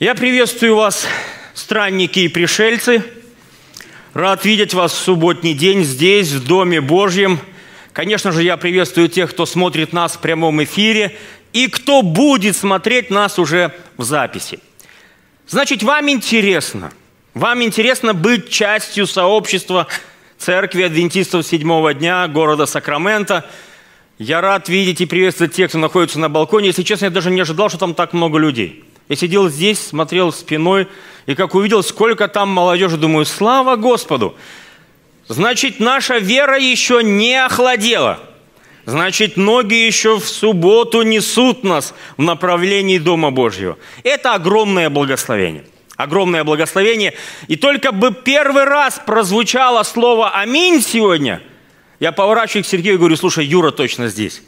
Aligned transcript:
Я 0.00 0.14
приветствую 0.14 0.76
вас, 0.76 1.06
странники 1.52 2.20
и 2.20 2.28
пришельцы. 2.28 3.04
Рад 4.14 4.46
видеть 4.46 4.72
вас 4.72 4.94
в 4.94 4.96
субботний 4.96 5.52
день 5.52 5.84
здесь, 5.84 6.32
в 6.32 6.46
Доме 6.46 6.80
Божьем. 6.80 7.38
Конечно 7.92 8.32
же, 8.32 8.42
я 8.42 8.56
приветствую 8.56 9.10
тех, 9.10 9.28
кто 9.28 9.44
смотрит 9.44 9.92
нас 9.92 10.14
в 10.14 10.20
прямом 10.20 10.64
эфире 10.64 11.18
и 11.52 11.66
кто 11.66 12.00
будет 12.00 12.56
смотреть 12.56 13.10
нас 13.10 13.38
уже 13.38 13.74
в 13.98 14.04
записи. 14.04 14.60
Значит, 15.46 15.82
вам 15.82 16.08
интересно, 16.08 16.92
вам 17.34 17.62
интересно 17.62 18.14
быть 18.14 18.48
частью 18.48 19.06
сообщества 19.06 19.86
Церкви 20.38 20.84
Адвентистов 20.84 21.46
седьмого 21.46 21.92
дня 21.92 22.26
города 22.26 22.64
Сакраменто. 22.64 23.44
Я 24.18 24.40
рад 24.40 24.70
видеть 24.70 25.02
и 25.02 25.06
приветствовать 25.06 25.52
тех, 25.52 25.68
кто 25.68 25.76
находится 25.76 26.18
на 26.18 26.30
балконе. 26.30 26.68
Если 26.68 26.84
честно, 26.84 27.04
я 27.04 27.10
даже 27.10 27.30
не 27.30 27.42
ожидал, 27.42 27.68
что 27.68 27.76
там 27.76 27.92
так 27.92 28.14
много 28.14 28.38
людей. 28.38 28.86
Я 29.10 29.16
сидел 29.16 29.48
здесь, 29.48 29.80
смотрел 29.80 30.32
спиной, 30.32 30.86
и 31.26 31.34
как 31.34 31.56
увидел, 31.56 31.82
сколько 31.82 32.28
там 32.28 32.48
молодежи, 32.48 32.96
думаю, 32.96 33.26
слава 33.26 33.74
Господу! 33.74 34.36
Значит, 35.26 35.80
наша 35.80 36.18
вера 36.18 36.56
еще 36.56 37.02
не 37.02 37.34
охладела. 37.34 38.20
Значит, 38.86 39.36
ноги 39.36 39.74
еще 39.74 40.20
в 40.20 40.28
субботу 40.28 41.02
несут 41.02 41.64
нас 41.64 41.92
в 42.18 42.22
направлении 42.22 42.98
Дома 42.98 43.32
Божьего. 43.32 43.78
Это 44.04 44.34
огромное 44.34 44.88
благословение. 44.90 45.64
Огромное 45.96 46.44
благословение. 46.44 47.14
И 47.48 47.56
только 47.56 47.90
бы 47.90 48.12
первый 48.12 48.62
раз 48.62 49.02
прозвучало 49.04 49.82
слово 49.82 50.30
«Аминь» 50.30 50.80
сегодня, 50.82 51.42
я 51.98 52.12
поворачиваюсь 52.12 52.66
к 52.66 52.70
Сергею 52.70 52.94
и 52.94 52.98
говорю, 52.98 53.16
слушай, 53.16 53.44
Юра 53.44 53.72
точно 53.72 54.06
здесь. 54.06 54.40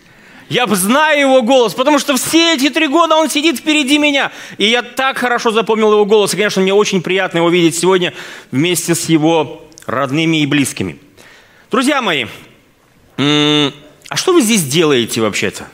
Я 0.52 0.66
знаю 0.66 1.20
его 1.20 1.41
голос, 1.41 1.73
потому 1.73 1.98
что 1.98 2.15
все 2.15 2.56
эти 2.56 2.69
три 2.69 2.87
года 2.87 3.16
он 3.16 3.30
сидит 3.30 3.56
впереди 3.56 3.97
меня. 3.97 4.30
И 4.59 4.66
я 4.66 4.83
так 4.83 5.16
хорошо 5.16 5.51
запомнил 5.51 5.91
его 5.92 6.05
голос. 6.05 6.34
И, 6.34 6.37
конечно, 6.37 6.61
мне 6.61 6.75
очень 6.75 7.01
приятно 7.01 7.38
его 7.38 7.48
видеть 7.48 7.75
сегодня 7.75 8.12
вместе 8.50 8.94
с 8.94 9.09
его 9.09 9.67
родными 9.86 10.42
и 10.42 10.47
близкими. 10.47 10.98
Друзья 11.70 12.03
мои, 12.03 12.27
а 13.17 14.17
что 14.17 14.34
вы 14.34 14.42
здесь 14.42 14.62
делаете 14.64 15.22
вообще-то 15.22 15.69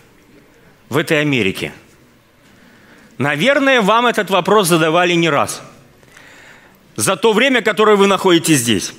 в 0.89 0.97
этой 0.97 1.23
Америке? 1.23 1.73
Наверное, 3.19 3.81
вам 3.81 4.07
этот 4.07 4.31
вопрос 4.31 4.69
задавали 4.69 5.15
не 5.15 5.29
раз. 5.29 5.61
За 6.95 7.17
то 7.17 7.33
время, 7.33 7.63
которое 7.63 7.97
вы 7.97 8.07
находитесь 8.07 8.59
здесь. 8.59 8.93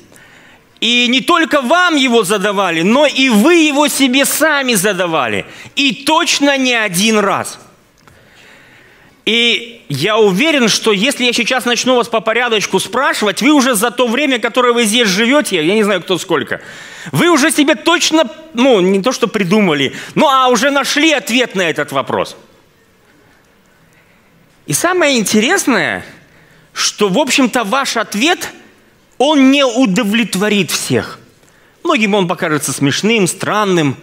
И 0.80 1.08
не 1.10 1.20
только 1.22 1.62
вам 1.62 1.96
его 1.96 2.24
задавали, 2.24 2.82
но 2.84 3.06
и 3.06 3.30
вы 3.30 3.56
его 3.56 3.88
себе 3.90 4.24
сами 4.26 4.76
задавали. 4.76 5.46
И 5.76 6.06
точно 6.06 6.58
не 6.58 6.74
один 6.74 7.20
раз. 7.20 7.60
И 9.26 9.86
я 9.90 10.18
уверен, 10.18 10.70
что 10.70 10.92
если 10.92 11.26
я 11.26 11.34
сейчас 11.34 11.66
начну 11.66 11.96
вас 11.96 12.08
по 12.08 12.22
порядочку 12.22 12.80
спрашивать, 12.80 13.42
вы 13.42 13.52
уже 13.52 13.76
за 13.76 13.92
то 13.92 14.08
время, 14.08 14.40
которое 14.40 14.74
вы 14.74 14.86
здесь 14.86 15.08
живете, 15.08 15.64
я 15.64 15.76
не 15.76 15.84
знаю, 15.84 16.02
кто 16.02 16.18
сколько, 16.18 16.62
вы 17.12 17.30
уже 17.30 17.52
себе 17.52 17.76
точно, 17.76 18.24
ну, 18.54 18.80
не 18.80 19.04
то 19.04 19.12
что 19.12 19.28
придумали, 19.28 19.94
ну, 20.16 20.28
а 20.28 20.48
уже 20.48 20.72
нашли 20.72 21.12
ответ 21.12 21.56
на 21.56 21.62
этот 21.62 21.92
вопрос. 21.92 22.38
И 24.66 24.74
самое 24.74 25.20
интересное, 25.20 26.06
что, 26.74 27.10
в 27.10 27.20
общем-то, 27.20 27.66
ваш 27.66 27.98
ответ– 27.98 28.54
он 29.20 29.52
не 29.52 29.64
удовлетворит 29.64 30.72
всех. 30.72 31.20
Многим 31.84 32.16
он 32.16 32.28
покажется 32.28 32.74
смешным, 32.74 33.28
странным, 33.28 33.98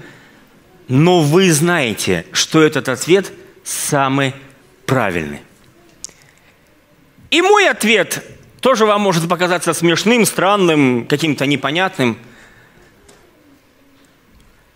но 0.88 1.20
вы 1.20 1.50
знаете, 1.50 2.26
что 2.32 2.62
этот 2.62 2.88
ответ 2.88 3.32
самый 3.64 4.34
правильный. 4.84 5.40
И 7.30 7.42
мой 7.42 7.68
ответ 7.68 8.24
тоже 8.60 8.86
вам 8.86 9.00
может 9.00 9.28
показаться 9.28 9.72
смешным, 9.72 10.24
странным, 10.26 11.06
каким-то 11.06 11.46
непонятным. 11.46 12.18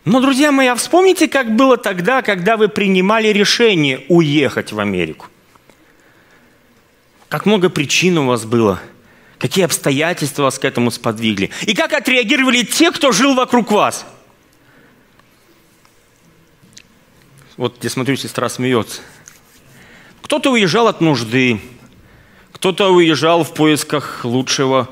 Но, 0.05 0.21
друзья 0.21 0.51
мои, 0.51 0.69
а 0.69 0.75
вспомните, 0.75 1.29
как 1.29 1.55
было 1.55 1.77
тогда, 1.77 2.23
когда 2.23 2.57
вы 2.57 2.69
принимали 2.69 3.29
решение 3.29 4.05
уехать 4.09 4.73
в 4.73 4.81
Америку. 4.81 5.27
Как 7.29 7.45
много 7.47 7.69
причин 7.69 8.19
у 8.19 8.27
вас 8.27 8.47
было– 8.47 8.81
Какие 9.41 9.65
обстоятельства 9.65 10.43
вас 10.43 10.59
к 10.59 10.65
этому 10.67 10.91
сподвигли? 10.91 11.51
И 11.63 11.75
как 11.75 11.95
отреагировали 11.95 12.63
те, 12.63 12.93
кто 12.93 13.11
жил 13.11 13.35
вокруг 13.35 13.73
вас? 13.73 14.05
Вот 17.57 17.83
я 17.83 17.89
смотрю, 17.89 18.17
сестра 18.17 18.51
смеется. 18.51 19.01
Кто-то 20.21 20.53
уезжал 20.53 20.89
от 20.89 21.01
нужды, 21.01 21.59
кто-то 22.53 22.91
уезжал 22.91 23.43
в 23.43 23.55
поисках 23.55 24.27
лучшего 24.27 24.91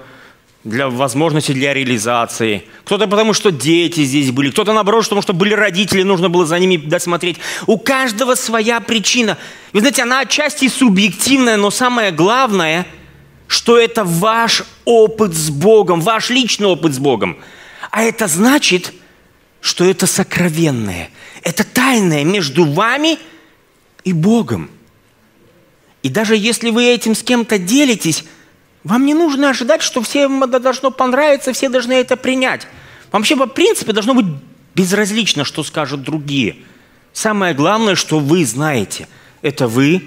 для 0.64 0.88
возможности 0.88 1.52
для 1.52 1.74
реализации. 1.74 2.64
Кто-то 2.86 3.06
потому, 3.06 3.34
что 3.34 3.50
дети 3.50 4.02
здесь 4.02 4.30
были. 4.30 4.50
Кто-то 4.50 4.72
наоборот, 4.72 5.04
потому 5.04 5.20
что 5.20 5.34
были 5.34 5.52
родители, 5.52 6.02
нужно 6.02 6.30
было 6.30 6.46
за 6.46 6.58
ними 6.58 6.78
досмотреть. 6.78 7.36
У 7.66 7.78
каждого 7.78 8.34
своя 8.34 8.80
причина. 8.80 9.36
Вы 9.74 9.80
знаете, 9.80 10.04
она 10.04 10.20
отчасти 10.20 10.68
субъективная, 10.68 11.58
но 11.58 11.70
самое 11.70 12.12
главное– 12.12 12.86
что 13.48 13.78
это 13.78 14.04
ваш 14.04 14.62
опыт 14.84 15.34
с 15.34 15.50
Богом, 15.50 16.00
ваш 16.00 16.30
личный 16.30 16.68
опыт 16.68 16.94
с 16.94 16.98
Богом. 16.98 17.38
А 17.90 18.02
это 18.02 18.28
значит, 18.28 18.92
что 19.60 19.84
это 19.84 20.06
сокровенное, 20.06 21.10
это 21.42 21.64
тайное 21.64 22.22
между 22.24 22.64
вами 22.64 23.18
и 24.04 24.12
Богом. 24.12 24.70
И 26.02 26.10
даже 26.10 26.36
если 26.36 26.70
вы 26.70 26.84
этим 26.84 27.14
с 27.14 27.22
кем-то 27.22 27.58
делитесь, 27.58 28.24
вам 28.84 29.06
не 29.06 29.14
нужно 29.14 29.50
ожидать, 29.50 29.82
что 29.82 30.02
всем 30.02 30.44
это 30.44 30.60
должно 30.60 30.90
понравиться, 30.90 31.52
все 31.52 31.68
должны 31.68 31.94
это 31.94 32.16
принять. 32.16 32.68
Вообще, 33.10 33.34
по 33.34 33.46
принципу, 33.46 33.92
должно 33.92 34.14
быть 34.14 34.26
безразлично, 34.74 35.44
что 35.44 35.64
скажут 35.64 36.02
другие. 36.02 36.56
Самое 37.14 37.54
главное, 37.54 37.94
что 37.94 38.18
вы 38.18 38.44
знаете, 38.44 39.08
это 39.40 39.66
вы 39.66 40.02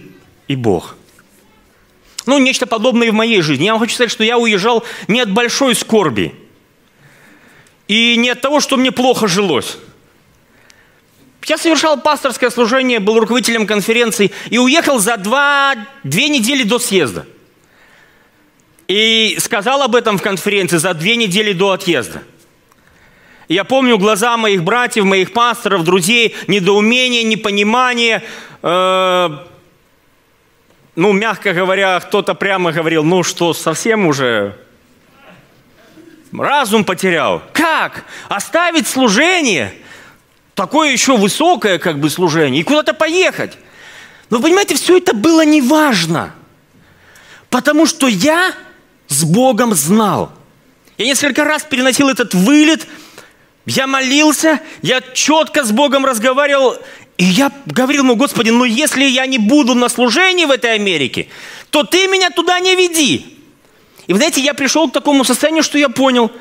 и 0.47 0.55
Бог– 0.55 0.95
ну, 2.25 2.37
нечто 2.37 2.65
подобное 2.65 3.07
и 3.07 3.11
в 3.11 3.13
моей 3.13 3.41
жизни. 3.41 3.65
Я 3.65 3.73
вам 3.73 3.81
хочу 3.81 3.95
сказать, 3.95 4.11
что 4.11 4.23
я 4.23 4.37
уезжал 4.37 4.83
не 5.07 5.21
от 5.21 5.31
большой 5.31 5.75
скорби. 5.75 6.35
И 7.87 8.15
не 8.15 8.29
от 8.29 8.41
того, 8.41 8.59
что 8.59 8.77
мне 8.77 8.91
плохо 8.91 9.27
жилось. 9.27 9.77
Я 11.45 11.57
совершал 11.57 11.99
пасторское 11.99 12.49
служение, 12.49 12.99
был 12.99 13.19
руководителем 13.19 13.65
конференции 13.65 14.31
и 14.49 14.57
уехал 14.57 14.99
за 14.99 15.17
два, 15.17 15.75
две 16.03 16.29
недели 16.29 16.63
до 16.63 16.79
съезда. 16.79 17.25
И 18.87 19.37
сказал 19.39 19.81
об 19.81 19.95
этом 19.95 20.17
в 20.17 20.21
конференции 20.21 20.77
за 20.77 20.93
две 20.93 21.15
недели 21.15 21.53
до 21.53 21.71
отъезда. 21.71 22.23
Я 23.47 23.65
помню 23.65 23.97
глаза 23.97 24.37
моих 24.37 24.63
братьев, 24.63 25.03
моих 25.03 25.33
пасторов, 25.33 25.83
друзей, 25.83 26.35
недоумение, 26.47 27.23
непонимание, 27.23 28.23
э, 28.61 29.29
ну, 31.01 31.13
мягко 31.13 31.51
говоря, 31.51 31.99
кто-то 31.99 32.35
прямо 32.35 32.71
говорил, 32.71 33.03
ну 33.03 33.23
что, 33.23 33.55
совсем 33.55 34.05
уже 34.05 34.55
разум 36.31 36.83
потерял. 36.83 37.41
Как? 37.53 38.05
Оставить 38.29 38.87
служение? 38.87 39.73
Такое 40.53 40.91
еще 40.91 41.17
высокое 41.17 41.79
как 41.79 41.99
бы 41.99 42.11
служение. 42.11 42.61
И 42.61 42.63
куда-то 42.63 42.93
поехать. 42.93 43.57
Но 44.29 44.39
понимаете, 44.39 44.75
все 44.75 44.99
это 44.99 45.15
было 45.15 45.43
неважно. 45.43 46.35
Потому 47.49 47.87
что 47.87 48.05
я 48.05 48.53
с 49.07 49.23
Богом 49.23 49.73
знал. 49.73 50.31
Я 50.99 51.05
несколько 51.05 51.43
раз 51.43 51.63
переносил 51.63 52.09
этот 52.09 52.35
вылет, 52.35 52.87
я 53.65 53.87
молился, 53.87 54.59
я 54.83 55.01
четко 55.01 55.63
с 55.63 55.71
Богом 55.71 56.05
разговаривал, 56.05 56.77
и 57.21 57.23
я 57.23 57.51
говорил 57.67 58.01
ему, 58.01 58.15
Господи, 58.15 58.49
ну 58.49 58.63
если 58.63 59.03
я 59.03 59.27
не 59.27 59.37
буду 59.37 59.75
на 59.75 59.89
служении 59.89 60.45
в 60.45 60.49
этой 60.49 60.73
Америке, 60.73 61.27
то 61.69 61.83
ты 61.83 62.07
меня 62.07 62.31
туда 62.31 62.59
не 62.59 62.75
веди. 62.75 63.37
И 64.07 64.13
вы 64.13 64.17
знаете, 64.17 64.41
я 64.41 64.55
пришел 64.55 64.89
к 64.89 64.93
такому 64.93 65.23
состоянию, 65.23 65.61
что 65.61 65.77
я 65.77 65.87
понял, 65.87 66.31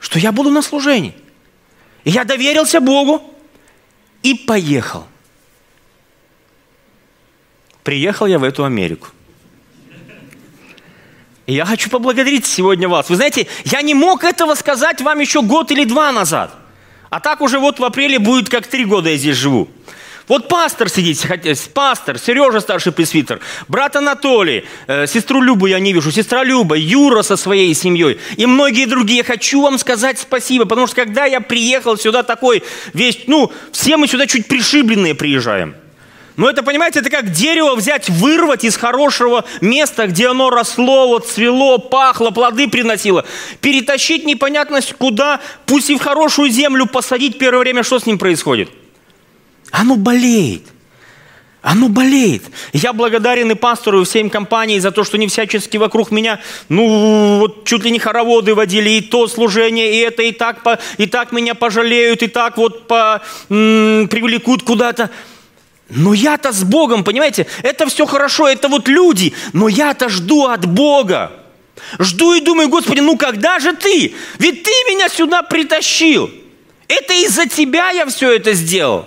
что 0.00 0.18
я 0.18 0.32
буду 0.32 0.50
на 0.50 0.62
служении. 0.62 1.14
И 2.02 2.10
я 2.10 2.24
доверился 2.24 2.80
Богу 2.80 3.22
и 4.24 4.34
поехал. 4.34 5.06
Приехал 7.84 8.26
я 8.26 8.40
в 8.40 8.42
эту 8.42 8.64
Америку. 8.64 9.10
И 11.46 11.54
я 11.54 11.64
хочу 11.64 11.88
поблагодарить 11.88 12.46
сегодня 12.46 12.88
вас. 12.88 13.08
Вы 13.10 13.14
знаете, 13.14 13.46
я 13.64 13.80
не 13.80 13.94
мог 13.94 14.24
этого 14.24 14.56
сказать 14.56 15.00
вам 15.02 15.20
еще 15.20 15.40
год 15.42 15.70
или 15.70 15.84
два 15.84 16.10
назад. 16.10 16.52
А 17.10 17.20
так 17.20 17.40
уже 17.40 17.60
вот 17.60 17.78
в 17.78 17.84
апреле 17.84 18.18
будет 18.18 18.48
как 18.48 18.66
три 18.66 18.84
года 18.84 19.10
я 19.10 19.16
здесь 19.16 19.36
живу. 19.36 19.68
Вот 20.30 20.46
пастор 20.46 20.88
сидит, 20.88 21.26
пастор, 21.74 22.16
Сережа 22.16 22.60
старший 22.60 22.92
пресвитер, 22.92 23.40
брат 23.66 23.96
Анатолий, 23.96 24.64
э, 24.86 25.08
сестру 25.08 25.42
Любу 25.42 25.66
я 25.66 25.80
не 25.80 25.92
вижу, 25.92 26.12
сестра 26.12 26.44
Люба, 26.44 26.76
Юра 26.76 27.22
со 27.22 27.36
своей 27.36 27.74
семьей 27.74 28.20
и 28.36 28.46
многие 28.46 28.86
другие. 28.86 29.24
Хочу 29.24 29.60
вам 29.60 29.76
сказать 29.76 30.20
спасибо, 30.20 30.66
потому 30.66 30.86
что 30.86 30.94
когда 30.94 31.24
я 31.24 31.40
приехал 31.40 31.98
сюда 31.98 32.22
такой 32.22 32.62
весь, 32.94 33.24
ну, 33.26 33.50
все 33.72 33.96
мы 33.96 34.06
сюда 34.06 34.28
чуть 34.28 34.46
пришибленные 34.46 35.16
приезжаем. 35.16 35.74
Но 36.36 36.48
это, 36.48 36.62
понимаете, 36.62 37.00
это 37.00 37.10
как 37.10 37.32
дерево 37.32 37.74
взять, 37.74 38.08
вырвать 38.08 38.62
из 38.62 38.76
хорошего 38.76 39.44
места, 39.60 40.06
где 40.06 40.28
оно 40.28 40.50
росло, 40.50 41.08
вот 41.08 41.26
цвело, 41.26 41.78
пахло, 41.78 42.30
плоды 42.30 42.68
приносило. 42.68 43.24
Перетащить 43.60 44.24
непонятно 44.26 44.78
куда, 44.96 45.40
пусть 45.66 45.90
и 45.90 45.96
в 45.96 46.00
хорошую 46.00 46.50
землю 46.50 46.86
посадить 46.86 47.36
первое 47.36 47.62
время, 47.62 47.82
что 47.82 47.98
с 47.98 48.06
ним 48.06 48.16
происходит? 48.16 48.70
Оно 49.70 49.96
болеет. 49.96 50.62
Оно 51.62 51.88
болеет. 51.88 52.42
Я 52.72 52.94
благодарен 52.94 53.50
и 53.50 53.54
пастору, 53.54 54.00
и 54.00 54.04
всем 54.04 54.30
компании 54.30 54.78
за 54.78 54.92
то, 54.92 55.04
что 55.04 55.18
они 55.18 55.26
всячески 55.26 55.76
вокруг 55.76 56.10
меня, 56.10 56.40
ну, 56.70 57.38
вот 57.40 57.66
чуть 57.66 57.84
ли 57.84 57.90
не 57.90 57.98
хороводы 57.98 58.54
водили, 58.54 58.90
и 58.90 59.00
то 59.02 59.28
служение, 59.28 59.94
и 59.94 59.98
это, 59.98 60.22
и 60.22 60.32
так, 60.32 60.62
по, 60.62 60.78
и 60.96 61.06
так 61.06 61.32
меня 61.32 61.54
пожалеют, 61.54 62.22
и 62.22 62.28
так 62.28 62.56
вот 62.56 62.88
по, 62.88 63.20
м- 63.50 64.08
привлекут 64.08 64.62
куда-то. 64.62 65.10
Но 65.90 66.14
я-то 66.14 66.52
с 66.52 66.64
Богом, 66.64 67.04
понимаете, 67.04 67.46
это 67.62 67.86
все 67.86 68.06
хорошо, 68.06 68.48
это 68.48 68.68
вот 68.68 68.88
люди, 68.88 69.34
но 69.52 69.68
я-то 69.68 70.08
жду 70.08 70.46
от 70.46 70.64
Бога. 70.64 71.32
Жду 71.98 72.32
и 72.32 72.40
думаю, 72.40 72.68
Господи, 72.68 73.00
ну 73.00 73.18
когда 73.18 73.58
же 73.58 73.74
ты? 73.74 74.14
Ведь 74.38 74.62
ты 74.62 74.70
меня 74.88 75.08
сюда 75.08 75.42
притащил. 75.42 76.30
Это 76.88 77.12
из-за 77.24 77.46
тебя 77.46 77.90
я 77.90 78.06
все 78.06 78.32
это 78.32 78.52
сделал. 78.54 79.06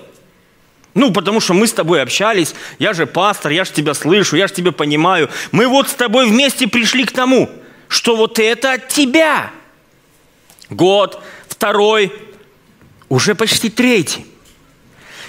Ну, 0.94 1.12
потому 1.12 1.40
что 1.40 1.54
мы 1.54 1.68
с 1.68 1.74
тобой 1.74 2.02
общались, 2.02 2.54
я 2.78 2.94
же 2.94 3.06
пастор, 3.06 3.52
я 3.52 3.66
же 3.66 3.72
тебя 3.72 3.94
слышу, 3.94 4.36
я 4.36 4.48
же 4.48 4.54
тебя 4.54 4.72
понимаю. 4.72 5.30
Мы 5.52 5.68
вот 5.68 5.90
с 5.90 5.94
тобой 5.94 6.28
вместе 6.28 6.68
пришли 6.68 7.04
к 7.06 7.12
тому, 7.12 7.50
что 7.88 8.16
вот 8.16 8.40
это 8.40 8.74
от 8.74 8.90
тебя. 8.90 9.52
Год, 10.70 11.22
второй, 11.48 12.14
уже 13.10 13.36
почти 13.36 13.70
третий. 13.70 14.26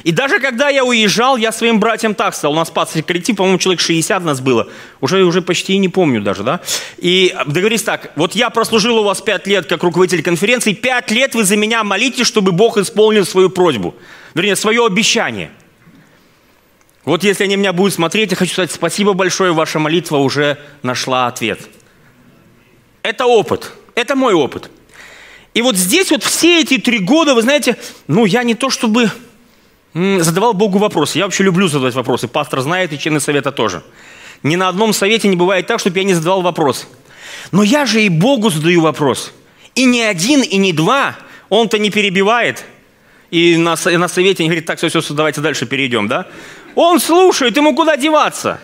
И 0.04 0.12
даже 0.12 0.38
когда 0.38 0.68
я 0.68 0.84
уезжал, 0.84 1.38
я 1.38 1.50
своим 1.50 1.80
братьям 1.80 2.14
так 2.14 2.34
сказал. 2.34 2.52
У 2.52 2.56
нас 2.56 2.70
пасторский 2.70 3.02
коллектив, 3.02 3.36
по-моему, 3.36 3.58
человек 3.58 3.80
60 3.80 4.22
нас 4.22 4.40
было. 4.40 4.68
Уже, 5.00 5.24
уже 5.24 5.40
почти 5.40 5.78
не 5.78 5.88
помню 5.88 6.20
даже, 6.20 6.42
да? 6.42 6.60
И 6.98 7.34
договорились 7.46 7.82
так. 7.82 8.12
Вот 8.14 8.34
я 8.34 8.50
прослужил 8.50 8.98
у 8.98 9.02
вас 9.02 9.22
5 9.22 9.46
лет 9.46 9.66
как 9.66 9.82
руководитель 9.82 10.22
конференции. 10.22 10.74
5 10.74 11.10
лет 11.10 11.34
вы 11.34 11.44
за 11.44 11.56
меня 11.56 11.82
молитесь, 11.84 12.26
чтобы 12.26 12.52
Бог 12.52 12.76
исполнил 12.76 13.24
свою 13.24 13.48
просьбу. 13.48 13.94
Вернее, 14.34 14.56
свое 14.56 14.84
обещание. 14.84 15.50
Вот 17.04 17.22
если 17.22 17.44
они 17.44 17.56
меня 17.56 17.72
будут 17.72 17.94
смотреть, 17.94 18.30
я 18.30 18.36
хочу 18.36 18.52
сказать 18.52 18.72
спасибо 18.72 19.12
большое, 19.12 19.52
ваша 19.52 19.78
молитва 19.78 20.16
уже 20.18 20.58
нашла 20.82 21.26
ответ. 21.26 21.60
Это 23.02 23.26
опыт. 23.26 23.72
Это 23.94 24.16
мой 24.16 24.34
опыт. 24.34 24.70
И 25.52 25.62
вот 25.62 25.76
здесь 25.76 26.10
вот 26.10 26.24
все 26.24 26.62
эти 26.62 26.78
три 26.78 26.98
года, 26.98 27.34
вы 27.34 27.42
знаете, 27.42 27.76
ну 28.08 28.24
я 28.24 28.42
не 28.42 28.54
то 28.54 28.70
чтобы 28.70 29.10
задавал 29.92 30.54
Богу 30.54 30.78
вопросы. 30.78 31.18
Я 31.18 31.24
вообще 31.24 31.44
люблю 31.44 31.68
задавать 31.68 31.94
вопросы. 31.94 32.26
Пастор 32.26 32.60
знает, 32.60 32.92
и 32.92 32.98
члены 32.98 33.20
совета 33.20 33.52
тоже. 33.52 33.84
Ни 34.42 34.56
на 34.56 34.68
одном 34.68 34.92
совете 34.92 35.28
не 35.28 35.36
бывает 35.36 35.66
так, 35.66 35.78
чтобы 35.78 35.98
я 35.98 36.04
не 36.04 36.14
задавал 36.14 36.42
вопрос. 36.42 36.88
Но 37.52 37.62
я 37.62 37.86
же 37.86 38.02
и 38.02 38.08
Богу 38.08 38.50
задаю 38.50 38.80
вопрос. 38.80 39.32
И 39.76 39.84
не 39.84 40.02
один, 40.02 40.42
и 40.42 40.56
не 40.56 40.72
два. 40.72 41.16
Он-то 41.48 41.78
не 41.78 41.90
перебивает. 41.90 42.64
И 43.30 43.56
на, 43.56 43.76
на 43.84 44.08
совете 44.08 44.42
не 44.42 44.48
говорит, 44.48 44.66
так, 44.66 44.78
все, 44.78 44.88
все, 44.88 45.14
давайте 45.14 45.40
дальше 45.40 45.66
перейдем, 45.66 46.08
да? 46.08 46.26
Он 46.74 47.00
слушает, 47.00 47.56
ему 47.56 47.74
куда 47.74 47.96
деваться? 47.96 48.60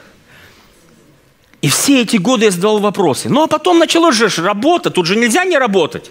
И 1.63 1.69
все 1.69 2.03
эти 2.03 2.17
годы 2.17 2.47
я 2.47 2.51
задавал 2.51 2.79
вопросы. 2.79 3.29
Ну, 3.29 3.43
а 3.43 3.47
потом 3.47 3.79
началась 3.79 4.17
же 4.17 4.29
работа. 4.43 4.91
Тут 4.91 5.07
же 5.07 5.17
нельзя 5.17 5.45
не 5.45 5.59
работать. 5.59 6.11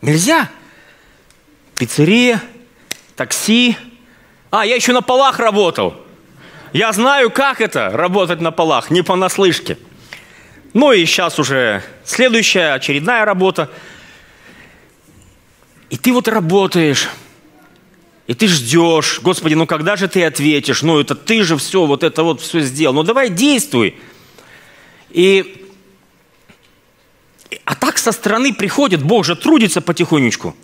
Нельзя. 0.00 0.48
Пиццерия, 1.76 2.42
такси, 3.16 3.76
а, 4.50 4.64
я 4.64 4.76
еще 4.76 4.92
на 4.92 5.02
полах 5.02 5.38
работал. 5.38 5.94
Я 6.72 6.92
знаю, 6.92 7.30
как 7.30 7.60
это, 7.60 7.90
работать 7.90 8.40
на 8.40 8.50
полах, 8.50 8.90
не 8.90 9.02
понаслышке. 9.02 9.78
Ну 10.74 10.92
и 10.92 11.04
сейчас 11.06 11.38
уже 11.38 11.82
следующая, 12.04 12.74
очередная 12.74 13.24
работа. 13.24 13.70
И 15.90 15.96
ты 15.96 16.12
вот 16.12 16.28
работаешь, 16.28 17.08
и 18.28 18.34
ты 18.34 18.46
ждешь, 18.46 19.18
Господи, 19.20 19.54
ну 19.54 19.66
когда 19.66 19.96
же 19.96 20.06
ты 20.06 20.24
ответишь? 20.24 20.82
Ну 20.82 21.00
это 21.00 21.16
ты 21.16 21.42
же 21.42 21.56
все, 21.56 21.84
вот 21.84 22.04
это 22.04 22.22
вот 22.22 22.40
все 22.40 22.60
сделал. 22.60 22.94
Ну 22.94 23.02
давай 23.02 23.28
действуй. 23.28 23.96
И 25.10 25.66
а 27.64 27.74
так 27.74 27.98
со 27.98 28.12
стороны 28.12 28.54
приходит, 28.54 29.02
Бог 29.02 29.24
же 29.24 29.34
трудится 29.34 29.80
потихонечку. 29.80 30.54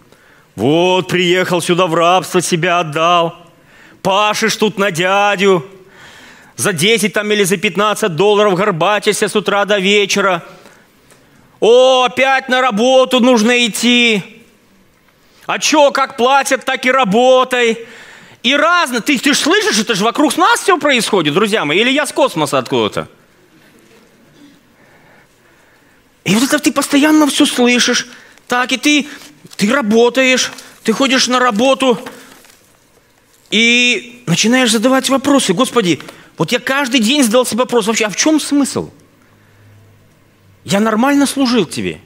Вот, 0.54 1.08
приехал 1.08 1.60
сюда 1.60 1.88
в 1.88 1.94
рабство, 1.94 2.40
себя 2.40 2.78
отдал 2.78 3.44
пашешь 4.04 4.56
тут 4.56 4.78
на 4.78 4.90
дядю, 4.90 5.66
за 6.56 6.72
10 6.72 7.12
там 7.12 7.32
или 7.32 7.42
за 7.42 7.56
15 7.56 8.14
долларов 8.14 8.54
горбатишься 8.54 9.28
с 9.28 9.34
утра 9.34 9.64
до 9.64 9.78
вечера. 9.78 10.44
О, 11.58 12.04
опять 12.04 12.48
на 12.48 12.60
работу 12.60 13.18
нужно 13.20 13.66
идти. 13.66 14.33
А 15.46 15.60
что, 15.60 15.90
как 15.90 16.16
платят, 16.16 16.64
так 16.64 16.86
и 16.86 16.90
работай. 16.90 17.86
И 18.42 18.56
разно. 18.56 19.00
Ты, 19.00 19.18
ты 19.18 19.34
же 19.34 19.38
слышишь, 19.38 19.78
это 19.78 19.94
же 19.94 20.04
вокруг 20.04 20.36
нас 20.36 20.60
все 20.60 20.78
происходит, 20.78 21.34
друзья 21.34 21.64
мои. 21.64 21.80
Или 21.80 21.90
я 21.90 22.06
с 22.06 22.12
космоса 22.12 22.58
откуда-то. 22.58 23.08
И 26.24 26.34
вот 26.34 26.42
это 26.42 26.58
ты 26.58 26.72
постоянно 26.72 27.26
все 27.26 27.44
слышишь. 27.46 28.08
Так, 28.48 28.72
и 28.72 28.76
ты, 28.76 29.06
ты 29.56 29.70
работаешь, 29.70 30.52
ты 30.82 30.92
ходишь 30.92 31.26
на 31.28 31.38
работу, 31.38 31.98
и 33.54 34.24
начинаешь 34.26 34.72
задавать 34.72 35.08
вопросы. 35.08 35.52
Господи, 35.52 36.00
вот 36.38 36.50
я 36.50 36.58
каждый 36.58 36.98
день 36.98 37.22
задал 37.22 37.46
себе 37.46 37.60
вопрос, 37.60 37.86
вообще, 37.86 38.06
а 38.06 38.10
в 38.10 38.16
чем 38.16 38.40
смысл? 38.40 38.90
Я 40.64 40.80
нормально 40.80 41.24
служил 41.24 41.64
тебе. 41.64 42.00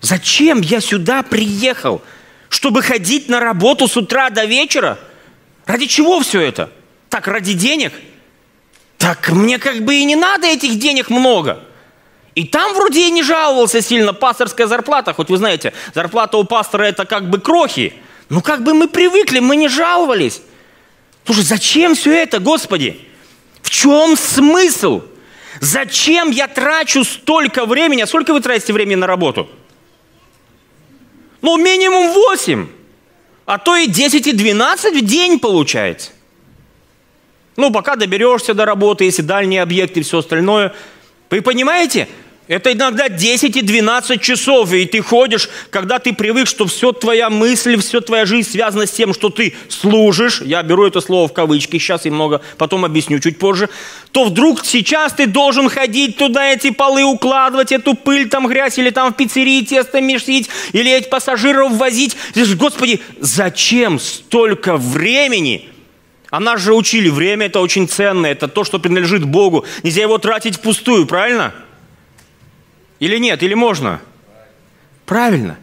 Зачем 0.00 0.60
я 0.60 0.80
сюда 0.80 1.22
приехал? 1.22 2.02
Чтобы 2.50 2.82
ходить 2.82 3.28
на 3.28 3.40
работу 3.40 3.88
с 3.88 3.96
утра 3.96 4.28
до 4.28 4.44
вечера? 4.44 4.98
Ради 5.64 5.86
чего 5.86 6.20
все 6.20 6.40
это? 6.40 6.70
Так, 7.08 7.26
ради 7.28 7.54
денег? 7.54 7.92
Так 8.98 9.30
мне 9.30 9.58
как 9.58 9.82
бы 9.84 9.94
и 9.94 10.04
не 10.04 10.16
надо 10.16 10.46
этих 10.46 10.78
денег 10.78 11.08
много. 11.08 11.62
И 12.34 12.44
там 12.44 12.74
вроде 12.74 13.04
я 13.04 13.10
не 13.10 13.22
жаловался 13.22 13.80
сильно. 13.80 14.12
Пасторская 14.12 14.66
зарплата, 14.66 15.14
хоть 15.14 15.30
вы 15.30 15.38
знаете, 15.38 15.72
зарплата 15.94 16.36
у 16.36 16.44
пастора 16.44 16.82
это 16.84 17.06
как 17.06 17.30
бы 17.30 17.40
крохи. 17.40 17.94
Ну 18.28 18.42
как 18.42 18.62
бы 18.62 18.74
мы 18.74 18.88
привыкли, 18.88 19.38
мы 19.38 19.54
не 19.54 19.68
жаловались. 19.68 20.42
Слушай, 21.24 21.44
зачем 21.44 21.94
все 21.94 22.12
это, 22.12 22.40
Господи? 22.40 23.00
В 23.62 23.70
чем 23.70 24.16
смысл? 24.16 25.02
Зачем 25.60 26.30
я 26.30 26.48
трачу 26.48 27.04
столько 27.04 27.64
времени? 27.64 28.02
А 28.02 28.06
сколько 28.06 28.32
вы 28.32 28.40
тратите 28.40 28.72
времени 28.72 28.96
на 28.96 29.06
работу? 29.06 29.48
Ну, 31.42 31.56
минимум 31.56 32.12
8. 32.12 32.68
А 33.46 33.58
то 33.58 33.76
и 33.76 33.86
10 33.86 34.26
и 34.26 34.32
12 34.32 35.02
в 35.02 35.04
день 35.04 35.38
получается. 35.38 36.10
Ну, 37.56 37.72
пока 37.72 37.96
доберешься 37.96 38.54
до 38.54 38.64
работы, 38.64 39.04
если 39.04 39.22
дальние 39.22 39.62
объекты 39.62 40.00
и 40.00 40.02
все 40.02 40.18
остальное. 40.18 40.74
Вы 41.30 41.42
понимаете? 41.42 42.08
Это 42.50 42.72
иногда 42.72 43.08
10 43.08 43.56
и 43.56 43.62
12 43.62 44.20
часов, 44.20 44.72
и 44.72 44.84
ты 44.84 45.00
ходишь, 45.02 45.48
когда 45.70 46.00
ты 46.00 46.12
привык, 46.12 46.48
что 46.48 46.66
все 46.66 46.90
твоя 46.90 47.30
мысль, 47.30 47.80
все 47.80 48.00
твоя 48.00 48.26
жизнь 48.26 48.50
связана 48.50 48.88
с 48.88 48.90
тем, 48.90 49.14
что 49.14 49.30
ты 49.30 49.54
служишь, 49.68 50.40
я 50.40 50.60
беру 50.64 50.84
это 50.84 51.00
слово 51.00 51.28
в 51.28 51.32
кавычки, 51.32 51.78
сейчас 51.78 52.06
и 52.06 52.10
много, 52.10 52.40
потом 52.58 52.84
объясню 52.84 53.20
чуть 53.20 53.38
позже, 53.38 53.68
то 54.10 54.24
вдруг 54.24 54.64
сейчас 54.64 55.12
ты 55.12 55.28
должен 55.28 55.68
ходить 55.68 56.16
туда, 56.16 56.52
эти 56.52 56.72
полы 56.72 57.04
укладывать, 57.04 57.70
эту 57.70 57.94
пыль 57.94 58.28
там, 58.28 58.48
грязь, 58.48 58.78
или 58.78 58.90
там 58.90 59.12
в 59.12 59.16
пиццерии 59.16 59.64
тесто 59.64 60.00
месить, 60.00 60.50
или 60.72 60.90
этих 60.90 61.08
пассажиров 61.08 61.70
возить. 61.74 62.16
Господи, 62.56 62.98
зачем 63.20 64.00
столько 64.00 64.76
времени? 64.76 65.68
А 66.30 66.40
нас 66.40 66.60
же 66.60 66.74
учили, 66.74 67.10
время 67.10 67.46
это 67.46 67.60
очень 67.60 67.88
ценное, 67.88 68.32
это 68.32 68.48
то, 68.48 68.64
что 68.64 68.80
принадлежит 68.80 69.24
Богу. 69.24 69.64
Нельзя 69.84 70.02
его 70.02 70.18
тратить 70.18 70.56
впустую, 70.56 71.06
правильно? 71.06 71.50
Правильно? 71.50 71.69
Или 73.00 73.16
нет? 73.18 73.42
Или 73.42 73.54
можно? 73.54 74.00
Правильно. 75.06 75.58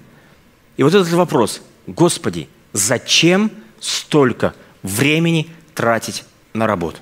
И 0.75 0.83
вот 0.83 0.93
этот 0.93 1.09
вопрос. 1.09 1.61
Господи, 1.85 2.49
зачем 2.73 3.51
столько 3.79 4.53
времени 4.83 5.47
тратить 5.73 6.25
на 6.53 6.67
работу? 6.67 6.97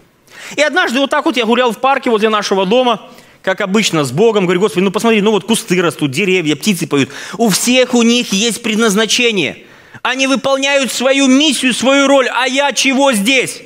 И 0.56 0.62
однажды 0.62 1.00
вот 1.00 1.10
так 1.10 1.26
вот 1.26 1.38
я 1.38 1.46
гулял 1.46 1.72
в 1.72 1.80
парке 1.80 2.10
возле 2.10 2.30
нашего 2.30 2.66
дома, 2.66 3.10
как 3.42 3.62
обычно, 3.62 4.04
с 4.04 4.12
Богом. 4.12 4.46
Говорю, 4.46 4.60
Господи, 4.60 4.84
ну 4.84 4.92
посмотри, 4.92 5.22
ну 5.22 5.32
вот 5.32 5.46
кусты 5.46 5.82
растут, 5.82 6.12
деревья, 6.12 6.56
птицы 6.56 6.86
поют. 6.86 7.10
У 7.38 7.50
всех 7.50 7.94
у 7.94 8.04
них 8.04 8.32
есть 8.34 8.62
предназначение. 8.62 9.66
Они 10.02 10.28
выполняют 10.28 10.92
свою 10.92 11.28
миссию, 11.28 11.74
свою 11.74 12.08
роль. 12.08 12.28
А 12.28 12.46
я 12.46 12.74
чего 12.74 13.14
здесь? 13.14 13.62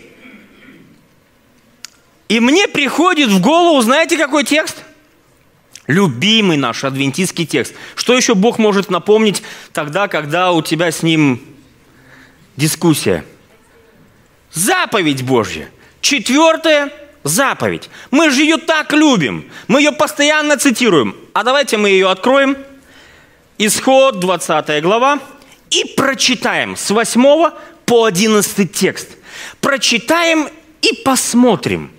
И 2.29 2.39
мне 2.39 2.67
приходит 2.67 3.29
в 3.29 3.41
голову, 3.41 3.81
знаете, 3.81 4.15
какой 4.15 4.43
текст? 4.43 4.77
Любимый 5.89 6.55
наш 6.55 6.83
адвентистский 6.83 7.47
текст. 7.47 7.73
Что 7.95 8.15
еще 8.15 8.35
Бог 8.35 8.59
может 8.59 8.91
напомнить 8.91 9.41
тогда, 9.73 10.07
когда 10.07 10.51
у 10.51 10.61
тебя 10.61 10.91
с 10.91 11.01
Ним 11.01 11.41
дискуссия? 12.55 13.25
Заповедь 14.53 15.23
Божья. 15.23 15.67
Четвертая 15.99 16.93
заповедь. 17.23 17.89
Мы 18.11 18.29
же 18.29 18.43
ее 18.43 18.57
так 18.57 18.93
любим. 18.93 19.49
Мы 19.67 19.81
ее 19.81 19.91
постоянно 19.91 20.57
цитируем. 20.57 21.15
А 21.33 21.43
давайте 21.43 21.77
мы 21.77 21.89
ее 21.89 22.11
откроем. 22.11 22.55
Исход, 23.57 24.19
20 24.19 24.83
глава. 24.83 25.19
И 25.71 25.85
прочитаем 25.97 26.75
с 26.75 26.91
8 26.91 27.49
по 27.87 28.05
11 28.05 28.71
текст. 28.71 29.09
Прочитаем 29.59 30.49
и 30.83 30.93
посмотрим, 31.03 31.89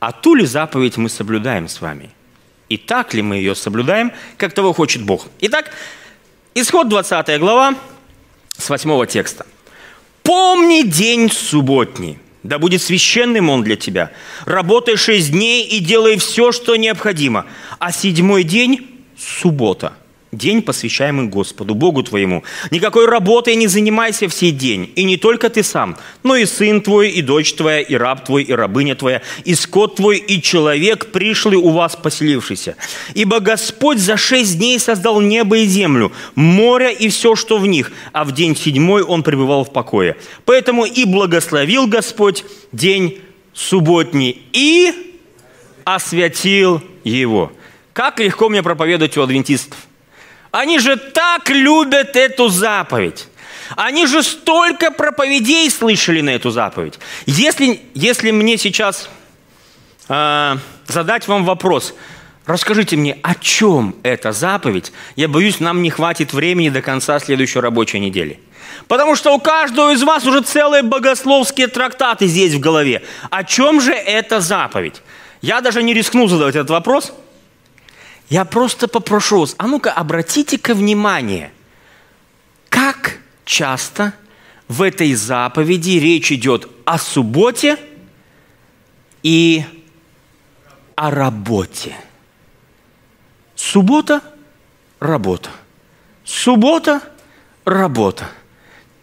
а 0.00 0.10
ту 0.10 0.34
ли 0.34 0.46
заповедь 0.46 0.96
мы 0.96 1.10
соблюдаем 1.10 1.68
с 1.68 1.78
вами. 1.82 2.10
И 2.72 2.78
так 2.78 3.12
ли 3.12 3.20
мы 3.20 3.36
ее 3.36 3.54
соблюдаем, 3.54 4.12
как 4.38 4.54
того 4.54 4.72
хочет 4.72 5.02
Бог. 5.02 5.26
Итак, 5.40 5.72
исход 6.54 6.88
20 6.88 7.38
глава 7.38 7.74
с 8.56 8.70
8 8.70 9.06
текста. 9.06 9.44
«Помни 10.22 10.80
день 10.80 11.30
субботний, 11.30 12.18
да 12.42 12.58
будет 12.58 12.80
священным 12.80 13.50
он 13.50 13.62
для 13.62 13.76
тебя. 13.76 14.10
Работай 14.46 14.96
шесть 14.96 15.32
дней 15.32 15.66
и 15.66 15.80
делай 15.80 16.16
все, 16.16 16.50
что 16.50 16.76
необходимо. 16.76 17.44
А 17.78 17.92
седьмой 17.92 18.42
день– 18.42 18.88
суббота– 19.18 19.92
День, 20.32 20.62
посвящаемый 20.62 21.26
Господу, 21.26 21.74
Богу 21.74 22.02
твоему. 22.02 22.42
Никакой 22.70 23.04
работой 23.04 23.54
не 23.54 23.66
занимайся 23.66 24.28
в 24.28 24.32
сей 24.34 24.50
день. 24.50 24.90
И 24.96 25.04
не 25.04 25.18
только 25.18 25.50
ты 25.50 25.62
сам, 25.62 25.98
но 26.22 26.36
и 26.36 26.46
сын 26.46 26.80
твой, 26.80 27.10
и 27.10 27.20
дочь 27.20 27.52
твоя, 27.52 27.80
и 27.80 27.94
раб 27.94 28.24
твой, 28.24 28.42
и 28.42 28.52
рабыня 28.54 28.94
твоя, 28.94 29.20
и 29.44 29.54
скот 29.54 29.96
твой, 29.96 30.16
и 30.16 30.40
человек, 30.40 31.12
пришлый 31.12 31.58
у 31.58 31.68
вас 31.68 31.96
поселившийся. 31.96 32.76
Ибо 33.12 33.40
Господь 33.40 33.98
за 33.98 34.16
шесть 34.16 34.56
дней 34.56 34.78
создал 34.78 35.20
небо 35.20 35.58
и 35.58 35.66
землю, 35.66 36.12
море 36.34 36.94
и 36.94 37.10
все, 37.10 37.36
что 37.36 37.58
в 37.58 37.66
них, 37.66 37.92
а 38.12 38.24
в 38.24 38.32
день 38.32 38.56
седьмой 38.56 39.02
он 39.02 39.22
пребывал 39.22 39.66
в 39.66 39.70
покое. 39.70 40.16
Поэтому 40.46 40.86
и 40.86 41.04
благословил 41.04 41.86
Господь 41.86 42.46
день 42.72 43.20
субботний 43.52 44.40
и 44.54 44.94
освятил 45.84 46.80
его. 47.04 47.52
Как 47.92 48.18
легко 48.18 48.48
мне 48.48 48.62
проповедовать 48.62 49.18
у 49.18 49.22
адвентистов. 49.22 49.76
Они 50.52 50.78
же 50.78 50.96
так 50.96 51.48
любят 51.48 52.14
эту 52.14 52.48
заповедь. 52.48 53.26
Они 53.74 54.06
же 54.06 54.22
столько 54.22 54.90
проповедей 54.90 55.68
слышали 55.70 56.20
на 56.20 56.30
эту 56.30 56.50
заповедь. 56.50 56.98
Если, 57.24 57.80
если 57.94 58.30
мне 58.32 58.58
сейчас 58.58 59.08
э, 60.10 60.56
задать 60.86 61.26
вам 61.26 61.46
вопрос, 61.46 61.94
расскажите 62.44 62.96
мне, 62.96 63.16
о 63.22 63.34
чем 63.34 63.96
эта 64.02 64.32
заповедь, 64.32 64.92
я 65.16 65.26
боюсь, 65.26 65.58
нам 65.58 65.80
не 65.80 65.88
хватит 65.88 66.34
времени 66.34 66.68
до 66.68 66.82
конца 66.82 67.18
следующей 67.18 67.60
рабочей 67.60 67.98
недели. 67.98 68.38
Потому 68.88 69.16
что 69.16 69.34
у 69.34 69.40
каждого 69.40 69.94
из 69.94 70.02
вас 70.02 70.26
уже 70.26 70.42
целые 70.42 70.82
богословские 70.82 71.68
трактаты 71.68 72.26
здесь 72.26 72.52
в 72.52 72.60
голове. 72.60 73.02
О 73.30 73.42
чем 73.42 73.80
же 73.80 73.94
эта 73.94 74.40
заповедь? 74.40 75.00
Я 75.40 75.62
даже 75.62 75.82
не 75.82 75.94
рискну 75.94 76.28
задавать 76.28 76.56
этот 76.56 76.68
вопрос– 76.68 77.14
я 78.28 78.44
просто 78.44 78.88
попрошу 78.88 79.40
вас, 79.40 79.54
а 79.58 79.66
ну-ка 79.66 79.92
обратите-ка 79.92 80.74
внимание, 80.74 81.52
как 82.68 83.18
часто 83.44 84.14
в 84.68 84.82
этой 84.82 85.14
заповеди 85.14 85.98
речь 85.98 86.32
идет 86.32 86.68
о 86.84 86.98
субботе 86.98 87.78
и 89.22 89.64
о 90.94 91.10
работе. 91.10 91.94
Суббота– 93.54 94.22
работа. 95.00 95.50
Суббота– 96.24 97.02
работа. 97.64 98.28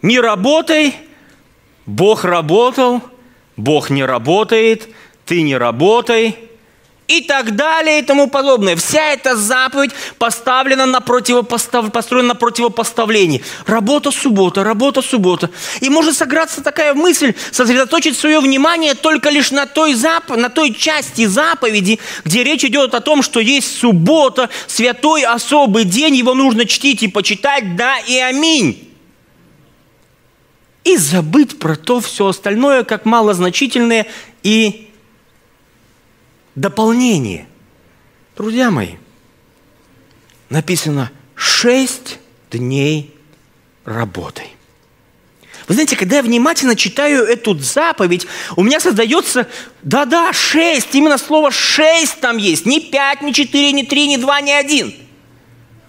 Не 0.01 0.19
работай, 0.19 0.95
Бог 1.85 2.23
работал, 2.23 3.01
Бог 3.57 3.89
не 3.89 4.03
работает, 4.03 4.89
ты 5.25 5.41
не 5.43 5.55
работай– 5.55 6.39
и 7.09 7.21
так 7.21 7.55
далее 7.55 7.99
и 7.99 8.01
тому 8.03 8.27
подобное. 8.27 8.75
Вся 8.75 9.13
эта 9.13 9.35
заповедь 9.35 9.91
поставлена 10.19 10.85
на 10.85 11.01
противопостав... 11.01 11.91
построена 11.91 12.29
на 12.29 12.35
противопоставлении. 12.35 13.43
Работа, 13.65 14.11
суббота, 14.11 14.63
работа, 14.63 15.01
суббота. 15.01 15.49
И 15.81 15.89
может 15.89 16.15
сыграться 16.15 16.61
такая 16.61 16.93
мысль, 16.93 17.33
сосредоточить 17.51 18.15
свое 18.15 18.39
внимание 18.39 18.93
только 18.93 19.31
лишь 19.31 19.49
на 19.49 19.65
той, 19.65 19.95
зап... 19.95 20.29
на 20.29 20.49
той 20.49 20.71
части 20.71 21.25
заповеди, 21.25 21.99
где 22.25 22.43
речь 22.43 22.63
идет 22.63 22.93
о 22.93 23.01
том, 23.01 23.23
что 23.23 23.39
есть 23.39 23.75
суббота, 23.75 24.49
святой 24.67 25.23
особый 25.23 25.85
день, 25.85 26.15
его 26.15 26.35
нужно 26.35 26.65
чтить 26.65 27.01
и 27.01 27.07
почитать, 27.07 27.75
да 27.75 27.97
и 27.97 28.17
аминь 28.19 28.85
и 30.85 30.97
забыть 30.97 31.59
про 31.59 31.75
то 31.75 31.99
все 31.99 32.27
остальное, 32.27 32.83
как 32.83 33.05
малозначительное 33.05 34.07
и 34.41 34.88
дополнение. 36.59 37.47
Друзья 38.35 38.69
мои, 38.69 38.95
написано 40.49 41.11
шесть 41.35 42.19
дней 42.51 43.15
работы. 43.85 44.43
Вы 45.67 45.75
знаете, 45.75 45.95
когда 45.95 46.17
я 46.17 46.23
внимательно 46.23 46.75
читаю 46.75 47.23
эту 47.23 47.57
заповедь, 47.57 48.27
у 48.55 48.63
меня 48.63 48.79
создается, 48.79 49.47
да-да, 49.83 50.33
шесть, 50.33 50.93
именно 50.95 51.17
слово 51.17 51.51
шесть 51.51 52.19
там 52.19 52.37
есть. 52.37 52.65
Не 52.65 52.79
пять, 52.79 53.21
не 53.21 53.33
четыре, 53.33 53.71
не 53.71 53.83
три, 53.83 54.07
не 54.07 54.17
два, 54.17 54.41
не 54.41 54.51
один. 54.51 54.93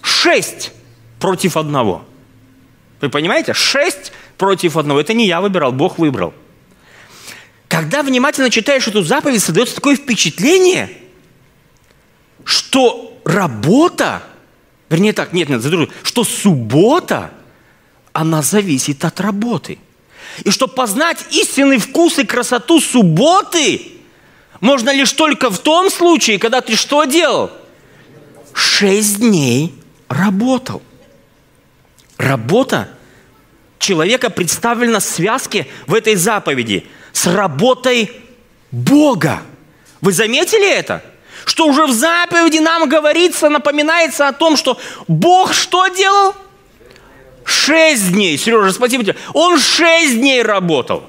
Шесть 0.03 0.73
против 1.19 1.57
одного. 1.57 2.05
Вы 3.01 3.09
понимаете? 3.09 3.55
Шесть 3.55 4.13
против 4.37 4.77
одного. 4.77 5.01
Это 5.01 5.15
не 5.15 5.27
я 5.27 5.41
выбирал, 5.41 5.73
Бог 5.73 5.99
выбрал. 5.99 6.35
Когда 7.71 8.03
внимательно 8.03 8.51
читаешь 8.51 8.89
эту 8.89 9.05
заповедь, 9.05 9.41
создается 9.41 9.77
такое 9.77 9.95
впечатление, 9.95 10.91
что 12.43 13.17
работа, 13.25 14.25
вернее 14.89 15.13
так, 15.13 15.33
нет, 15.33 15.49
нет, 15.49 15.63
задержу, 15.63 15.89
что 16.03 16.25
суббота, 16.25 17.31
она 18.13 18.43
зависит 18.43 19.05
от 19.05 19.21
работы. 19.21 19.79
И 20.43 20.51
что 20.51 20.67
познать 20.67 21.25
истинный 21.31 21.79
вкус 21.79 22.19
и 22.19 22.25
красоту 22.25 22.81
субботы 22.81 23.83
можно 24.59 24.93
лишь 24.93 25.13
только 25.13 25.49
в 25.49 25.61
том 25.61 25.91
случае, 25.91 26.41
когда 26.41 26.63
ты 26.63 26.75
что 26.75 27.05
делал? 27.05 27.53
Шесть 28.53 29.21
дней 29.21 29.73
работал. 30.09 30.83
Работа 32.17 32.89
человека 33.79 34.29
представлена 34.29 34.99
в 34.99 35.05
связке 35.05 35.69
в 35.87 35.95
этой 35.95 36.17
заповеди– 36.17 36.85
с 37.13 37.27
работой 37.27 38.13
Бога. 38.71 39.43
Вы 40.01 40.13
заметили 40.13 40.69
это? 40.69 41.03
Что 41.45 41.67
уже 41.67 41.87
в 41.87 41.93
заповеди 41.93 42.59
нам 42.59 42.89
говорится, 42.89 43.49
напоминается 43.49 44.29
о 44.29 44.33
том, 44.33 44.57
что 44.57 44.79
Бог 45.09 45.53
что 45.53 45.89
делал? 45.89 46.35
Шесть 47.45 48.13
дней. 48.13 48.39
Сережа, 48.39 48.73
спасибо 48.73 49.03
тебе. 49.03 49.17
Он 49.33 49.59
шесть 49.59 50.19
дней 50.19 50.43
работал. 50.43 51.05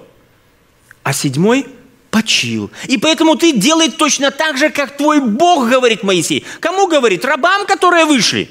А 1.04 1.14
седьмой 1.14 1.66
почил. 2.10 2.72
И 2.88 2.98
поэтому 2.98 3.36
ты 3.36 3.54
делай 3.54 3.90
точно 3.90 4.32
так 4.32 4.58
же, 4.58 4.70
как 4.70 4.98
твой 4.98 5.20
Бог 5.20 5.70
говорит 5.70 6.04
Моисей. 6.04 6.46
Кому 6.60 6.88
говорит? 6.88 7.24
Рабам, 7.26 7.66
которые 7.66 8.06
вышли. 8.06 8.50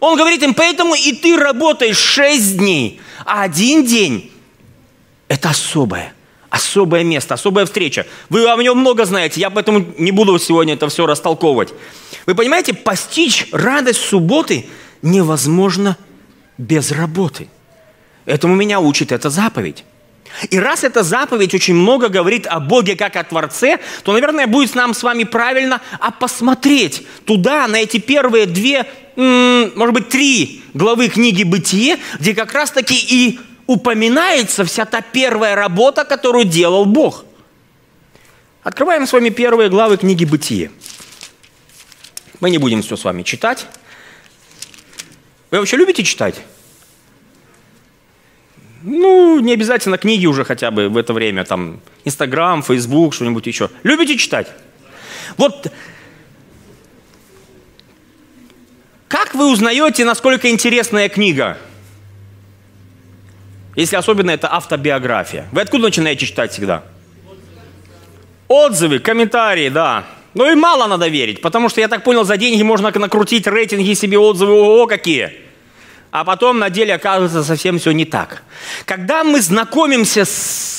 Он 0.00 0.16
говорит 0.16 0.42
им, 0.42 0.54
поэтому 0.54 0.94
и 0.94 1.12
ты 1.12 1.36
работаешь 1.36 1.98
шесть 1.98 2.58
дней, 2.58 3.00
а 3.24 3.42
один 3.42 3.84
день– 3.84 4.32
это 5.28 5.50
особое– 5.50 6.13
особое 6.54 7.02
место, 7.02 7.34
особая 7.34 7.66
встреча. 7.66 8.06
Вы 8.28 8.48
о 8.48 8.56
нем 8.62 8.78
много 8.78 9.04
знаете, 9.04 9.40
я 9.40 9.50
поэтому 9.50 9.84
не 9.98 10.12
буду 10.12 10.38
сегодня 10.38 10.74
это 10.74 10.88
все 10.88 11.04
растолковывать. 11.04 11.74
Вы 12.26 12.34
понимаете, 12.34 12.74
постичь 12.74 13.48
радость 13.50 14.00
субботы 14.00 14.66
невозможно 15.02 15.96
без 16.56 16.92
работы. 16.92 17.48
Этому 18.24 18.54
меня 18.54 18.78
учит 18.78 19.10
эта 19.10 19.30
заповедь. 19.30 19.84
И 20.50 20.58
раз 20.58 20.84
эта 20.84 21.02
заповедь 21.02 21.54
очень 21.54 21.74
много 21.74 22.08
говорит 22.08 22.46
о 22.46 22.60
Боге 22.60 22.96
как 22.96 23.16
о 23.16 23.24
Творце, 23.24 23.78
то, 24.02 24.12
наверное, 24.12 24.46
будет 24.46 24.74
нам 24.74 24.94
с 24.94 25.02
вами 25.02 25.24
правильно 25.24 25.80
а 26.00 26.10
посмотреть 26.10 27.06
туда, 27.24 27.66
на 27.66 27.76
эти 27.76 27.98
первые 27.98 28.46
две, 28.46 28.86
может 29.16 29.94
быть, 29.94 30.08
три 30.08 30.62
главы 30.72 31.08
книги 31.08 31.42
«Бытие», 31.42 31.98
где 32.18 32.34
как 32.34 32.52
раз-таки 32.52 32.94
и 32.94 33.38
упоминается 33.66 34.64
вся 34.64 34.84
та 34.84 35.00
первая 35.00 35.54
работа, 35.54 36.04
которую 36.04 36.44
делал 36.44 36.84
Бог. 36.84 37.24
Открываем 38.62 39.06
с 39.06 39.12
вами 39.12 39.30
первые 39.30 39.68
главы 39.68 39.96
книги 39.96 40.24
«Бытие». 40.24 40.70
Мы 42.40 42.50
не 42.50 42.58
будем 42.58 42.82
все 42.82 42.96
с 42.96 43.04
вами 43.04 43.22
читать. 43.22 43.66
Вы 45.50 45.58
вообще 45.58 45.76
любите 45.76 46.02
читать? 46.02 46.40
Ну, 48.82 49.38
не 49.40 49.52
обязательно 49.52 49.96
книги 49.96 50.26
уже 50.26 50.44
хотя 50.44 50.70
бы 50.70 50.88
в 50.88 50.96
это 50.96 51.14
время, 51.14 51.44
там, 51.44 51.80
Инстаграм, 52.04 52.62
Фейсбук, 52.62 53.14
что-нибудь 53.14 53.46
еще. 53.46 53.70
Любите 53.82 54.18
читать? 54.18 54.48
Вот 55.38 55.72
как 59.08 59.34
вы 59.34 59.50
узнаете, 59.50 60.04
насколько 60.04 60.50
интересная 60.50 61.08
книга– 61.08 61.56
если 63.74 63.96
особенно 63.96 64.30
это 64.30 64.52
автобиография. 64.52 65.46
Вы 65.52 65.62
откуда 65.62 65.84
начинаете 65.84 66.26
читать 66.26 66.52
всегда? 66.52 66.82
Отзывы, 68.48 68.98
комментарии, 68.98 69.68
да. 69.68 70.04
Ну 70.34 70.50
и 70.50 70.54
мало 70.54 70.86
надо 70.86 71.08
верить, 71.08 71.40
потому 71.40 71.68
что, 71.68 71.80
я 71.80 71.88
так 71.88 72.04
понял, 72.04 72.24
за 72.24 72.36
деньги 72.36 72.62
можно 72.62 72.90
накрутить 72.90 73.46
рейтинги 73.46 73.94
себе 73.94 74.18
отзывы, 74.18 74.52
ого, 74.52 74.86
какие. 74.86 75.32
А 76.10 76.24
потом 76.24 76.58
на 76.58 76.70
деле 76.70 76.94
оказывается 76.94 77.42
совсем 77.42 77.78
все 77.78 77.92
не 77.92 78.04
так. 78.04 78.42
Когда 78.84 79.24
мы 79.24 79.40
знакомимся 79.40 80.24
с 80.24 80.74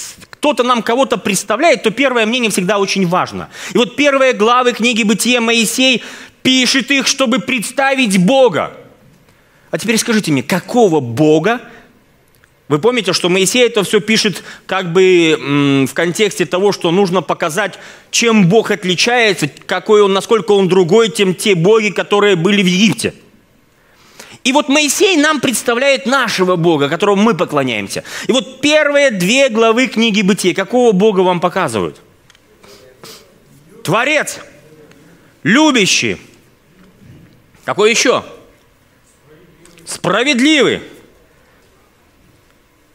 кто-то 0.46 0.62
нам 0.62 0.84
кого-то 0.84 1.18
представляет, 1.18 1.82
то 1.82 1.90
первое 1.90 2.28
мнение 2.28 2.52
всегда 2.52 2.78
очень 2.78 3.08
важно. 3.08 3.50
И 3.74 3.78
вот 3.80 3.96
первые 3.96 4.34
главы 4.34 4.74
книги 4.74 5.02
«Бытие» 5.02 5.40
Моисей 5.40 6.04
пишет 6.44 6.92
их, 6.92 7.08
чтобы 7.08 7.40
представить 7.40 8.24
Бога. 8.24 8.78
А 9.72 9.80
теперь 9.80 9.98
скажите 9.98 10.32
мне, 10.32 10.44
какого 10.44 11.00
Бога 11.00 11.62
вы 12.68 12.80
помните, 12.80 13.14
что 13.14 13.30
Моисей 13.30 13.68
это 13.68 13.84
все 13.84 14.00
пишет 14.00 14.44
как 14.66 14.92
бы 14.92 15.86
в 15.88 15.94
контексте 15.94 16.46
того, 16.46 16.72
что 16.72 16.90
нужно 16.92 17.22
показать, 17.22 17.78
чем 18.10 18.50
Бог 18.50 18.72
отличается, 18.72 19.48
какой 19.68 20.02
он, 20.02 20.14
насколько 20.14 20.54
он 20.54 20.68
другой, 20.68 21.12
чем 21.12 21.36
те 21.36 21.54
боги, 21.54 21.90
которые 21.90 22.36
были 22.36 22.64
в 22.64 22.66
Египте. 22.66 23.14
И 24.44 24.52
вот 24.52 24.68
Моисей 24.68 25.18
нам 25.18 25.42
представляет 25.42 26.06
нашего 26.06 26.56
Бога, 26.56 26.90
которому 26.90 27.22
мы 27.22 27.36
поклоняемся. 27.36 28.04
И 28.28 28.32
вот 28.32 28.62
первые 28.62 29.12
две 29.12 29.50
главы 29.50 29.88
книги 29.88 30.22
Бытия, 30.22 30.54
какого 30.54 30.92
Бога 30.92 31.22
вам 31.22 31.40
показывают? 31.40 32.02
Творец, 33.84 34.40
любящий. 35.44 36.18
Какой 37.64 37.92
еще? 37.92 38.24
Справедливый. 39.86 40.82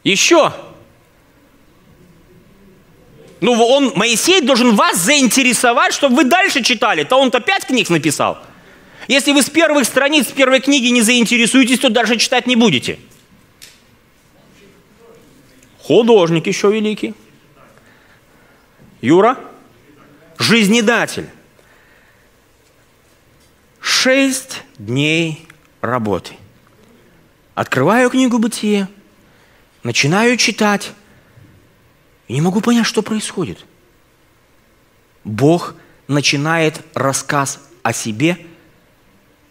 Еще. 0.03 0.53
Ну, 3.39 3.53
он, 3.53 3.93
Моисей 3.95 4.41
должен 4.41 4.75
вас 4.75 4.97
заинтересовать, 4.97 5.93
чтобы 5.93 6.17
вы 6.17 6.23
дальше 6.25 6.63
читали. 6.63 7.03
То 7.03 7.17
он-то 7.17 7.39
пять 7.39 7.65
книг 7.65 7.89
написал. 7.89 8.37
Если 9.07 9.31
вы 9.31 9.41
с 9.41 9.49
первых 9.49 9.85
страниц 9.85 10.27
первой 10.27 10.59
книги 10.59 10.87
не 10.87 11.01
заинтересуетесь, 11.01 11.79
то 11.79 11.89
дальше 11.89 12.17
читать 12.17 12.47
не 12.47 12.55
будете. 12.55 12.99
Художник 15.79 16.47
еще 16.47 16.71
великий. 16.71 17.15
Юра? 19.01 19.37
Жизнедатель. 20.37 21.27
Шесть 23.79 24.61
дней 24.77 25.47
работы. 25.81 26.35
Открываю 27.55 28.09
книгу 28.09 28.37
«Бытие», 28.37 28.87
Начинаю 29.83 30.37
читать 30.37 30.91
и 32.27 32.33
не 32.33 32.41
могу 32.41 32.61
понять, 32.61 32.85
что 32.85 33.01
происходит. 33.01 33.65
Бог 35.23 35.75
начинает 36.07 36.81
рассказ 36.93 37.59
о 37.83 37.93
себе 37.93 38.37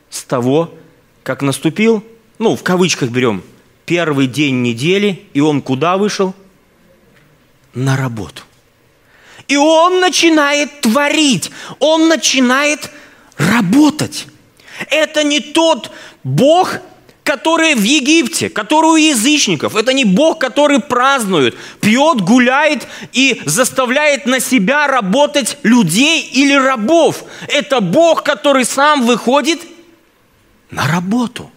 с 0.09 0.23
того, 0.25 0.75
как 1.23 1.43
наступил, 1.43 2.05
ну, 2.39 2.57
в 2.57 2.63
кавычках 2.63 3.11
берем, 3.11 3.43
первый 3.87 4.27
день 4.27 4.63
недели, 4.63 5.27
и 5.33 5.41
он 5.41 5.63
куда 5.63 5.97
вышел? 5.97 6.35
На 7.75 7.97
работу. 7.97 8.43
И 9.49 9.57
он 9.57 10.01
начинает 10.01 10.81
творить, 10.81 11.51
он 11.81 12.09
начинает 12.09 12.91
работать. 13.37 14.27
Это 14.91 15.25
не 15.25 15.41
тот 15.41 15.91
Бог, 16.23 16.77
которые 17.31 17.77
в 17.77 17.85
Египте, 17.85 18.51
которые 18.51 18.93
у 18.93 18.97
язычников. 18.97 19.77
Это 19.77 19.93
не 19.93 20.05
Бог, 20.05 20.41
который 20.41 20.81
празднует, 20.81 21.57
пьет, 21.81 22.21
гуляет 22.23 22.89
и 23.13 23.41
заставляет 23.47 24.27
на 24.27 24.41
себя 24.41 24.89
работать 24.89 25.57
людей 25.63 26.23
или 26.23 26.55
рабов. 26.55 27.23
Это 27.47 27.81
Бог, 27.81 28.25
который 28.25 28.65
сам 28.65 29.07
выходит 29.07 29.61
на 30.73 30.89
работу. 30.89 31.53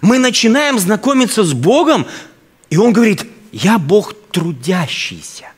Мы 0.00 0.18
начинаем 0.18 0.78
знакомиться 0.78 1.44
с 1.44 1.52
Богом, 1.52 2.06
и 2.70 2.78
Он 2.78 2.94
говорит, 2.94 3.26
я 3.52 3.78
Бог 3.78 4.14
трудящийся. 4.32 5.52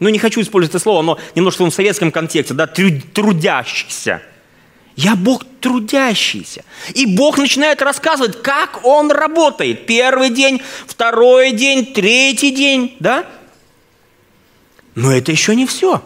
Ну, 0.00 0.08
не 0.08 0.18
хочу 0.18 0.40
использовать 0.40 0.74
это 0.74 0.82
слово, 0.82 1.02
но 1.02 1.18
немножко 1.36 1.64
в 1.64 1.70
советском 1.70 2.10
контексте, 2.10 2.54
да, 2.54 2.66
трудящийся. 2.66 4.20
Я 5.02 5.16
Бог 5.16 5.44
трудящийся. 5.62 6.62
И 6.92 7.06
Бог 7.06 7.38
начинает 7.38 7.80
рассказывать, 7.80 8.42
как 8.42 8.84
Он 8.84 9.10
работает. 9.10 9.86
Первый 9.86 10.28
день, 10.28 10.60
второй 10.86 11.52
день, 11.52 11.86
третий 11.86 12.50
день, 12.50 12.96
да? 13.00 13.24
Но 14.94 15.10
это 15.10 15.32
еще 15.32 15.56
не 15.56 15.64
все. 15.64 16.02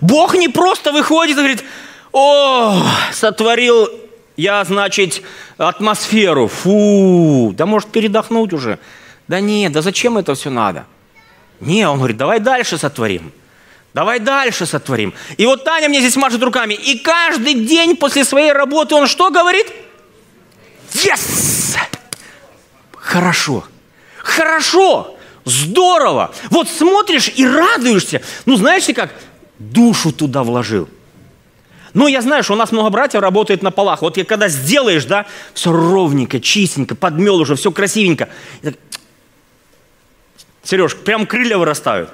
Бог 0.00 0.34
не 0.34 0.48
просто 0.48 0.90
выходит 0.90 1.36
и 1.36 1.38
говорит, 1.38 1.64
о, 2.10 2.82
сотворил 3.12 3.88
я, 4.36 4.64
значит, 4.64 5.22
атмосферу. 5.56 6.48
Фу, 6.48 7.54
да 7.56 7.66
может 7.66 7.88
передохнуть 7.90 8.52
уже. 8.52 8.80
Да 9.28 9.38
нет, 9.38 9.70
да 9.70 9.80
зачем 9.80 10.18
это 10.18 10.34
все 10.34 10.50
надо? 10.50 10.86
Не, 11.60 11.88
он 11.88 11.98
говорит, 11.98 12.16
давай 12.16 12.40
дальше 12.40 12.78
сотворим. 12.78 13.32
Давай 13.98 14.20
дальше 14.20 14.64
сотворим. 14.64 15.12
И 15.38 15.44
вот 15.44 15.64
Таня 15.64 15.88
мне 15.88 15.98
здесь 15.98 16.14
машет 16.14 16.40
руками. 16.40 16.74
И 16.74 17.00
каждый 17.00 17.54
день 17.54 17.96
после 17.96 18.24
своей 18.24 18.52
работы 18.52 18.94
он 18.94 19.08
что 19.08 19.28
говорит? 19.28 19.66
Yes! 20.92 21.76
Хорошо. 22.92 23.64
Хорошо. 24.18 25.18
Здорово. 25.44 26.32
Вот 26.50 26.68
смотришь 26.68 27.32
и 27.34 27.44
радуешься. 27.44 28.22
Ну, 28.46 28.54
знаешь 28.54 28.86
ли 28.86 28.94
как? 28.94 29.12
Душу 29.58 30.12
туда 30.12 30.44
вложил. 30.44 30.88
Ну, 31.92 32.06
я 32.06 32.22
знаю, 32.22 32.44
что 32.44 32.52
у 32.52 32.56
нас 32.56 32.70
много 32.70 32.90
братьев 32.90 33.20
работает 33.20 33.64
на 33.64 33.72
полах. 33.72 34.02
Вот 34.02 34.16
когда 34.28 34.46
сделаешь, 34.46 35.06
да, 35.06 35.26
все 35.54 35.72
ровненько, 35.72 36.38
чистенько, 36.38 36.94
подмел 36.94 37.40
уже, 37.40 37.56
все 37.56 37.72
красивенько. 37.72 38.28
Так... 38.62 38.74
Сереж, 40.62 40.94
прям 40.94 41.26
крылья 41.26 41.58
вырастают. 41.58 42.10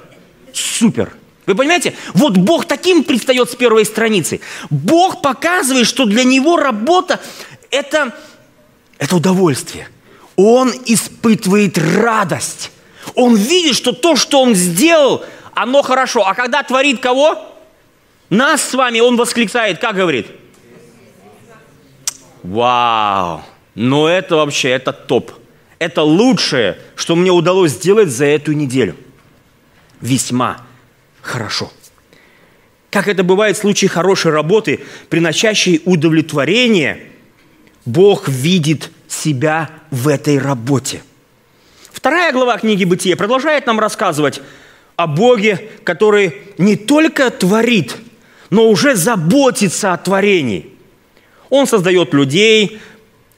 Супер. 0.51 1.13
Вы 1.45 1.55
понимаете? 1.55 1.95
Вот 2.13 2.37
Бог 2.37 2.65
таким 2.65 3.03
предстает 3.03 3.51
с 3.51 3.55
первой 3.55 3.85
страницы. 3.85 4.41
Бог 4.69 5.21
показывает, 5.21 5.85
что 5.85 6.05
для 6.05 6.23
него 6.23 6.57
работа 6.57 7.19
это, 7.69 8.15
это 8.97 9.15
удовольствие. 9.15 9.87
Он 10.35 10.71
испытывает 10.85 11.77
радость. 11.77 12.71
Он 13.13 13.35
видит, 13.35 13.75
что 13.75 13.91
то, 13.91 14.15
что 14.15 14.41
он 14.41 14.55
сделал, 14.55 15.23
оно 15.53 15.83
хорошо. 15.83 16.25
А 16.25 16.33
когда 16.33 16.63
творит 16.63 16.99
кого? 16.99 17.37
Нас 18.29 18.61
с 18.63 18.73
вами, 18.73 18.99
он 18.99 19.15
восклицает, 19.15 19.79
как 19.79 19.95
говорит? 19.95 20.27
Вау! 22.41 23.43
Ну 23.75 24.07
это 24.07 24.37
вообще, 24.37 24.69
это 24.69 24.93
топ. 24.93 25.31
Это 25.77 26.01
лучшее, 26.01 26.79
что 26.95 27.15
мне 27.15 27.31
удалось 27.31 27.71
сделать 27.71 28.09
за 28.09 28.25
эту 28.25 28.53
неделю. 28.53 28.95
Весьма 30.01 30.64
хорошо. 31.25 31.71
Как 32.91 33.07
это 33.07 33.23
бывает 33.23 33.57
в 33.57 33.59
случае 33.59 33.89
хорошей 33.89 34.31
работы, 34.31 34.79
приносящей 35.09 35.81
удовлетворение, 35.83 36.99
Бог 37.85 38.29
видит 38.29 38.89
себя 39.07 39.69
в 39.91 40.07
этой 40.07 40.37
работе. 40.37 41.03
Вторая 41.91 42.31
глава 42.31 42.57
книги 42.57 42.85
«Бытие» 42.85 43.15
продолжает 43.15 43.65
нам 43.65 43.79
рассказывать 43.79 44.41
о 44.95 45.07
Боге, 45.07 45.69
который 45.83 46.35
не 46.57 46.75
только 46.75 47.29
творит, 47.31 47.97
но 48.49 48.69
уже 48.69 48.95
заботится 48.95 49.93
о 49.93 49.97
творении. 49.97 50.69
Он 51.49 51.67
создает 51.67 52.13
людей, 52.13 52.79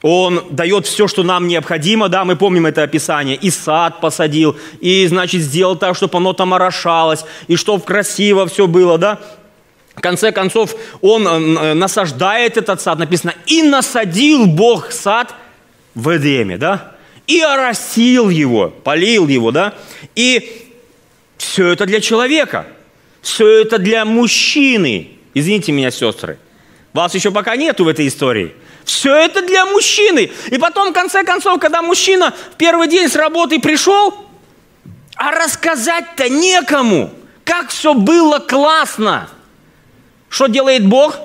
он 0.02 0.44
дает 0.50 0.86
все, 0.86 1.08
что 1.08 1.24
нам 1.24 1.48
необходимо, 1.48 2.08
да, 2.08 2.24
мы 2.24 2.36
помним 2.36 2.66
это 2.66 2.84
описание. 2.84 3.36
И 3.36 3.50
сад 3.50 4.00
посадил, 4.00 4.56
и, 4.80 5.06
значит, 5.08 5.42
сделал 5.42 5.76
так, 5.76 5.96
чтобы 5.96 6.18
оно 6.18 6.32
там 6.32 6.54
орошалось, 6.54 7.24
и 7.48 7.56
чтобы 7.56 7.82
красиво 7.82 8.46
все 8.46 8.66
было, 8.66 8.96
да. 8.96 9.20
В 9.96 10.00
конце 10.00 10.30
концов, 10.30 10.76
он 11.00 11.26
э, 11.26 11.74
насаждает 11.74 12.56
этот 12.56 12.80
сад, 12.80 13.00
написано, 13.00 13.34
и 13.46 13.62
насадил 13.62 14.46
Бог 14.46 14.92
сад 14.92 15.34
в 15.96 16.16
Эдеме, 16.16 16.56
да, 16.56 16.92
и 17.26 17.40
оросил 17.40 18.28
его, 18.28 18.68
полил 18.68 19.26
его, 19.26 19.50
да, 19.50 19.74
и 20.14 20.70
все 21.36 21.70
это 21.70 21.86
для 21.86 22.00
человека, 22.00 22.66
все 23.20 23.62
это 23.62 23.78
для 23.78 24.04
мужчины. 24.04 25.10
Извините 25.34 25.72
меня, 25.72 25.90
сестры, 25.90 26.38
вас 26.92 27.16
еще 27.16 27.32
пока 27.32 27.56
нету 27.56 27.82
в 27.82 27.88
этой 27.88 28.06
истории– 28.06 28.52
все 28.88 29.14
это 29.14 29.42
для 29.42 29.66
мужчины. 29.66 30.32
И 30.46 30.56
потом, 30.56 30.90
в 30.90 30.92
конце 30.94 31.22
концов, 31.22 31.60
когда 31.60 31.82
мужчина 31.82 32.34
в 32.52 32.56
первый 32.56 32.88
день 32.88 33.06
с 33.06 33.16
работы 33.16 33.60
пришел, 33.60 34.14
а 35.14 35.30
рассказать-то 35.30 36.30
некому, 36.30 37.10
как 37.44 37.68
все 37.68 37.92
было 37.92 38.38
классно. 38.38 39.28
Что 40.30 40.46
делает 40.46 40.86
Бог? 40.86 41.18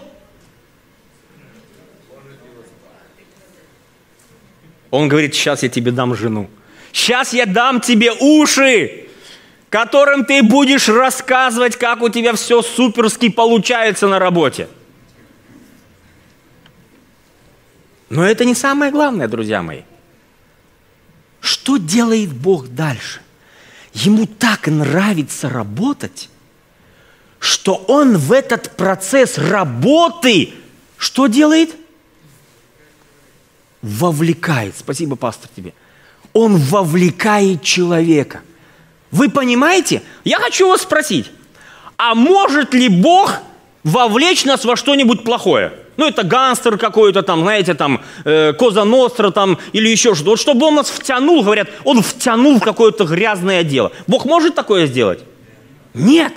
Он 4.92 5.08
говорит, 5.08 5.34
сейчас 5.34 5.64
я 5.64 5.70
тебе 5.70 5.92
дам 5.92 6.16
жену. 6.16 6.50
Сейчас 6.92 7.34
я 7.34 7.46
дам 7.46 7.80
тебе 7.80 8.12
уши. 8.12 9.08
которым 9.70 10.26
ты 10.26 10.44
будешь 10.44 10.90
рассказывать, 10.90 11.78
как 11.78 12.02
у 12.02 12.10
тебя 12.10 12.34
все 12.34 12.62
суперски 12.62 13.30
получается 13.30 14.08
на 14.08 14.20
работе. 14.20 14.68
Но 18.14 18.24
это 18.24 18.46
не 18.46 18.54
самое 18.54 18.92
главное, 18.92 19.28
друзья 19.28 19.64
мои. 19.64 19.82
Что 21.42 21.78
делает 21.78 22.32
Бог 22.32 22.68
дальше? 22.68 23.22
Ему 23.94 24.28
так 24.28 24.68
нравится 24.68 25.50
работать, 25.50 26.30
что 27.40 27.74
он 27.88 28.18
в 28.18 28.32
этот 28.32 28.78
процесс 28.78 29.40
работы 29.40 30.54
что 30.98 31.26
делает? 31.26 31.76
Вовлекает. 33.82 34.76
Спасибо, 34.78 35.16
пастор, 35.16 35.50
тебе. 35.54 35.74
Он 36.34 36.56
вовлекает 36.56 37.64
человека. 37.64 38.42
Вы 39.10 39.30
понимаете? 39.30 40.04
Я 40.24 40.38
хочу 40.38 40.68
вас 40.70 40.84
спросить, 40.84 41.32
а 41.98 42.14
может 42.14 42.76
ли 42.76 42.90
Бог 42.90 43.40
вовлечь 43.84 44.46
нас 44.46 44.66
во 44.66 44.76
что-нибудь 44.76 45.24
плохое? 45.24 45.83
Ну, 45.98 46.08
это 46.08 46.24
гангстер 46.24 46.78
какой-то 46.78 47.22
там, 47.22 47.42
знаете, 47.42 47.74
там, 47.76 48.02
э, 48.26 48.54
Коза 48.54 48.84
Ностра 48.84 49.30
там, 49.30 49.60
или 49.74 49.90
еще 49.90 50.16
что-то. 50.16 50.32
Вот 50.32 50.40
чтобы 50.40 50.66
он 50.66 50.76
нас 50.76 50.90
втянул, 50.90 51.44
говорят, 51.44 51.70
он 51.84 52.02
втянул 52.02 52.60
в 52.60 52.64
какое-то 52.64 53.06
грязное 53.06 53.64
дело. 53.64 53.92
Бог 54.08 54.26
может 54.26 54.56
такое 54.56 54.88
сделать? 54.88 55.20
Нет. 55.94 56.34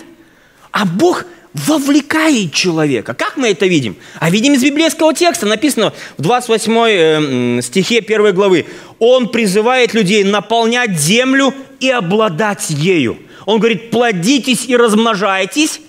А 0.73 0.85
Бог 0.85 1.25
вовлекает 1.55 2.53
человека. 2.53 3.15
Как 3.15 3.39
мы 3.39 3.49
это 3.49 3.67
видим? 3.67 3.97
А 4.21 4.29
видим 4.29 4.53
из 4.53 4.63
библейского 4.63 5.15
текста, 5.15 5.47
написано 5.47 5.95
в 6.19 6.23
28 6.23 6.79
э, 6.79 7.63
стихе 7.63 8.01
1 8.01 8.35
главы. 8.35 8.67
Он 8.99 9.29
призывает 9.29 9.95
людей 9.95 10.23
наполнять 10.23 10.99
землю 11.01 11.55
и 11.81 11.89
обладать 11.89 12.69
ею. 12.69 13.19
Он 13.47 13.59
говорит, 13.59 13.91
плодитесь 13.91 14.67
и 14.67 14.77
размножайтесь. 14.77 15.81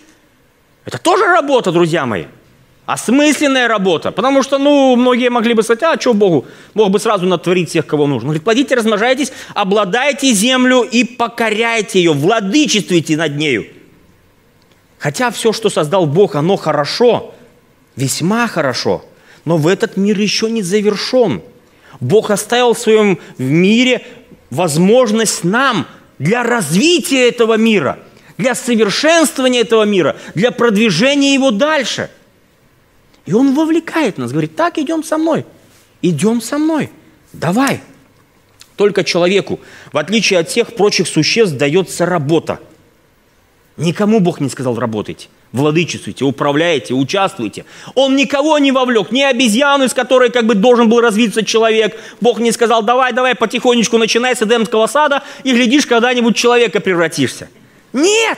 Это 0.86 1.00
тоже 1.00 1.26
работа, 1.26 1.74
друзья 1.74 2.06
мои 2.06 2.26
осмысленная 2.88 3.68
работа. 3.68 4.12
Потому 4.12 4.42
что, 4.42 4.58
ну, 4.58 4.96
многие 4.96 5.30
могли 5.30 5.54
бы 5.54 5.62
сказать, 5.62 5.84
а 5.84 6.00
что 6.00 6.14
Богу? 6.14 6.46
Бог 6.74 6.90
бы 6.90 7.00
сразу 7.00 7.28
натворить 7.28 7.70
всех, 7.70 7.86
кого 7.86 8.08
нужно. 8.08 8.28
Он 8.28 8.30
говорит, 8.30 8.44
плодите, 8.44 8.76
размножайтесь, 8.76 9.32
обладайте 9.54 10.32
землю 10.32 10.82
и 10.82 11.04
покоряйте 11.04 12.00
ее, 12.00 12.14
владычествуйте 12.14 13.18
над 13.18 13.36
нею. 13.36 13.68
Хотя 15.00 15.30
все, 15.32 15.52
что 15.52 15.70
создал 15.70 16.06
Бог, 16.06 16.36
оно 16.36 16.56
хорошо, 16.56 17.36
весьма 17.98 18.48
хорошо, 18.48 19.04
но 19.44 19.58
в 19.58 19.68
этот 19.68 19.98
мир 19.98 20.18
еще 20.18 20.50
не 20.50 20.64
завершен. 20.64 21.42
Бог 22.00 22.32
оставил 22.32 22.74
в 22.74 22.80
своем 22.80 23.20
мире 23.38 24.06
возможность 24.50 25.44
нам 25.44 25.88
для 26.20 26.42
развития 26.42 27.28
этого 27.28 27.58
мира, 27.58 28.00
для 28.38 28.56
совершенствования 28.56 29.62
этого 29.62 29.84
мира, 29.84 30.16
для 30.36 30.52
продвижения 30.52 31.34
его 31.34 31.52
дальше– 31.52 32.10
и 33.28 33.34
он 33.34 33.54
вовлекает 33.54 34.18
нас, 34.18 34.32
говорит, 34.32 34.56
так, 34.56 34.80
идем 34.80 35.04
со 35.04 35.18
мной, 35.18 35.46
идем 36.02 36.42
со 36.42 36.58
мной, 36.58 36.90
давай. 37.34 37.82
Только 38.78 39.04
человеку, 39.04 39.60
в 39.92 39.98
отличие 39.98 40.40
от 40.40 40.50
всех 40.50 40.76
прочих 40.76 41.08
существ, 41.08 41.58
дается 41.58 42.06
работа. 42.06 42.60
Никому 43.76 44.20
Бог 44.20 44.40
не 44.40 44.50
сказал 44.50 44.80
работайте, 44.80 45.28
владычествуйте, 45.52 46.24
управляйте, 46.24 46.94
участвуйте. 46.94 47.66
Он 47.96 48.16
никого 48.16 48.58
не 48.60 48.72
вовлек, 48.72 49.12
ни 49.12 49.22
обезьяну, 49.22 49.84
из 49.86 49.94
которой 49.94 50.30
как 50.30 50.46
бы 50.46 50.56
должен 50.56 50.88
был 50.88 51.02
развиться 51.02 51.44
человек. 51.44 52.00
Бог 52.22 52.40
не 52.40 52.52
сказал, 52.52 52.82
давай, 52.82 53.12
давай, 53.14 53.36
потихонечку 53.36 53.98
начинай 53.98 54.36
с 54.36 54.42
Эдемского 54.42 54.88
сада, 54.88 55.24
и 55.44 55.52
глядишь, 55.52 55.86
когда-нибудь 55.86 56.36
человека 56.36 56.80
превратишься. 56.80 57.50
Нет! 57.92 58.38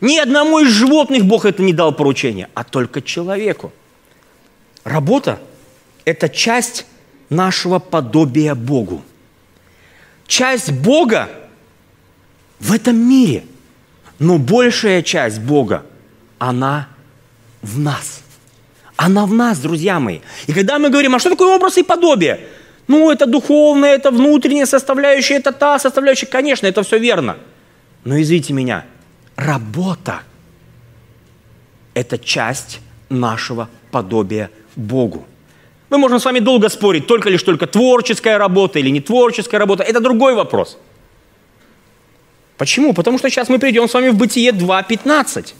Ни 0.00 0.18
одному 0.18 0.58
из 0.58 0.68
животных 0.68 1.24
Бог 1.24 1.46
это 1.46 1.62
не 1.62 1.72
дал 1.72 1.92
поручение, 1.92 2.48
а 2.54 2.64
только 2.64 3.00
человеку. 3.00 3.72
Работа– 4.84 5.40
это 6.04 6.28
часть 6.28 6.86
нашего 7.30 7.78
подобия 7.78 8.54
Богу. 8.54 9.02
Часть 10.26 10.72
Бога 10.72 11.28
в 12.60 12.72
этом 12.72 12.96
мире. 12.96 13.44
Но 14.18 14.38
большая 14.38 15.02
часть 15.02 15.40
Бога, 15.40 15.84
она 16.38 16.88
в 17.62 17.78
нас. 17.78 18.22
Она 18.96 19.26
в 19.26 19.32
нас, 19.32 19.58
друзья 19.58 19.98
мои. 19.98 20.20
И 20.46 20.52
когда 20.52 20.78
мы 20.78 20.90
говорим, 20.90 21.14
а 21.14 21.18
что 21.18 21.30
такое 21.30 21.56
образ 21.56 21.78
и 21.78 21.82
подобие? 21.82 22.46
Ну, 22.86 23.10
это 23.10 23.26
духовное, 23.26 23.94
это 23.94 24.10
внутренняя 24.10 24.66
составляющая, 24.66 25.36
это 25.36 25.52
та 25.52 25.78
составляющая. 25.78 26.26
Конечно, 26.26 26.66
это 26.66 26.82
все 26.82 26.98
верно. 26.98 27.38
Но 28.04 28.20
извините 28.20 28.52
меня, 28.52 28.84
работа– 29.36 30.20
это 31.94 32.18
часть 32.18 32.80
нашего 33.08 33.68
подобия 33.90 34.50
Богу. 34.76 35.24
Мы 35.90 35.98
можем 35.98 36.18
с 36.18 36.24
вами 36.24 36.40
долго 36.40 36.68
спорить, 36.68 37.06
только 37.06 37.30
лишь 37.30 37.42
только 37.42 37.66
творческая 37.66 38.38
работа 38.38 38.78
или 38.78 38.90
не 38.90 39.00
творческая 39.00 39.58
работа. 39.58 39.82
Это 39.82 40.00
другой 40.00 40.34
вопрос. 40.34 40.78
Почему? 42.56 42.94
Потому 42.94 43.18
что 43.18 43.28
сейчас 43.30 43.48
мы 43.48 43.58
придем 43.58 43.88
с 43.88 43.94
вами 43.94 44.08
в 44.08 44.16
Бытие 44.16 44.52
2.15. 44.52 45.54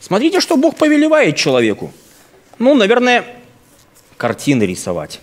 Смотрите, 0.00 0.40
что 0.40 0.56
Бог 0.56 0.76
повелевает 0.76 1.36
человеку. 1.36 1.92
Ну, 2.58 2.74
наверное, 2.74 3.24
картины 4.16 4.64
рисовать. 4.64 5.20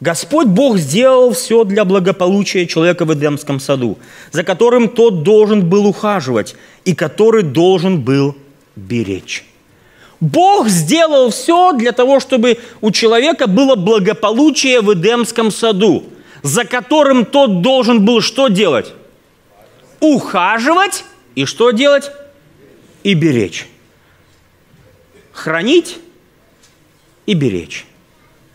Господь 0.00 0.48
Бог 0.48 0.78
сделал 0.78 1.32
все 1.32 1.62
для 1.62 1.84
благополучия 1.84 2.66
человека 2.66 3.04
в 3.04 3.14
Эдемском 3.14 3.60
саду, 3.60 3.98
за 4.32 4.42
которым 4.42 4.88
тот 4.88 5.22
должен 5.22 5.68
был 5.68 5.86
ухаживать 5.86 6.56
и 6.84 6.94
который 6.94 7.44
должен 7.44 8.00
был 8.00 8.36
беречь. 8.74 9.44
Бог 10.22 10.68
сделал 10.68 11.30
все 11.30 11.72
для 11.72 11.90
того, 11.90 12.20
чтобы 12.20 12.58
у 12.80 12.92
человека 12.92 13.48
было 13.48 13.74
благополучие 13.74 14.80
в 14.80 14.94
Эдемском 14.94 15.50
саду, 15.50 16.04
за 16.44 16.64
которым 16.64 17.24
тот 17.24 17.60
должен 17.60 18.04
был 18.04 18.20
что 18.20 18.46
делать? 18.46 18.92
Ухаживать 19.98 21.04
и 21.34 21.44
что 21.44 21.72
делать? 21.72 22.12
И 23.02 23.14
беречь. 23.14 23.66
Хранить 25.32 25.98
и 27.26 27.34
беречь. 27.34 27.84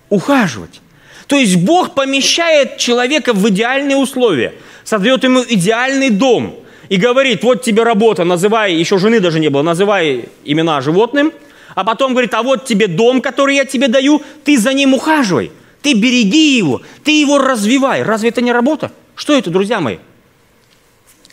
Ухаживать. 0.07 0.79
То 1.27 1.35
есть 1.35 1.57
Бог 1.57 1.95
помещает 1.95 2.77
человека 2.77 3.33
в 3.33 3.49
идеальные 3.49 3.97
условия, 3.97 4.53
создает 4.85 5.25
ему 5.25 5.43
идеальный 5.45 6.11
дом 6.11 6.57
и 6.87 6.95
говорит, 6.95 7.43
вот 7.43 7.61
тебе 7.61 7.83
работа, 7.83 8.23
называй, 8.23 8.73
еще 8.73 8.97
жены 8.97 9.19
даже 9.19 9.41
не 9.41 9.49
было, 9.49 9.63
называй 9.63 10.29
имена 10.45 10.79
животным– 10.79 11.33
а 11.77 11.83
потом 11.83 12.13
говорит, 12.13 12.33
а 12.33 12.41
вот 12.41 12.65
тебе 12.65 12.87
дом, 12.87 13.21
который 13.21 13.55
я 13.55 13.63
тебе 13.63 13.87
даю, 13.87 14.23
ты 14.43 14.57
за 14.57 14.73
ним 14.73 14.95
ухаживай, 14.95 15.51
ты 15.83 15.93
береги 15.93 16.57
его, 16.57 16.81
ты 17.03 17.11
его 17.11 17.37
развивай. 17.37 18.01
Разве 18.01 18.29
это 18.29 18.41
не 18.41 18.51
работа? 18.51 18.91
Что 19.13 19.37
это, 19.37 19.51
друзья 19.51 19.79
мои? 19.79 19.97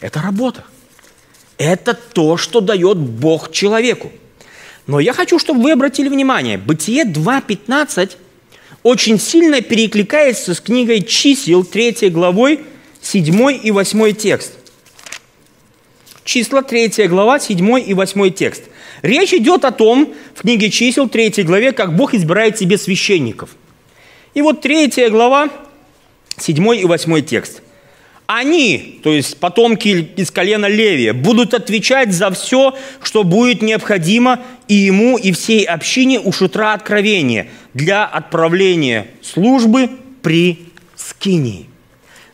Это 0.03 0.21
работа. 0.21 0.65
Это 1.57 1.95
то, 1.95 2.37
что 2.37 2.61
дает 2.61 2.99
Бог 2.99 3.53
человеку. 3.53 4.13
Но 4.87 5.01
я 5.01 5.15
хочу, 5.15 5.39
чтобы 5.39 5.63
вы 5.63 5.73
обратили 5.73 6.11
внимание, 6.11 6.59
Бытие 6.59 7.07
2.15 7.07 8.11
очень 8.83 9.19
сильно 9.19 9.63
перекликается 9.63 10.53
с 10.53 10.61
книгой 10.61 11.01
чисел 11.05 11.65
3 11.65 12.11
главой 12.11 12.61
7 13.01 13.61
и 13.63 13.71
8 13.71 14.13
текст. 14.13 14.53
Числа 16.23 16.61
3 16.61 17.09
глава, 17.09 17.41
7 17.41 17.81
и 17.81 17.95
8 17.95 18.31
текст. 18.31 18.65
Речь 19.05 19.35
идет 19.35 19.67
о 19.67 19.71
том, 19.71 20.14
в 20.35 20.40
книге 20.40 20.71
чисел, 20.71 21.11
3 21.11 21.43
главе, 21.43 21.73
как 21.73 21.95
Бог 21.95 22.14
избирает 22.14 22.59
себе 22.59 22.79
священников. 22.79 23.51
И 24.33 24.40
вот 24.40 24.62
3 24.62 25.11
глава, 25.11 25.51
7 26.38 26.75
и 26.75 26.87
8 26.87 27.23
текст. 27.23 27.61
Они, 28.25 29.01
то 29.03 29.12
есть 29.12 29.37
потомки 29.37 30.09
из 30.17 30.31
колена 30.31 30.64
Левия, 30.64 31.12
будут 31.12 31.53
отвечать 31.53 32.14
за 32.14 32.31
все, 32.31 32.75
что 33.03 33.25
будет 33.25 33.61
необходимо 33.61 34.40
и 34.69 34.75
ему, 34.75 35.19
и 35.19 35.33
всей 35.33 35.64
общине 35.64 36.19
у 36.19 36.33
шутра 36.33 36.73
откровения 36.73 37.49
для 37.75 38.07
отправления 38.07 39.09
службы 39.21 39.90
при 40.23 40.61
скинии. 40.97 41.67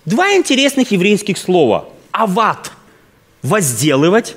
Два 0.04 0.36
интересных 0.36 0.92
еврейских 0.92 1.36
слова. 1.36 1.88
Ават– 2.12 2.70
возделывать, 3.42 4.36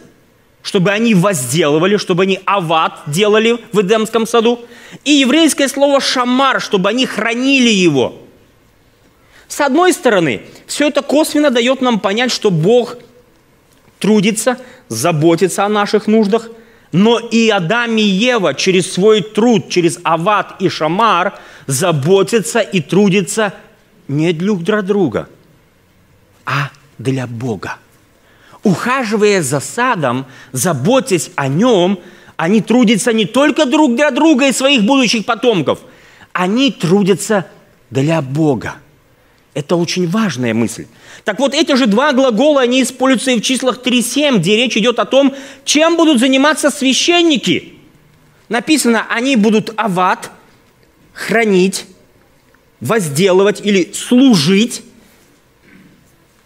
чтобы 0.63 0.91
они 0.91 1.13
возделывали, 1.13 1.97
чтобы 1.97 2.23
они 2.23 2.39
ават 2.45 3.02
делали 3.06 3.60
в 3.71 3.82
Эдемском 3.82 4.26
саду, 4.26 4.65
и 5.04 5.12
еврейское 5.12 5.67
слово 5.67 5.99
шамар, 5.99 6.62
чтобы 6.62 6.89
они 6.89 7.06
хранили 7.06 7.69
его. 7.69 8.15
С 9.47 9.62
одной 9.62 9.93
стороны, 9.93 10.41
все 10.65 10.88
это 10.88 11.04
косвенно 11.04 11.52
дает 11.52 11.82
нам 11.82 11.99
понять, 11.99 12.32
что 12.32 12.49
Бог 12.49 12.97
трудится, 13.99 14.58
заботится 14.88 15.65
о 15.65 15.69
наших 15.69 16.08
нуждах, 16.08 16.49
но 16.93 17.19
и 17.19 17.49
Адам 17.49 17.97
и 17.97 18.02
Ева 18.02 18.54
через 18.54 18.91
свой 18.91 19.21
труд, 19.21 19.69
через 19.69 19.99
ават 20.04 20.56
и 20.62 20.69
шамар 20.69 21.38
заботятся 21.67 22.60
и 22.62 22.80
трудятся 22.80 23.54
не 24.08 24.32
друг 24.32 24.63
для 24.63 24.82
друга, 24.82 25.28
а 26.45 26.69
для 26.97 27.28
Бога. 27.28 27.78
Ухаживая 28.63 29.41
за 29.41 29.60
садом, 29.60 30.26
заботясь 30.52 31.32
о 31.36 31.47
нем, 31.47 31.99
они 32.38 32.62
трудятся 32.62 33.13
не 33.13 33.26
только 33.26 33.65
друг 33.65 33.95
для 33.95 34.12
друга 34.12 34.47
и 34.47 34.54
своих 34.54 34.84
будущих 34.84 35.26
потомков, 35.26 35.80
они 36.32 36.71
трудятся 36.71 37.45
для 37.89 38.21
Бога. 38.21 38.76
Это 39.54 39.76
очень 39.76 40.08
важная 40.10 40.54
мысль. 40.54 40.88
Так 41.26 41.39
вот, 41.39 41.54
эти 41.54 41.76
же 41.76 41.86
два 41.86 42.12
глагола, 42.12 42.62
они 42.62 42.82
используются 42.82 43.32
и 43.32 43.39
в 43.39 43.43
числах 43.43 43.82
3.7, 43.84 44.39
где 44.39 44.56
речь 44.56 44.76
идет 44.76 44.97
о 44.97 45.06
том, 45.06 45.36
чем 45.63 45.95
будут 45.95 46.19
заниматься 46.19 46.71
священники. 46.71 47.73
Написано, 48.49 49.06
они 49.10 49.36
будут 49.36 49.71
ават, 49.78 50.32
хранить, 51.13 51.86
возделывать 52.80 53.62
или 53.63 53.91
служить 53.93 54.82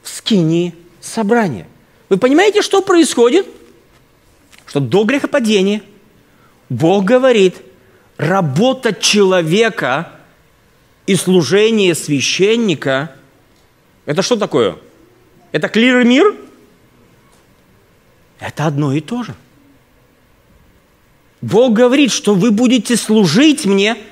в 0.04 0.10
скинии 0.10 0.76
собрания. 1.00 1.66
Вы 2.10 2.18
понимаете, 2.18 2.62
что 2.62 2.82
происходит? 2.82 3.48
Что 4.66 4.80
до 4.80 5.04
грехопадения 5.04 5.82
Бог 6.70 7.06
говорит, 7.06 7.56
работа 8.18 8.94
человека 8.94 10.12
и 11.06 11.16
служение 11.16 11.96
священника– 11.96 13.12
это 14.06 14.22
что 14.22 14.36
такое? 14.36 14.78
Это 15.52 15.70
клир 15.70 16.04
мир? 16.04 16.36
Это 18.40 18.68
одно 18.68 18.94
и 18.94 19.02
то 19.02 19.24
же. 19.24 19.36
Бог 21.42 21.74
говорит, 21.74 22.12
что 22.12 22.34
вы 22.34 22.52
будете 22.52 22.96
служить 22.98 23.66
мне– 23.66 23.98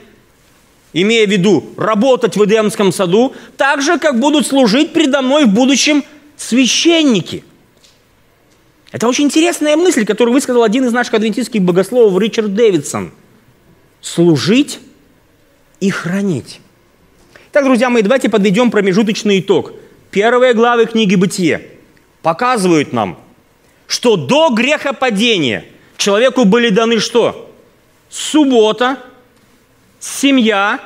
имея 0.96 1.28
в 1.28 1.30
виду 1.30 1.74
работать 1.76 2.38
в 2.38 2.46
Эдемском 2.46 2.94
саду, 2.94 3.36
так 3.58 3.82
же, 3.82 4.00
как 4.00 4.20
будут 4.20 4.48
служить 4.48 4.94
предо 4.94 5.22
мной 5.22 5.44
в 5.44 5.50
будущем 5.50 6.04
священники. 6.38 7.44
Это 8.96 9.10
очень 9.10 9.26
интересная 9.26 9.76
мысль, 9.76 10.06
которую 10.06 10.34
высказал 10.34 10.64
один 10.64 10.86
из 10.86 10.94
наших 10.94 11.16
адвентистских 11.16 11.62
богословов 11.62 12.18
Ричард 12.18 12.54
Дэвидсон. 12.54 13.12
Служить 14.00 14.80
и 15.82 15.90
хранить. 15.90 16.62
Так, 17.52 17.66
друзья 17.66 17.90
мои, 17.90 18.04
давайте 18.04 18.30
подведем 18.30 18.72
промежуточный 18.72 19.42
итог. 19.42 19.74
Первые 20.12 20.54
главы 20.54 20.86
книги 20.86 21.16
«Бытие» 21.16 21.72
показывают 22.22 22.94
нам, 22.94 23.20
что 23.86 24.16
до 24.16 24.50
грехопадения 24.52 25.66
человеку 25.98 26.46
были 26.46 26.70
даны 26.70 27.00
что? 27.00 27.54
Суббота– 28.08 28.98
семья, 30.00 30.80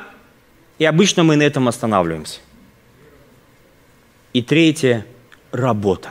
и 0.80 0.84
обычно 0.84 1.22
мы 1.22 1.36
на 1.36 1.44
этом 1.44 1.68
останавливаемся. 1.68 2.40
И 4.32 4.42
третье– 4.42 5.06
работа. 5.52 6.08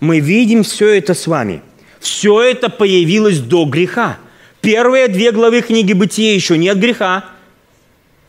Мы 0.00 0.20
видим 0.20 0.62
все 0.62 0.88
это 0.96 1.14
с 1.14 1.26
вами. 1.26 1.62
Все 2.00 2.42
это 2.42 2.70
появилось 2.70 3.38
до 3.38 3.66
греха. 3.66 4.18
Первые 4.62 5.08
две 5.08 5.32
главы 5.32 5.60
книги 5.60 5.92
Бытия 5.92 6.34
еще 6.34 6.58
нет 6.58 6.78
греха, 6.78 7.26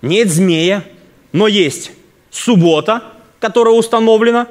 нет 0.02 0.30
змея, 0.30 0.86
но 1.32 1.48
есть 1.48 1.92
суббота, 2.30 3.04
которая 3.40 3.74
установлена, 3.74 4.48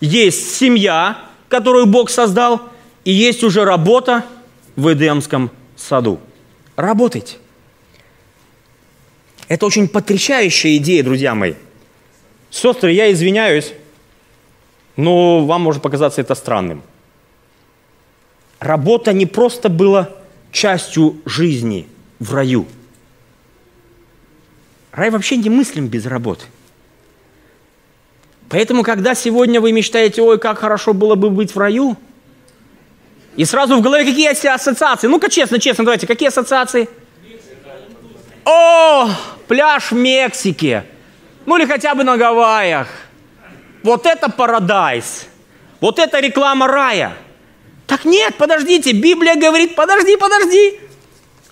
есть 0.00 0.54
семья, 0.54 1.18
которую 1.48 1.86
Бог 1.86 2.10
создал, 2.10 2.62
и 3.04 3.12
есть 3.12 3.42
уже 3.42 3.64
работа 3.64 4.24
в 4.76 4.92
Эдемском 4.92 5.50
саду. 5.76 6.20
Работайте. 6.76 7.36
Это 9.48 9.66
очень 9.66 9.88
потрясающая 9.88 10.76
идея, 10.76 11.02
друзья 11.02 11.34
мои. 11.34 11.54
Сестры, 12.50 12.92
я 12.92 13.12
извиняюсь, 13.12 13.72
но 14.96 15.44
вам 15.44 15.62
может 15.62 15.82
показаться 15.82 16.20
это 16.20 16.34
странным. 16.34 16.82
Работа 18.60 19.12
не 19.12 19.26
просто 19.26 19.68
была 19.68 20.10
частью 20.52 21.16
жизни 21.24 21.88
в 22.18 22.32
раю. 22.34 22.66
Рай 24.92 25.10
вообще 25.10 25.36
не 25.36 25.50
мыслим 25.50 25.88
без 25.88 26.06
работы. 26.06 26.46
Поэтому, 28.48 28.84
когда 28.84 29.14
сегодня 29.14 29.60
вы 29.60 29.72
мечтаете, 29.72 30.22
ой, 30.22 30.38
как 30.38 30.58
хорошо 30.58 30.94
было 30.94 31.16
бы 31.16 31.30
быть 31.30 31.54
в 31.54 31.58
раю, 31.58 31.96
и 33.36 33.44
сразу 33.44 33.76
в 33.76 33.82
голове 33.82 34.04
какие 34.04 34.28
ассоциации? 34.28 35.08
Ну-ка, 35.08 35.28
честно, 35.28 35.58
честно, 35.58 35.84
давайте, 35.84 36.06
какие 36.06 36.28
ассоциации? 36.28 36.88
О, 38.44 39.10
пляж 39.48 39.90
в 39.90 39.96
Мексике, 39.96 40.84
ну 41.46 41.56
или 41.56 41.66
хотя 41.66 41.94
бы 41.94 42.04
на 42.04 42.16
Гавайях. 42.16 42.88
Вот 43.84 44.06
это 44.06 44.28
парадайз. 44.30 45.28
Вот 45.80 46.00
это 46.00 46.18
реклама 46.18 46.66
рая. 46.66 47.16
Так 47.86 48.06
нет, 48.06 48.34
подождите, 48.36 48.92
Библия 48.92 49.36
говорит, 49.36 49.76
подожди, 49.76 50.16
подожди. 50.16 50.80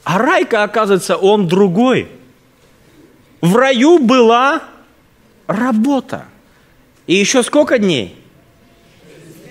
А 0.03 0.19
райка, 0.19 0.65
оказывается, 0.65 1.17
он 1.17 1.47
другой. 1.47 2.09
В 3.43 3.55
раю 3.55 3.99
была 3.99 4.63
работа. 5.47 6.25
И 7.07 7.15
еще 7.15 7.43
сколько 7.43 7.79
дней? 7.79 8.19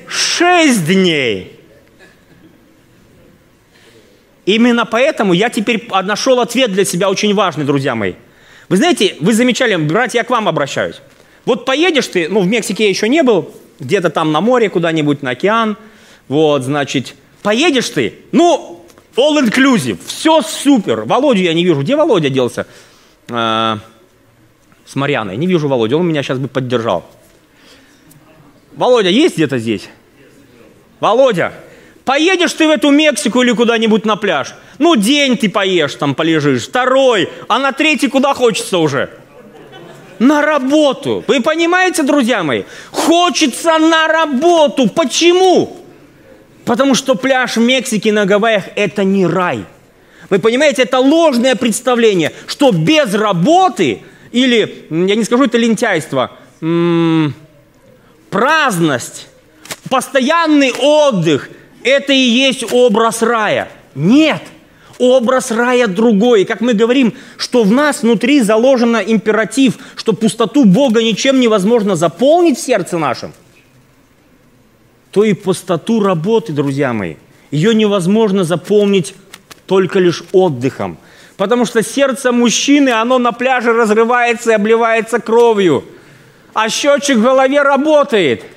Шесть 0.08 0.86
дней. 0.86 1.60
Именно 4.46 4.86
поэтому 4.86 5.34
я 5.34 5.50
теперь 5.50 5.88
нашел 6.04 6.40
ответ 6.40 6.74
для 6.74 6.84
себя 6.84 7.10
очень 7.10 7.34
важный, 7.34 7.64
друзья 7.64 7.96
мои– 7.96 8.16
вы 8.72 8.78
знаете, 8.78 9.18
вы 9.20 9.34
замечали, 9.34 9.76
братья, 9.76 10.20
я 10.20 10.24
к 10.24 10.30
вам 10.30 10.48
обращаюсь. 10.48 11.02
Вот 11.46 11.66
поедешь 11.66 12.08
ты, 12.08 12.30
ну, 12.30 12.42
в 12.42 12.48
Мексике 12.48 12.84
я 12.84 12.90
еще 12.90 13.10
не 13.10 13.24
был, 13.24 13.52
где-то 13.80 14.10
там 14.10 14.32
на 14.32 14.42
море 14.42 14.70
куда-нибудь, 14.70 15.24
на 15.24 15.32
океан, 15.32 15.78
вот, 16.28 16.64
значит, 16.64 17.16
поедешь 17.42 17.90
ты, 17.90 18.14
ну, 18.32 18.86
all 19.16 19.44
inclusive, 19.44 20.00
все 20.06 20.42
супер. 20.42 21.02
Володю 21.02 21.42
я 21.42 21.54
не 21.54 21.66
вижу. 21.66 21.82
Где 21.82 21.96
Володя 21.96 22.30
делся? 22.30 22.68
А, 23.30 23.80
с 24.86 24.96
Марьяной. 24.96 25.36
Не 25.38 25.48
вижу 25.48 25.68
Володю, 25.68 25.98
он 25.98 26.08
меня 26.08 26.24
сейчас 26.24 26.38
бы 26.38 26.48
поддержал. 26.48 27.06
Володя 28.74 29.10
есть 29.10 29.36
где-то 29.36 29.58
здесь? 29.58 29.90
Володя, 31.00 31.54
Поедешь 32.06 32.54
ты 32.54 32.68
в 32.68 32.72
эту 32.72 32.90
Мексику 32.90 33.42
или 33.42 33.52
куда-нибудь 33.52 34.06
на 34.06 34.16
пляж. 34.16 34.56
Ну, 34.80 34.96
день 34.96 35.38
ты 35.38 35.50
поешь 35.50 35.96
там, 35.96 36.16
полежишь. 36.16 36.64
Второй. 36.64 37.30
А 37.48 37.60
на 37.60 37.72
третий 37.72 38.08
куда 38.08 38.34
хочется 38.34 38.80
уже? 38.80 39.10
На 40.22 40.44
работу. 40.44 41.24
Вы 41.28 41.42
понимаете, 41.42 42.04
друзья 42.04 42.44
мои? 42.44 42.66
Хочется 42.92 43.80
на 43.80 44.08
работу. 44.08 44.88
Почему? 44.88 45.78
Потому 46.64 46.94
что 46.94 47.16
пляж 47.16 47.58
в 47.58 47.62
Мексике 47.62 48.12
на 48.12 48.28
Гавайях– 48.28 48.66
это 48.76 49.04
не 49.04 49.26
рай. 49.26 49.66
Вы 50.30 50.38
понимаете, 50.38 50.84
это 50.84 51.00
ложное 51.00 51.56
представление, 51.56 52.34
что 52.46 52.72
без 52.72 53.16
работы 53.16 54.04
или, 54.32 54.86
я 54.92 55.16
не 55.16 55.24
скажу 55.24 55.46
это 55.46 55.58
лентяйство, 55.58 56.30
праздность, 58.30 59.28
постоянный 59.90 60.72
отдых– 60.72 61.50
это 61.84 62.14
и 62.14 62.16
есть 62.16 62.72
образ 62.72 63.24
рая. 63.24 63.70
Нет, 63.96 64.44
образ 65.02 65.52
рая 65.52 65.88
другой. 65.88 66.44
И 66.44 66.46
как 66.46 66.62
мы 66.62 66.74
говорим, 66.74 67.14
что 67.38 67.64
в 67.64 67.72
нас 67.72 68.04
внутри 68.04 68.42
заложен 68.42 68.96
императив, 68.96 69.78
что 69.96 70.14
пустоту 70.14 70.64
Бога 70.66 71.02
ничем 71.02 71.40
невозможно 71.40 71.96
заполнить 71.96 72.58
в 72.58 72.62
сердце 72.62 72.98
нашем, 72.98 73.34
то 75.12 75.24
и 75.24 75.34
пустоту 75.34 76.02
работы, 76.02 76.54
друзья 76.54 76.94
мои, 76.94 77.16
ее 77.50 77.74
невозможно 77.74 78.44
заполнить 78.44 79.16
только 79.66 80.00
лишь 80.00 80.24
отдыхом. 80.32 80.98
Потому 81.36 81.66
что 81.66 81.82
сердце 81.82 82.32
мужчины, 82.32 82.90
оно 82.90 83.18
на 83.18 83.32
пляже 83.32 83.74
разрывается 83.74 84.52
и 84.52 84.56
обливается 84.56 85.20
кровью. 85.20 85.84
А 86.54 86.70
счетчик 86.70 87.18
в 87.18 87.24
голове 87.24 87.62
работает– 87.62 88.44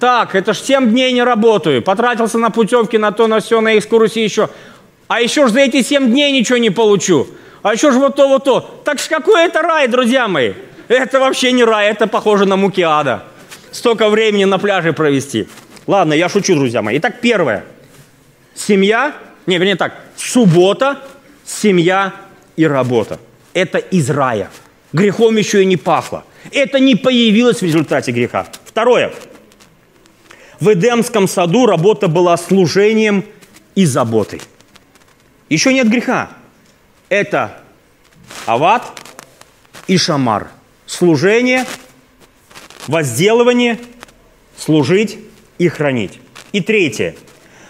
так, 0.00 0.34
это 0.34 0.54
ж 0.54 0.58
7 0.58 0.90
дней 0.90 1.12
не 1.12 1.22
работаю, 1.22 1.82
потратился 1.82 2.38
на 2.38 2.48
путевки, 2.50 2.96
на 2.96 3.12
то, 3.12 3.26
на 3.26 3.40
все, 3.40 3.60
на 3.60 3.76
экскурсии 3.76 4.22
еще. 4.22 4.48
А 5.10 5.20
еще 5.20 5.48
ж 5.48 5.50
за 5.50 5.58
эти 5.62 5.82
7 5.82 6.08
дней 6.08 6.30
ничего 6.30 6.58
не 6.58 6.70
получу. 6.70 7.26
А 7.62 7.72
еще 7.72 7.90
ж 7.90 7.96
вот 7.96 8.14
то, 8.14 8.28
вот 8.28 8.44
то. 8.44 8.60
Так 8.84 9.00
ж 9.00 9.08
какой 9.08 9.44
это 9.44 9.60
рай, 9.60 9.88
друзья 9.88 10.28
мои? 10.28 10.52
Это 10.86 11.18
вообще 11.18 11.50
не 11.50 11.64
рай, 11.64 11.90
это 11.90 12.06
похоже 12.06 12.46
на 12.46 12.54
муки 12.54 12.82
ада. 12.82 13.24
Столько 13.72 14.08
времени 14.08 14.44
на 14.44 14.60
пляже 14.60 14.92
провести. 14.92 15.48
Ладно, 15.88 16.12
я 16.12 16.28
шучу, 16.28 16.54
друзья 16.54 16.80
мои. 16.80 16.98
Итак, 16.98 17.16
первое. 17.20 17.64
Семья, 18.54 19.12
не, 19.46 19.58
вернее 19.58 19.74
так, 19.74 19.94
суббота, 20.16 21.00
семья 21.44 22.12
и 22.54 22.64
работа. 22.64 23.18
Это 23.52 23.78
из 23.78 24.08
рая. 24.10 24.48
Грехом 24.92 25.36
еще 25.36 25.64
и 25.64 25.66
не 25.66 25.76
пахло. 25.76 26.22
Это 26.52 26.78
не 26.78 26.94
появилось 26.94 27.62
в 27.62 27.64
результате 27.64 28.12
греха. 28.12 28.46
Второе. 28.64 29.12
В 30.60 30.72
Эдемском 30.72 31.26
саду 31.26 31.66
работа 31.66 32.06
была 32.06 32.36
служением 32.36 33.24
и 33.74 33.84
заботой. 33.86 34.40
Еще 35.50 35.74
нет 35.74 35.90
греха. 35.90 36.30
Это 37.08 37.58
ават 38.46 38.84
и 39.88 39.98
шамар. 39.98 40.48
Служение, 40.86 41.66
возделывание, 42.86 43.78
служить 44.56 45.18
и 45.58 45.68
хранить. 45.68 46.20
И 46.52 46.60
третье. 46.60 47.16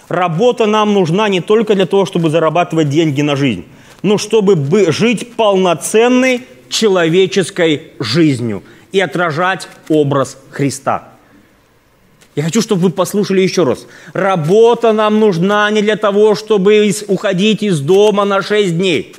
Работа 0.08 0.66
нам 0.66 0.92
нужна 0.92 1.28
не 1.28 1.40
только 1.40 1.74
для 1.74 1.86
того, 1.86 2.04
чтобы 2.04 2.30
зарабатывать 2.30 2.90
деньги 2.90 3.22
на 3.22 3.36
жизнь, 3.36 3.64
но 4.02 4.18
чтобы 4.18 4.92
жить 4.92 5.34
полноценной 5.34 6.42
человеческой 6.68 7.92
жизнью 7.98 8.62
и 8.92 9.00
отражать 9.00 9.68
образ 9.88 10.36
Христа. 10.50 11.09
Я 12.36 12.44
хочу, 12.44 12.62
чтобы 12.62 12.82
вы 12.82 12.90
послушали 12.90 13.40
еще 13.40 13.64
раз. 13.64 13.86
Работа 14.12 14.92
нам 14.92 15.18
нужна 15.18 15.68
не 15.70 15.82
для 15.82 15.96
того, 15.96 16.34
чтобы 16.34 16.92
уходить 17.08 17.62
из 17.62 17.80
дома 17.80 18.24
на 18.24 18.40
6 18.40 18.76
дней, 18.76 19.16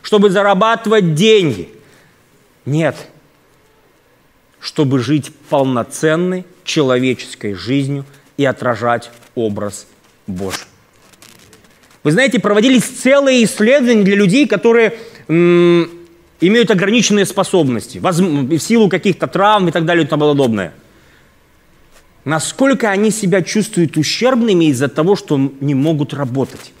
чтобы 0.00 0.30
зарабатывать 0.30 1.14
деньги. 1.14 1.70
Нет. 2.64 2.96
Чтобы 4.60 5.00
жить 5.00 5.32
полноценной 5.48 6.46
человеческой 6.62 7.54
жизнью 7.54 8.04
и 8.36 8.44
отражать 8.44 9.10
образ 9.34 9.88
Божий. 10.28 10.66
Вы 12.04 12.12
знаете, 12.12 12.38
проводились 12.38 12.84
целые 12.84 13.44
исследования 13.44 14.04
для 14.04 14.14
людей, 14.14 14.46
которые 14.46 14.98
имеют 15.28 16.70
ограниченные 16.70 17.26
способности, 17.26 17.98
в 17.98 18.58
силу 18.58 18.88
каких-то 18.88 19.26
травм 19.26 19.68
и 19.68 19.72
так 19.72 19.84
далее 19.84 20.04
и 20.04 20.08
тому 20.08 20.30
подобное– 20.30 20.74
насколько 22.24 22.90
они 22.90 23.10
себя 23.10 23.42
чувствуют 23.42 23.96
ущербными 23.96 24.66
из-за 24.66 24.88
того, 24.88 25.16
что 25.16 25.38
не 25.60 25.74
могут 25.74 26.14
работать. 26.14 26.72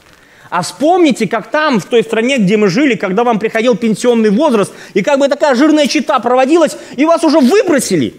А 0.50 0.62
вспомните, 0.62 1.26
как 1.26 1.50
там, 1.50 1.80
в 1.80 1.86
той 1.86 2.02
стране, 2.02 2.36
где 2.36 2.56
мы 2.56 2.68
жили, 2.68 2.94
когда 2.94 3.24
вам 3.24 3.38
приходил 3.38 3.74
пенсионный 3.74 4.30
возраст, 4.30 4.72
и 4.92 5.02
как 5.02 5.18
бы 5.18 5.28
такая 5.28 5.54
жирная 5.54 5.86
чита 5.86 6.18
проводилась, 6.18 6.76
и 6.96 7.06
вас 7.06 7.24
уже 7.24 7.38
выбросили. 7.38 8.14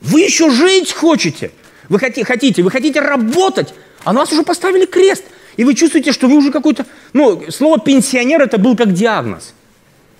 Вы 0.00 0.20
еще 0.20 0.50
жить 0.50 0.92
хотите. 0.92 1.52
Вы 1.88 1.98
хотите, 1.98 2.62
вы 2.62 2.70
хотите 2.70 3.00
работать, 3.00 3.72
а 4.04 4.12
нас 4.12 4.30
уже 4.32 4.42
поставили 4.42 4.84
крест. 4.84 5.24
И 5.56 5.64
вы 5.64 5.74
чувствуете, 5.74 6.12
что 6.12 6.26
вы 6.26 6.36
уже 6.36 6.50
какой-то... 6.52 6.84
Ну, 7.12 7.44
слово 7.50 7.78
«пенсионер» 7.78 8.42
это 8.42 8.58
был 8.58 8.76
как 8.76 8.92
диагноз. 8.92 9.54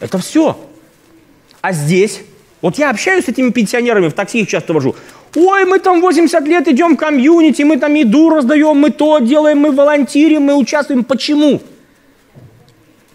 Это 0.01 0.19
все. 0.19 0.59
А 1.61 1.73
здесь... 1.73 2.21
Вот 2.63 2.79
я 2.79 2.89
общаюсь 2.89 3.27
с 3.27 3.29
этими 3.29 3.51
пенсионерами, 3.51 4.09
в 4.09 4.15
такси 4.15 4.41
их 4.41 4.49
часто 4.49 4.73
вожу. 4.73 4.97
Ой, 5.35 5.65
мы 5.65 5.81
там 5.81 6.01
80 6.01 6.47
лет 6.47 6.69
идем 6.69 6.95
в 6.95 6.97
комьюнити, 6.97 7.63
мы 7.63 7.77
там 7.77 7.95
еду 7.95 8.31
раздаем, 8.31 8.77
мы 8.77 8.91
то 8.91 9.19
делаем, 9.19 9.59
мы 9.59 9.73
волонтирим, 9.73 10.43
мы 10.43 10.55
участвуем. 10.55 11.03
Почему? 11.05 11.61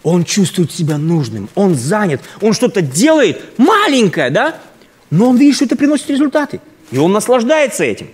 Он 0.02 0.24
чувствует 0.24 0.72
себя 0.72 0.98
нужным, 0.98 1.48
он 1.54 1.74
занят, 1.74 2.20
он 2.40 2.52
что-то 2.52 2.82
делает 2.82 3.58
маленькое, 3.58 4.30
да? 4.30 4.56
Но 5.10 5.30
он 5.30 5.36
видит, 5.36 5.56
что 5.56 5.64
это 5.64 5.76
приносит 5.76 6.10
результаты. 6.10 6.60
И 6.90 6.98
он 6.98 7.12
наслаждается 7.12 7.84
этим. 7.84 8.08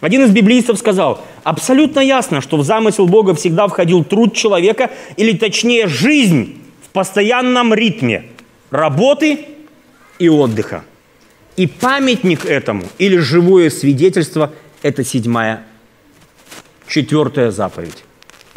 Один 0.00 0.24
из 0.24 0.30
библейцев 0.30 0.78
сказал, 0.78 1.24
абсолютно 1.44 2.00
ясно, 2.00 2.40
что 2.40 2.56
в 2.56 2.64
замысел 2.64 3.06
Бога 3.06 3.34
всегда 3.34 3.68
входил 3.68 4.02
труд 4.02 4.34
человека, 4.34 4.90
или 5.16 5.36
точнее 5.36 5.88
жизнь 5.88 6.56
в 6.82 6.88
постоянном 6.88 7.74
ритме 7.74 8.24
работы 8.70 9.46
и 10.18 10.28
отдыха. 10.28 10.84
И 11.60 11.66
памятник 11.66 12.46
этому, 12.46 12.84
или 12.96 13.18
живое 13.18 13.68
свидетельство, 13.68 14.50
это 14.80 15.04
седьмая, 15.04 15.62
четвертая 16.88 17.50
заповедь. 17.50 18.02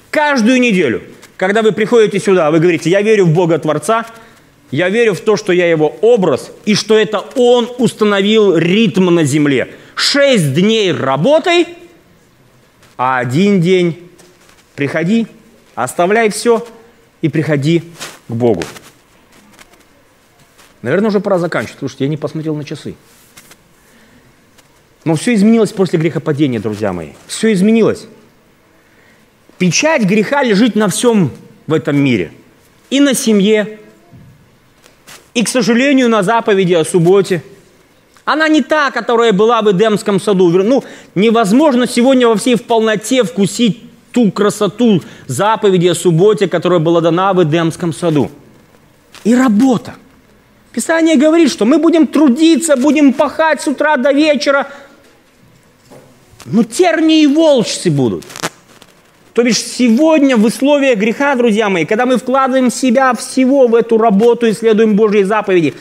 Каждую 0.09 0.61
неделю, 0.61 1.01
когда 1.35 1.63
вы 1.63 1.73
приходите 1.73 2.17
сюда, 2.21 2.49
вы 2.49 2.61
говорите, 2.61 2.89
я 2.89 3.01
верю 3.01 3.25
в 3.25 3.33
Бога 3.33 3.59
Творца, 3.59 4.05
я 4.71 4.87
верю 4.87 5.15
в 5.15 5.19
то, 5.19 5.35
что 5.35 5.51
я 5.51 5.69
его 5.69 5.93
образ, 5.99 6.53
и 6.63 6.75
что 6.75 6.97
это 6.97 7.19
он 7.35 7.69
установил 7.77 8.55
ритм 8.55 9.13
на 9.13 9.25
земле. 9.25 9.73
Шесть 9.95 10.53
дней 10.53 10.93
работай, 10.93 11.67
а 12.95 13.17
один 13.17 13.59
день 13.59 14.11
приходи, 14.75 15.27
оставляй 15.75 16.29
все 16.29 16.65
и 17.21 17.27
приходи 17.27 17.83
к 18.29 18.31
Богу. 18.33 18.63
Наверное, 20.83 21.07
уже 21.07 21.21
пора 21.21 21.39
заканчивать. 21.39 21.79
Слушайте, 21.79 22.03
я 22.03 22.09
не 22.09 22.17
посмотрел 22.17 22.55
на 22.55 22.63
часы. 22.63 22.95
Но 25.05 25.15
все 25.15 25.33
изменилось 25.33 25.71
после 25.71 25.97
грехопадения, 25.97 26.59
друзья 26.59 26.93
мои. 26.93 27.13
Все 27.25 27.51
изменилось. 27.53 28.05
Печать 29.57 30.03
греха 30.03 30.43
лежит 30.43 30.75
на 30.75 30.89
всем 30.89 31.31
в 31.67 31.73
этом 31.73 31.97
мире. 31.97 32.31
И 32.89 32.99
на 32.99 33.13
семье, 33.13 33.79
и, 35.33 35.43
к 35.43 35.47
сожалению, 35.47 36.09
на 36.09 36.21
заповеди 36.21 36.73
о 36.73 36.83
субботе. 36.83 37.43
Она 38.25 38.49
не 38.49 38.61
та, 38.61 38.91
которая 38.91 39.31
была 39.31 39.61
в 39.61 39.71
Эдемском 39.71 40.19
саду. 40.19 40.49
Ну, 40.49 40.83
невозможно 41.15 41.87
сегодня 41.87 42.27
во 42.27 42.35
всей 42.35 42.55
в 42.55 42.63
полноте 42.63 43.23
вкусить 43.23 43.81
ту 44.11 44.31
красоту 44.31 45.01
заповеди 45.27 45.87
о 45.87 45.95
субботе, 45.95 46.47
которая 46.47 46.79
была 46.79 46.99
дана 46.99 47.33
в 47.33 47.41
Эдемском 47.41 47.93
саду. 47.93 48.29
И 49.23 49.33
работа. 49.33 49.95
Писание 50.73 51.17
говорит, 51.17 51.51
что 51.51 51.65
мы 51.65 51.77
будем 51.77 52.07
трудиться, 52.07 52.75
будем 52.75 53.13
пахать 53.13 53.61
с 53.61 53.67
утра 53.67 53.95
до 53.95 54.11
вечера, 54.11 54.67
но 56.45 56.63
тернии 56.63 57.21
и 57.21 57.27
волчцы 57.27 57.91
будут. 57.91 58.25
То 59.33 59.43
бишь 59.43 59.59
сегодня 59.59 60.35
в 60.35 60.43
условиях 60.43 60.97
греха, 60.97 61.35
друзья 61.35 61.69
мои, 61.69 61.85
когда 61.85 62.07
мы 62.07 62.17
вкладываем 62.17 62.71
себя 62.71 63.13
всего 63.13 63.67
в 63.67 63.75
эту 63.75 63.99
работу 63.99 64.47
и 64.47 64.53
следуем 64.53 64.95
Божьей 64.95 65.23
заповеди, 65.23 65.75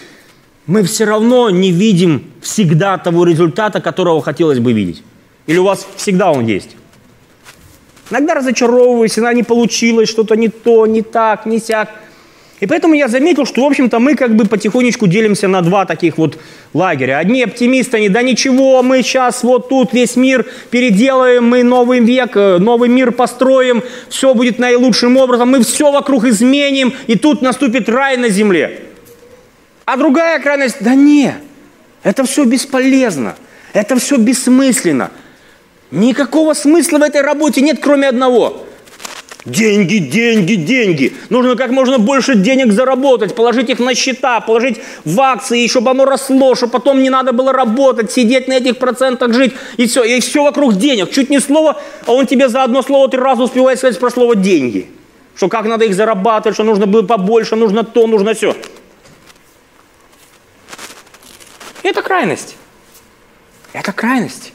мы 0.67 0.83
все 0.83 1.07
равно 1.07 1.49
не 1.49 1.73
видим 1.73 2.31
всегда 2.43 2.99
того 2.99 3.25
результата, 3.25 3.81
которого 3.81 4.21
хотелось 4.21 4.59
бы 4.59 4.75
видеть. 4.75 5.03
Или 5.47 5.57
у 5.57 5.65
вас 5.65 5.87
всегда 5.97 6.31
он 6.33 6.47
есть? 6.47 6.77
Иногда 8.11 8.35
разочаровываюсь, 8.35 9.19
иногда 9.19 9.33
не 9.33 9.43
получилось, 9.43 10.11
что-то 10.11 10.37
не 10.37 10.49
то, 10.49 10.87
не 10.87 11.01
так, 11.01 11.47
не 11.47 11.61
сяк– 11.61 11.89
и 12.63 12.67
поэтому 12.67 12.95
я 12.95 13.09
заметил, 13.09 13.45
что, 13.45 13.65
в 13.65 13.67
общем-то, 13.67 13.99
мы 13.99 14.15
как 14.15 14.37
бы 14.37 14.45
потихонечку 14.45 15.09
делимся 15.09 15.49
на 15.49 15.63
два 15.63 15.85
таких 15.85 16.17
вот 16.17 16.39
лагеря. 16.73 17.19
Одни 17.19 17.43
оптимисты, 17.43 17.97
они, 17.97 18.09
да 18.09 18.23
ничего, 18.23 18.85
мы 18.85 19.03
сейчас 19.03 19.43
вот 19.43 19.69
тут 19.69 19.93
весь 19.93 20.15
мир 20.15 20.47
переделаем, 20.71 21.45
мы 21.45 21.65
новый 21.65 21.99
век, 21.99 22.37
э, 22.37 22.59
новый 22.59 22.89
мир 22.89 23.11
построим, 23.11 23.83
все 24.09 24.33
будет 24.33 24.61
наилучшим 24.61 25.17
образом, 25.17 25.51
мы 25.51 25.65
все 25.65 25.91
вокруг 25.91 26.25
изменим, 26.25 26.95
и 27.09 27.19
тут 27.19 27.43
наступит 27.43 27.89
рай 27.89 28.17
на 28.17 28.29
земле. 28.29 28.83
А 29.85 29.97
другая 29.97 30.39
крайность, 30.39 30.77
да 30.79 30.95
не, 30.95 31.35
это 32.05 32.23
все 32.23 32.45
бесполезно, 32.45 33.35
это 33.73 33.99
все 33.99 34.19
бессмысленно. 34.19 35.11
Никакого 35.91 36.55
смысла 36.55 36.99
в 36.99 37.03
этой 37.03 37.23
работе 37.23 37.61
нет, 37.61 37.81
кроме 37.83 38.07
одного– 38.07 38.67
Деньги, 39.45 39.97
деньги, 39.99 40.55
деньги. 40.55 41.17
Нужно 41.29 41.57
как 41.57 41.71
можно 41.71 41.99
больше 41.99 42.37
денег 42.37 42.73
заработать, 42.73 43.35
положить 43.35 43.71
их 43.71 43.81
на 43.81 43.93
счета, 43.95 44.41
положить 44.41 44.81
в 45.05 45.21
акции, 45.21 45.67
чтобы 45.67 45.91
оно 45.91 46.05
росло, 46.05 46.55
чтобы 46.55 46.73
потом 46.73 47.03
не 47.03 47.11
надо 47.11 47.33
было 47.33 47.53
работать, 47.53 48.13
сидеть 48.13 48.47
на 48.47 48.53
этих 48.55 48.79
процентах, 48.79 49.35
жить. 49.35 49.53
И 49.79 49.87
все, 49.87 50.05
и 50.05 50.21
все 50.21 50.45
вокруг 50.45 50.75
денег. 50.75 51.11
Чуть 51.11 51.29
не 51.29 51.41
слово, 51.41 51.81
а 52.07 52.13
он 52.13 52.27
тебе 52.29 52.49
за 52.49 52.63
одно 52.63 52.83
слово 52.83 53.09
три 53.09 53.19
раза 53.19 53.43
успевает 53.43 53.79
сказать 53.79 53.99
про 53.99 54.11
слово 54.11 54.37
«деньги». 54.37 54.89
Что 55.35 55.49
как 55.49 55.65
надо 55.65 55.87
их 55.87 55.95
зарабатывать, 55.95 56.55
что 56.55 56.63
нужно 56.63 56.87
было 56.87 57.03
побольше, 57.03 57.57
нужно 57.57 57.83
то, 57.83 58.07
нужно 58.07 58.35
все. 58.35 58.55
Это 61.83 62.03
крайность. 62.03 62.55
Это 63.73 63.93
крайность. 63.93 64.53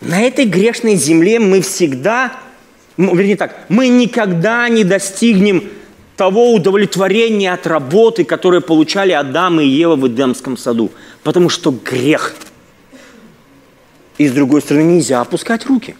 На 0.00 0.22
этой 0.22 0.46
грешной 0.46 0.96
земле 0.96 1.38
мы 1.38 1.60
всегда 1.60 2.32
вернее 2.98 3.36
так, 3.36 3.56
мы 3.68 3.88
никогда 3.88 4.68
не 4.68 4.84
достигнем 4.84 5.70
того 6.16 6.52
удовлетворения 6.52 7.52
от 7.52 7.66
работы, 7.66 8.24
которое 8.24 8.60
получали 8.60 9.12
Адам 9.12 9.60
и 9.60 9.66
Ева 9.66 9.94
в 9.94 10.08
Эдемском 10.08 10.56
саду. 10.56 10.90
Потому 11.22 11.48
что 11.48 11.70
грех. 11.70 12.34
И 14.18 14.26
с 14.26 14.32
другой 14.32 14.60
стороны, 14.60 14.82
нельзя 14.82 15.20
опускать 15.20 15.64
руки. 15.66 15.94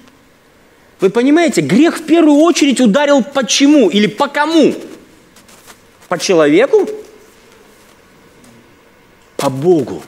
Вы 1.01 1.11
понимаете, 1.11 1.61
грех 1.61 1.99
в 1.99 2.03
первую 2.05 2.38
очередь 2.38 2.80
ударил 2.80 3.22
почему 3.22 3.88
или 3.88 4.09
по 4.09 4.26
кому? 4.26 4.74
По 6.09 6.18
человеку? 6.18 6.88
По 9.36 9.49
Богу. 9.49 10.03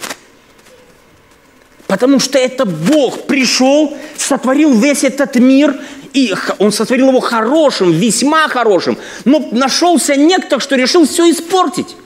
Потому 1.90 2.20
что 2.20 2.38
это 2.38 2.64
Бог 2.66 3.26
пришел, 3.26 3.96
сотворил 4.16 4.78
весь 4.78 5.02
этот 5.02 5.34
мир 5.34 5.74
и 6.12 6.32
он 6.60 6.70
сотворил 6.70 7.08
его 7.08 7.18
хорошим, 7.18 7.90
весьма 7.90 8.46
хорошим. 8.46 8.96
Но 9.24 9.48
нашелся 9.50 10.14
некто, 10.14 10.60
что 10.60 10.76
решил 10.76 11.04
все 11.04 11.28
испортить. 11.28 11.96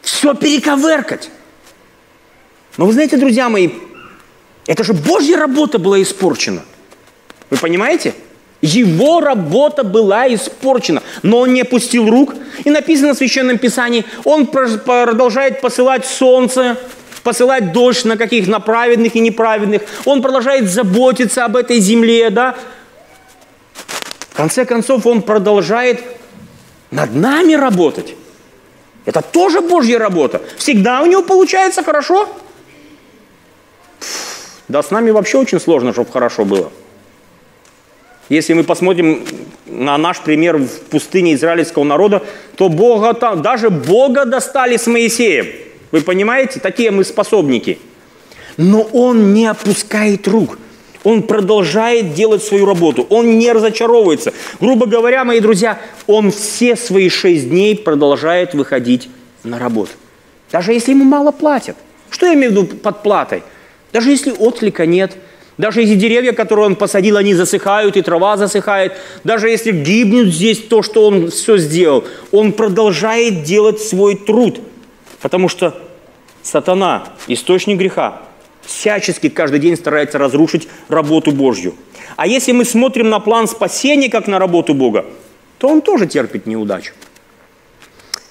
Все 0.00 0.32
перековеркать. 0.32 1.28
Но 2.78 2.86
вы 2.86 2.94
знаете, 2.94 3.18
друзья 3.18 3.50
мои, 3.50 3.68
это 4.66 4.84
же 4.84 4.94
Божья 4.94 5.36
работа 5.36 5.78
была 5.78 6.00
испорчена. 6.00 6.62
Вы 7.50 7.58
понимаете? 7.58 8.14
Его 8.62 9.20
работа 9.20 9.84
была 9.84 10.32
испорчена, 10.32 11.02
но 11.22 11.40
он 11.40 11.52
не 11.52 11.60
опустил 11.60 12.08
рук. 12.08 12.34
И 12.64 12.70
написано 12.70 13.12
в 13.12 13.18
Священном 13.18 13.58
Писании, 13.58 14.06
он 14.24 14.46
продолжает 14.46 15.60
посылать 15.60 16.06
солнце, 16.06 16.78
посылать 17.26 17.72
дождь 17.72 18.04
на 18.04 18.16
каких? 18.16 18.46
На 18.46 18.60
праведных 18.60 19.16
и 19.16 19.20
неправедных. 19.20 19.82
Он 20.04 20.22
продолжает 20.22 20.70
заботиться 20.70 21.44
об 21.44 21.56
этой 21.56 21.80
земле, 21.80 22.30
да? 22.30 22.54
В 24.30 24.36
конце 24.36 24.64
концов, 24.64 25.06
Он 25.06 25.22
продолжает 25.22 26.04
над 26.92 27.16
нами 27.16 27.54
работать. 27.54 28.14
Это 29.06 29.22
тоже 29.22 29.60
Божья 29.60 29.98
работа. 29.98 30.40
Всегда 30.56 31.02
у 31.02 31.06
Него 31.06 31.22
получается 31.22 31.82
хорошо. 31.82 32.28
Да 34.68 34.80
с 34.80 34.92
нами 34.92 35.10
вообще 35.10 35.38
очень 35.38 35.58
сложно, 35.58 35.92
чтобы 35.92 36.12
хорошо 36.12 36.44
было. 36.44 36.70
Если 38.28 38.52
мы 38.52 38.62
посмотрим 38.62 39.26
на 39.66 39.98
наш 39.98 40.20
пример 40.20 40.58
в 40.58 40.80
пустыне 40.90 41.34
израильского 41.34 41.82
народа, 41.82 42.22
то 42.54 42.68
Бога 42.68 43.14
там, 43.14 43.42
даже 43.42 43.70
Бога 43.70 44.26
достали 44.26 44.76
с 44.76 44.86
Моисеем. 44.86 45.66
Вы 45.90 46.00
понимаете? 46.00 46.60
Такие 46.60 46.90
мы 46.90 47.04
способники. 47.04 47.78
Но 48.56 48.82
Он 48.82 49.34
не 49.34 49.46
опускает 49.46 50.26
рук. 50.28 50.58
Он 51.04 51.22
продолжает 51.22 52.14
делать 52.14 52.42
свою 52.42 52.66
работу. 52.66 53.06
Он 53.10 53.38
не 53.38 53.52
разочаровывается. 53.52 54.32
Грубо 54.60 54.86
говоря, 54.86 55.24
мои 55.24 55.38
друзья, 55.38 55.78
он 56.08 56.32
все 56.32 56.74
свои 56.74 57.08
шесть 57.08 57.48
дней 57.48 57.76
продолжает 57.76 58.54
выходить 58.54 59.08
на 59.44 59.60
работу. 59.60 59.92
Даже 60.50 60.72
если 60.72 60.90
ему 60.90 61.04
мало 61.04 61.30
платят. 61.30 61.76
Что 62.10 62.26
я 62.26 62.34
имею 62.34 62.50
в 62.50 62.54
виду 62.54 62.66
под 62.76 63.04
платой? 63.04 63.44
Даже 63.92 64.10
если 64.10 64.32
отклика 64.32 64.84
нет, 64.84 65.12
даже 65.58 65.80
если 65.80 65.94
деревья, 65.94 66.32
которые 66.32 66.66
он 66.66 66.76
посадил, 66.76 67.16
они 67.16 67.34
засыхают, 67.34 67.96
и 67.96 68.02
трава 68.02 68.36
засыхает, 68.36 68.94
даже 69.24 69.48
если 69.48 69.70
гибнет 69.70 70.34
здесь 70.34 70.58
то, 70.58 70.82
что 70.82 71.06
он 71.06 71.30
все 71.30 71.56
сделал, 71.56 72.04
он 72.32 72.52
продолжает 72.52 73.44
делать 73.44 73.80
свой 73.80 74.16
труд. 74.16 74.60
Потому 75.20 75.48
что 75.48 75.80
сатана, 76.42 77.08
источник 77.26 77.78
греха, 77.78 78.22
всячески 78.62 79.28
каждый 79.28 79.60
день 79.60 79.76
старается 79.76 80.18
разрушить 80.18 80.68
работу 80.88 81.32
Божью. 81.32 81.74
А 82.16 82.26
если 82.26 82.52
мы 82.52 82.64
смотрим 82.64 83.10
на 83.10 83.20
план 83.20 83.48
спасения, 83.48 84.08
как 84.08 84.26
на 84.26 84.38
работу 84.38 84.74
Бога, 84.74 85.06
то 85.58 85.68
он 85.68 85.80
тоже 85.80 86.06
терпит 86.06 86.46
неудачу. 86.46 86.92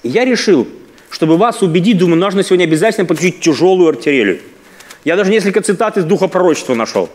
И 0.02 0.08
я 0.08 0.24
решил, 0.24 0.66
чтобы 1.10 1.36
вас 1.36 1.62
убедить, 1.62 1.98
думаю, 1.98 2.20
нужно 2.20 2.42
сегодня 2.42 2.64
обязательно 2.64 3.06
подключить 3.06 3.40
тяжелую 3.40 3.88
артиллерию. 3.88 4.40
Я 5.04 5.16
даже 5.16 5.30
несколько 5.30 5.60
цитат 5.60 5.96
из 5.96 6.04
Духа 6.04 6.28
Пророчества 6.28 6.74
нашел. 6.74 7.08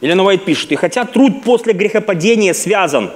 Елена 0.00 0.22
Уайт 0.22 0.44
пишет, 0.44 0.72
«И 0.72 0.76
хотя 0.76 1.04
труд 1.04 1.42
после 1.42 1.72
грехопадения 1.72 2.52
связан 2.52 3.10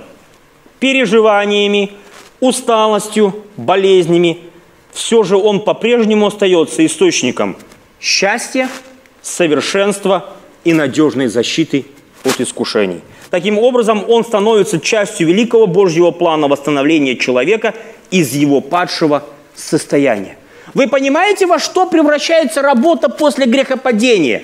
переживаниями, 0.80 1.92
усталостью, 2.40 3.44
болезнями, 3.56 4.38
все 4.92 5.22
же 5.22 5.36
он 5.36 5.60
по-прежнему 5.60 6.26
остается 6.26 6.84
источником 6.84 7.56
счастья, 8.00 8.68
совершенства 9.22 10.30
и 10.64 10.72
надежной 10.72 11.28
защиты 11.28 11.86
от 12.24 12.40
искушений. 12.40 13.00
Таким 13.30 13.58
образом, 13.58 14.04
он 14.08 14.24
становится 14.24 14.80
частью 14.80 15.28
великого 15.28 15.66
Божьего 15.66 16.10
плана 16.10 16.48
восстановления 16.48 17.16
человека 17.16 17.74
из 18.10 18.34
его 18.34 18.60
падшего 18.60 19.24
состояния. 19.54 20.38
Вы 20.74 20.88
понимаете, 20.88 21.46
во 21.46 21.58
что 21.58 21.86
превращается 21.86 22.62
работа 22.62 23.08
после 23.08 23.46
грехопадения? 23.46 24.42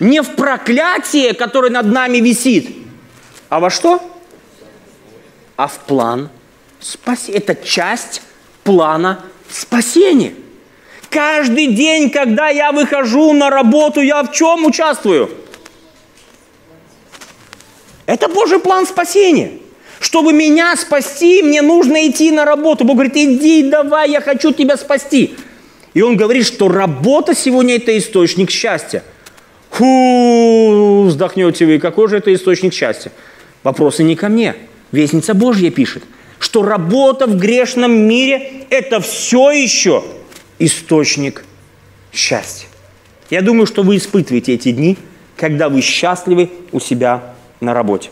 Не 0.00 0.22
в 0.22 0.34
проклятие, 0.36 1.34
которое 1.34 1.70
над 1.70 1.86
нами 1.86 2.18
висит, 2.18 2.70
а 3.48 3.60
во 3.60 3.70
что? 3.70 4.00
А 5.56 5.66
в 5.66 5.78
план 5.80 6.30
спасения. 6.82 7.38
Это 7.38 7.54
часть 7.54 8.22
плана 8.64 9.24
спасения. 9.48 10.34
Каждый 11.10 11.68
день, 11.68 12.10
когда 12.10 12.48
я 12.48 12.72
выхожу 12.72 13.32
на 13.32 13.50
работу, 13.50 14.00
я 14.00 14.22
в 14.22 14.32
чем 14.32 14.64
участвую? 14.64 15.30
Это 18.06 18.28
Божий 18.28 18.58
план 18.58 18.86
спасения. 18.86 19.52
Чтобы 20.00 20.32
меня 20.32 20.74
спасти, 20.76 21.42
мне 21.42 21.62
нужно 21.62 22.08
идти 22.08 22.30
на 22.30 22.44
работу. 22.44 22.84
Бог 22.84 22.96
говорит, 22.96 23.16
иди, 23.16 23.62
давай, 23.62 24.10
я 24.10 24.20
хочу 24.20 24.52
тебя 24.52 24.76
спасти. 24.76 25.34
И 25.94 26.02
он 26.02 26.16
говорит, 26.16 26.46
что 26.46 26.68
работа 26.68 27.34
сегодня– 27.34 27.76
это 27.76 27.96
источник 27.96 28.50
счастья. 28.50 29.04
Ху, 29.70 31.04
вздохнете 31.04 31.66
вы, 31.66 31.78
какой 31.78 32.08
же 32.08 32.16
это 32.16 32.34
источник 32.34 32.72
счастья? 32.72 33.12
Вопросы 33.62 34.02
не 34.02 34.16
ко 34.16 34.28
мне. 34.28 34.56
Вестница 34.90 35.34
Божья 35.34 35.70
пишет, 35.70 36.02
что 36.42 36.62
работа 36.62 37.26
в 37.26 37.36
грешном 37.36 37.92
мире– 37.92 38.66
это 38.70 39.00
все 39.00 39.50
еще 39.50 40.02
источник 40.58 41.44
счастья. 42.12 42.68
Я 43.30 43.42
думаю, 43.42 43.66
что 43.66 43.82
вы 43.82 43.96
испытываете 43.96 44.54
эти 44.54 44.72
дни, 44.72 44.98
когда 45.36 45.68
вы 45.68 45.80
счастливы 45.80 46.50
у 46.72 46.80
себя 46.80 47.34
на 47.60 47.74
работе. 47.74 48.10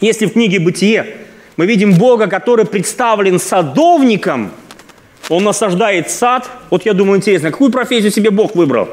Если 0.00 0.26
в 0.26 0.32
книге 0.34 0.60
«Бытие» 0.60 1.16
мы 1.56 1.66
видим 1.66 1.94
Бога, 1.94 2.26
который 2.26 2.64
представлен 2.64 3.38
садовником– 3.38 4.52
он 5.28 5.44
насаждает 5.44 6.10
сад. 6.10 6.48
Вот 6.70 6.86
я 6.86 6.94
думаю, 6.94 7.18
интересно, 7.18 7.50
какую 7.50 7.70
профессию 7.70 8.10
себе 8.10 8.30
Бог 8.30 8.54
выбрал? 8.54 8.88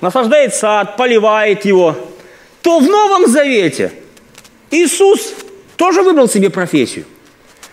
Насаждает 0.00 0.54
сад, 0.54 0.96
поливает 0.96 1.64
его. 1.64 1.96
То 2.62 2.80
в 2.80 2.84
Новом 2.84 3.26
Завете 3.26 3.92
Иисус 4.70 5.34
тоже 5.80 6.02
выбрал 6.02 6.28
себе 6.28 6.50
профессию. 6.50 7.06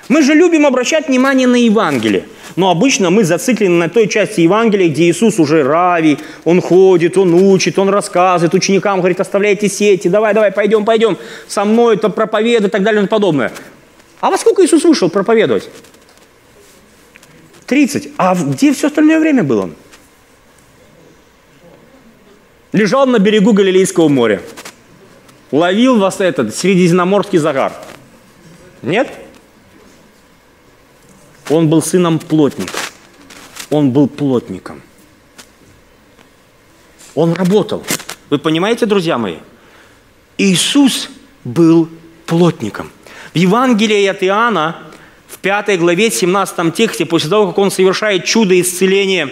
Мы 0.08 0.22
же 0.22 0.34
любим 0.34 0.66
обращать 0.66 1.10
внимание 1.10 1.46
на 1.46 1.58
Евангелие. 1.58 2.24
Но 2.56 2.72
обычно 2.72 3.10
мы 3.10 3.26
зациклены 3.26 3.76
на 3.76 3.90
той 3.90 4.08
части 4.08 4.40
Евангелия, 4.40 4.88
где 4.88 5.10
Иисус 5.10 5.40
уже 5.40 5.62
рави, 5.62 6.18
Он 6.46 6.62
ходит, 6.62 7.18
Он 7.18 7.34
учит, 7.34 7.78
Он 7.78 7.90
рассказывает 7.90 8.54
ученикам, 8.54 9.00
говорит, 9.00 9.20
оставляйте 9.20 9.68
сети, 9.68 10.08
давай, 10.08 10.34
давай, 10.34 10.54
пойдем, 10.54 10.86
пойдем, 10.86 11.18
со 11.50 11.66
мной 11.66 11.96
это 11.96 12.08
проповедуй 12.08 12.70
и 12.70 12.72
так 12.72 12.82
далее 12.82 13.04
и 13.04 13.08
подобное. 13.08 13.52
А 14.22 14.32
во 14.32 14.38
сколько 14.38 14.64
Иисус 14.64 14.86
вышел 14.86 15.10
проповедовать? 15.10 15.70
30. 17.66 18.12
А 18.16 18.36
где 18.36 18.72
все 18.74 18.88
остальное 18.88 19.20
время 19.20 19.44
был 19.44 19.60
он? 19.60 19.76
Лежал 22.72 23.06
на 23.06 23.20
берегу 23.20 23.52
Галилейского 23.52 24.08
моря. 24.08 24.42
Ловил 25.52 26.00
вас 26.00 26.22
этот 26.22 26.56
средиземноморский 26.56 27.40
загар. 27.40 27.74
Нет? 28.88 29.12
Он 31.50 31.68
был 31.68 31.82
сыном 31.82 32.20
плотника. 32.20 32.80
Он 33.70 33.92
был 33.92 34.08
плотником. 34.08 34.82
Он 37.14 37.34
работал. 37.34 37.84
Вы 38.30 38.38
понимаете, 38.38 38.86
друзья 38.86 39.18
мои? 39.18 39.36
Иисус 40.38 41.10
был 41.44 41.90
плотником. 42.26 42.90
В 43.34 43.38
Евангелии 43.38 44.06
от 44.06 44.24
Иоанна 44.24 44.78
в 45.28 45.38
5 45.40 45.78
главе, 45.80 46.10
17 46.10 46.74
тексте, 46.74 47.06
после 47.06 47.30
того, 47.30 47.48
как 47.48 47.58
он 47.58 47.72
совершает 47.72 48.24
чудо 48.24 48.60
исцеления, 48.60 49.30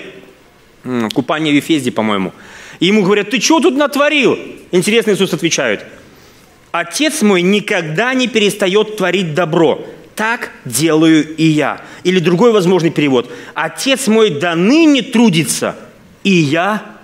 купания 1.13 1.53
в 1.53 1.55
Ефезде, 1.55 1.91
по-моему, 1.91 2.33
ему 2.81 3.03
говорят, 3.03 3.29
ты 3.29 3.39
что 3.39 3.61
тут 3.61 3.77
натворил? 3.77 4.37
Интересно, 4.71 5.11
Иисус 5.11 5.33
отвечает, 5.33 5.85
Отец 6.77 7.21
мой 7.21 7.41
никогда 7.41 8.13
не 8.13 8.27
перестает 8.27 8.97
творить 8.97 9.33
добро. 9.33 9.87
Так 10.13 10.51
делаю 10.65 11.25
и 11.37 11.45
я. 11.45 11.81
Или 12.03 12.19
другой 12.19 12.51
возможный 12.51 12.89
перевод. 12.89 13.31
Отец 13.53 14.07
мой 14.07 14.29
до 14.29 14.55
ныне 14.55 15.01
трудится, 15.01 15.77
и 16.25 16.31
я 16.31 16.97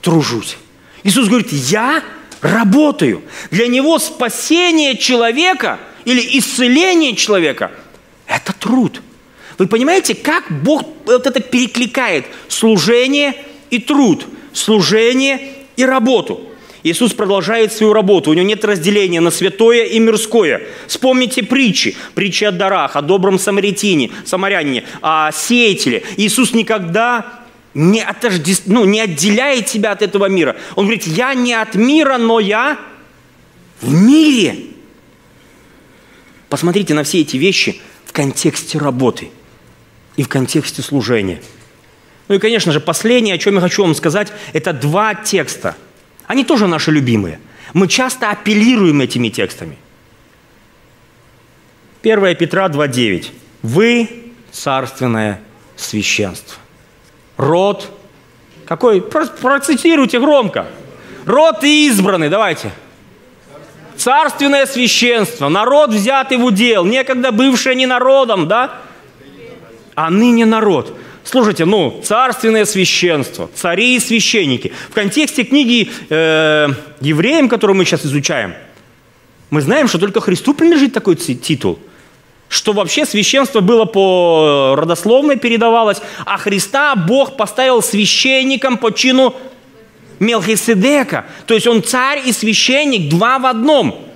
тружусь. 0.00 0.56
Иисус 1.02 1.28
говорит, 1.28 1.52
я 1.52 2.02
работаю. 2.40 3.20
Для 3.50 3.66
него 3.66 3.98
спасение 3.98 4.96
человека 4.96 5.78
или 6.06 6.38
исцеление 6.38 7.14
человека– 7.14 7.72
это 8.26 8.54
труд. 8.54 9.02
Вы 9.58 9.66
понимаете, 9.66 10.14
как 10.14 10.50
Бог 10.62 10.86
вот 11.04 11.26
это 11.26 11.40
перекликает 11.40 12.24
служение 12.48 13.34
и 13.68 13.78
труд, 13.78 14.24
служение 14.54 15.52
и 15.76 15.84
работу. 15.84 16.48
Иисус 16.88 17.12
продолжает 17.12 17.72
свою 17.72 17.92
работу, 17.92 18.30
у 18.30 18.34
него 18.34 18.46
нет 18.46 18.64
разделения 18.64 19.20
на 19.20 19.30
святое 19.30 19.84
и 19.84 19.98
мирское. 19.98 20.62
Вспомните 20.86 21.42
притчи, 21.42 21.96
притчи 22.14 22.44
о 22.44 22.52
дарах, 22.52 22.96
о 22.96 23.02
добром 23.02 23.38
самаритине, 23.38 24.10
самарянине, 24.24 24.84
о 25.02 25.32
сеятеле. 25.32 26.02
Иисус 26.16 26.54
никогда 26.54 27.42
не, 27.74 28.02
отождеств... 28.02 28.66
ну, 28.66 28.84
не 28.84 29.00
отделяет 29.00 29.68
себя 29.68 29.92
от 29.92 30.02
этого 30.02 30.26
мира. 30.26 30.56
Он 30.74 30.86
говорит, 30.86 31.06
я 31.06 31.34
не 31.34 31.54
от 31.54 31.74
мира, 31.74 32.18
но 32.18 32.40
я 32.40 32.78
в 33.80 33.92
мире. 33.92 34.56
Посмотрите 36.48 36.94
на 36.94 37.02
все 37.02 37.20
эти 37.20 37.36
вещи– 37.36 37.80
контексте 38.16 38.78
работы 38.78 39.28
и 40.16 40.22
в 40.22 40.28
контексте 40.28 40.80
служения. 40.80 41.42
Ну 42.28 42.36
и, 42.36 42.38
конечно 42.38 42.72
же, 42.72 42.80
последнее, 42.80 43.34
о 43.34 43.38
чем 43.38 43.56
я 43.56 43.60
хочу 43.60 43.82
вам 43.82 43.94
сказать, 43.94 44.32
это 44.54 44.72
два 44.72 45.14
текста. 45.14 45.76
Они 46.26 46.44
тоже 46.44 46.66
наши 46.66 46.90
любимые. 46.90 47.40
Мы 47.72 47.88
часто 47.88 48.30
апеллируем 48.30 49.00
этими 49.00 49.28
текстами. 49.28 49.76
1 52.02 52.36
Петра 52.36 52.68
2.9. 52.68 53.26
Вы– 53.62 54.08
царственное 54.52 55.40
священство. 55.76 56.58
Род. 57.36 57.90
Какой? 58.64 59.02
Процитируйте 59.02 60.20
громко. 60.20 60.66
Род 61.26 61.62
избранный, 61.64 62.28
давайте. 62.28 62.72
Царственное 63.96 64.66
священство, 64.66 65.48
народ 65.48 65.90
взятый 65.90 66.38
в 66.38 66.44
удел, 66.44 66.84
некогда 66.84 67.32
бывшее 67.32 67.74
не 67.74 67.86
народом, 67.86 68.46
да? 68.46 68.82
А 69.94 70.10
ныне 70.10 70.44
народ. 70.44 70.96
Слушайте, 71.26 71.64
ну, 71.64 72.00
царственное 72.04 72.64
священство, 72.64 73.50
цари 73.52 73.96
и 73.96 73.98
священники. 73.98 74.72
В 74.88 74.94
контексте 74.94 75.42
книги 75.42 75.90
э, 76.08 76.68
евреям, 77.00 77.48
которую 77.48 77.76
мы 77.76 77.84
сейчас 77.84 78.06
изучаем, 78.06 78.54
мы 79.50 79.60
знаем, 79.60 79.88
что 79.88 79.98
только 79.98 80.20
Христу 80.20 80.54
принадлежит 80.54 80.92
такой 80.92 81.16
титул. 81.16 81.80
Что 82.48 82.72
вообще 82.72 83.04
священство 83.04 83.58
было 83.58 83.86
по 83.86 84.76
родословной 84.78 85.36
передавалось, 85.36 86.00
а 86.24 86.36
Христа 86.36 86.94
Бог 86.94 87.36
поставил 87.36 87.82
священником 87.82 88.78
по 88.78 88.92
чину 88.92 89.34
Мелхиседека. 90.20 91.26
То 91.46 91.54
есть 91.54 91.66
он 91.66 91.82
царь 91.82 92.22
и 92.24 92.32
священник, 92.32 93.10
два 93.10 93.40
в 93.40 93.46
одном. 93.46 94.06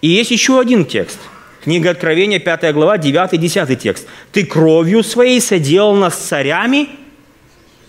И 0.00 0.08
есть 0.08 0.30
еще 0.30 0.58
один 0.58 0.86
текст. 0.86 1.18
Книга 1.66 1.90
Откровения, 1.90 2.38
5 2.38 2.72
глава, 2.74 2.96
9-10 2.96 3.74
текст. 3.74 4.06
«Ты 4.30 4.46
кровью 4.46 5.02
своей 5.02 5.40
соделал 5.40 5.96
нас 5.96 6.14
царями 6.14 6.88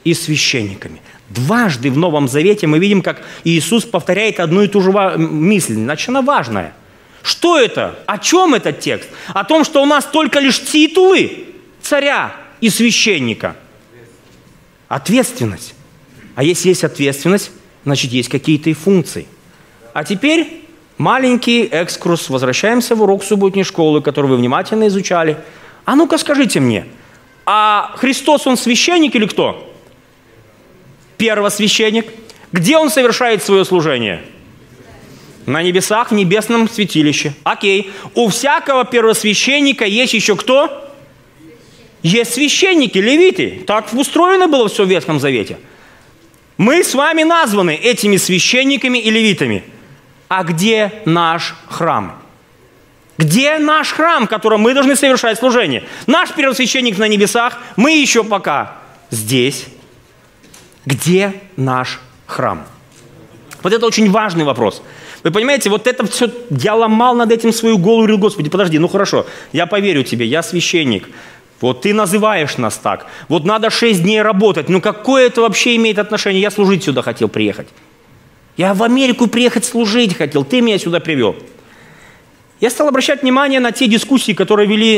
и 0.03 0.15
священниками». 0.15 0.99
Дважды 1.29 1.91
в 1.91 1.97
Новом 1.97 2.27
Завете 2.27 2.65
мы 2.65 2.79
видим, 2.79 3.03
как 3.03 3.23
Иисус 3.43 3.85
повторяет 3.85 4.39
одну 4.39 4.63
и 4.63 4.67
ту 4.67 4.81
же 4.81 4.91
мысль, 4.91 5.75
значит, 5.75 6.09
она 6.09 6.23
важная. 6.23 6.73
Что 7.21 7.59
это? 7.59 7.99
О 8.07 8.17
чем 8.17 8.55
этот 8.55 8.79
текст? 8.79 9.09
О 9.27 9.43
том, 9.43 9.63
что 9.63 9.83
у 9.83 9.85
нас 9.85 10.05
только 10.05 10.39
лишь 10.39 10.59
титулы 10.59 11.45
царя 11.79 12.35
и 12.59 12.71
священника. 12.71 13.55
Ответственность. 14.87 15.75
А 16.33 16.41
если 16.41 16.69
есть 16.69 16.83
ответственность, 16.83 17.51
значит, 17.85 18.11
есть 18.11 18.29
какие-то 18.29 18.71
и 18.71 18.73
функции. 18.73 19.27
А 19.93 20.03
теперь 20.03 20.66
маленький 20.97 21.63
экскурс. 21.63 22.29
Возвращаемся 22.29 22.95
в 22.95 23.01
урок 23.01 23.23
субботней 23.23 23.63
школы, 23.63 24.01
который 24.01 24.27
вы 24.27 24.37
внимательно 24.37 24.87
изучали. 24.87 25.37
А 25.85 25.95
ну-ка 25.95 26.17
скажите 26.17 26.59
мне, 26.59 26.85
а 27.45 27.93
Христос, 27.97 28.45
Он 28.45 28.57
священник 28.57 29.15
или 29.15 29.25
кто? 29.25 29.73
Первосвященник. 31.17 32.07
Где 32.51 32.77
Он 32.77 32.89
совершает 32.89 33.43
свое 33.43 33.63
служение? 33.63 34.21
На 35.45 35.63
небесах, 35.63 36.11
в 36.11 36.13
небесном 36.13 36.69
святилище. 36.69 37.33
Окей. 37.43 37.91
У 38.15 38.27
всякого 38.27 38.83
первосвященника 38.83 39.85
есть 39.85 40.13
еще 40.13 40.35
кто? 40.35 40.93
Есть 42.03 42.33
священники, 42.33 42.97
левиты. 42.97 43.63
Так 43.65 43.93
устроено 43.93 44.47
было 44.47 44.67
все 44.67 44.85
в 44.85 44.89
Ветхом 44.89 45.19
Завете. 45.19 45.57
Мы 46.57 46.83
с 46.83 46.93
вами 46.93 47.23
названы 47.23 47.75
этими 47.75 48.17
священниками 48.17 48.97
и 48.97 49.09
левитами. 49.09 49.63
А 50.27 50.43
где 50.43 51.01
наш 51.05 51.55
храм? 51.67 52.21
Где 53.17 53.57
наш 53.57 53.91
храм, 53.91 54.27
в 54.27 54.29
котором 54.29 54.61
мы 54.61 54.73
должны 54.73 54.95
совершать 54.95 55.39
служение? 55.39 55.83
Наш 56.05 56.31
первосвященник 56.33 56.97
на 56.97 57.07
небесах, 57.07 57.57
мы 57.75 57.91
еще 57.91 58.23
пока 58.23 58.75
здесь. 59.09 59.65
Где 60.85 61.33
наш 61.55 61.99
храм? 62.27 62.63
Вот 63.63 63.73
это 63.73 63.85
очень 63.85 64.11
важный 64.11 64.43
вопрос. 64.43 64.83
Вы 65.23 65.31
понимаете, 65.31 65.69
вот 65.69 65.87
это 65.87 66.05
все, 66.05 66.29
я 66.49 66.75
ломал 66.75 67.15
над 67.15 67.31
этим 67.31 67.51
свою 67.51 67.77
голову, 67.77 68.03
говорил, 68.03 68.19
Господи, 68.19 68.49
подожди, 68.49 68.77
ну 68.77 68.87
хорошо, 68.87 69.25
я 69.51 69.65
поверю 69.65 70.03
тебе, 70.03 70.25
я 70.25 70.43
священник, 70.43 71.09
вот 71.59 71.81
ты 71.81 71.93
называешь 71.93 72.57
нас 72.57 72.77
так. 72.77 73.07
Вот 73.27 73.43
надо 73.43 73.69
шесть 73.69 74.03
дней 74.03 74.21
работать. 74.21 74.69
Ну 74.69 74.79
какое 74.79 75.25
это 75.25 75.41
вообще 75.41 75.75
имеет 75.75 75.97
отношение? 75.97 76.41
Я 76.41 76.51
служить 76.51 76.83
сюда 76.83 77.01
хотел 77.01 77.29
приехать. 77.29 77.67
Я 78.57 78.73
в 78.73 78.83
Америку 78.83 79.27
приехать 79.27 79.65
служить 79.65 80.17
хотел. 80.17 80.43
Ты 80.43 80.61
меня 80.61 80.79
сюда 80.79 80.99
привел. 80.99 81.35
Я 82.59 82.71
стал 82.71 82.87
обращать 82.87 83.21
внимание 83.21 83.59
на 83.59 83.71
те 83.71 83.87
дискуссии, 83.87 84.31
которые 84.31 84.67
вели 84.67 84.97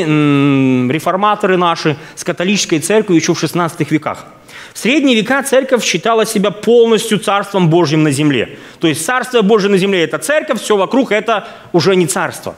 реформаторы 0.89 1.57
наши 1.57 1.97
с 2.15 2.23
католической 2.23 2.79
церковью 2.79 3.19
еще 3.21 3.33
в 3.33 3.39
16 3.39 3.91
веках. 3.91 4.27
В 4.73 4.79
средние 4.79 5.17
века 5.17 5.43
церковь 5.43 5.83
считала 5.83 6.25
себя 6.25 6.51
полностью 6.51 7.19
царством 7.19 7.69
Божьим 7.69 8.03
на 8.03 8.11
земле. 8.11 8.57
То 8.79 8.87
есть 8.87 9.05
царство 9.05 9.41
Божье 9.41 9.69
на 9.69 9.77
земле– 9.77 10.03
это 10.05 10.19
церковь, 10.19 10.61
все 10.61 10.77
вокруг– 10.77 11.11
это 11.13 11.49
уже 11.73 11.97
не 11.97 12.07
царство. 12.07 12.55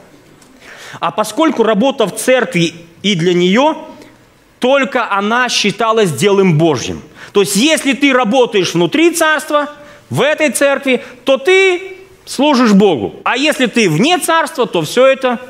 А 1.00 1.10
поскольку 1.10 1.64
работа 1.64 2.06
в 2.06 2.14
церкви 2.14 2.74
и 3.02 3.16
для 3.16 3.34
нее 3.34 3.76
только 4.60 5.10
она 5.10 5.48
считалась 5.48 6.12
делом 6.12 6.58
Божьим. 6.58 7.02
То 7.32 7.40
есть, 7.40 7.56
если 7.56 7.94
ты 7.94 8.12
работаешь 8.12 8.74
внутри 8.74 9.10
царства, 9.10 9.68
в 10.12 10.20
этой 10.20 10.50
церкви, 10.50 11.02
то 11.24 11.38
ты 11.38 11.96
служишь 12.26 12.74
Богу. 12.74 13.14
А 13.24 13.38
если 13.38 13.64
ты 13.64 13.88
вне 13.88 14.18
царства, 14.18 14.66
то 14.66 14.82
все 14.82 15.06
это, 15.06 15.40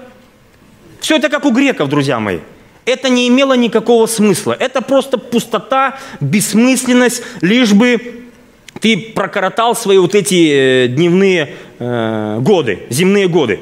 все 1.01 1.17
это 1.17 1.29
как 1.29 1.45
у 1.45 1.51
греков, 1.51 1.89
друзья 1.89 2.21
мои. 2.21 2.39
Это 2.85 3.09
не 3.09 3.27
имело 3.27 3.55
никакого 3.55 4.07
смысла. 4.07 4.57
Это 4.57 4.81
просто 4.81 5.19
пустота, 5.19 5.99
бессмысленность, 6.21 7.25
лишь 7.41 7.73
бы 7.73 8.23
ты 8.81 8.97
прокоротал 8.97 9.75
свои 9.75 9.99
вот 9.99 10.15
эти 10.15 10.85
э, 10.85 10.87
дневные 10.87 11.57
э, 11.81 12.39
годы, 12.41 12.85
земные 12.89 13.27
годы. 13.27 13.59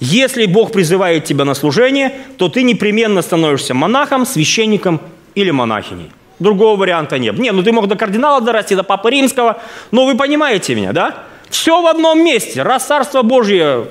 Если 0.00 0.44
Бог 0.44 0.72
призывает 0.72 1.24
тебя 1.24 1.46
на 1.46 1.54
служение, 1.54 2.12
то 2.36 2.50
ты 2.50 2.62
непременно 2.62 3.22
становишься 3.22 3.72
монахом, 3.72 4.26
священником 4.26 5.00
или 5.34 5.50
монахиней. 5.50 6.10
Другого 6.38 6.76
варианта 6.76 7.18
нет. 7.18 7.38
Не, 7.38 7.52
ну 7.52 7.62
ты 7.62 7.72
мог 7.72 7.86
до 7.86 7.96
кардинала 7.96 8.40
дорасти, 8.40 8.74
до 8.74 8.82
Папы 8.82 9.10
Римского, 9.10 9.62
но 9.90 10.04
вы 10.04 10.16
понимаете 10.16 10.74
меня, 10.74 10.92
да? 10.92 11.24
Все 11.50 11.80
в 11.80 11.86
одном 11.86 12.24
месте. 12.24 12.62
Раз 12.62 12.86
Царство 12.86 13.22
Божье 13.22 13.86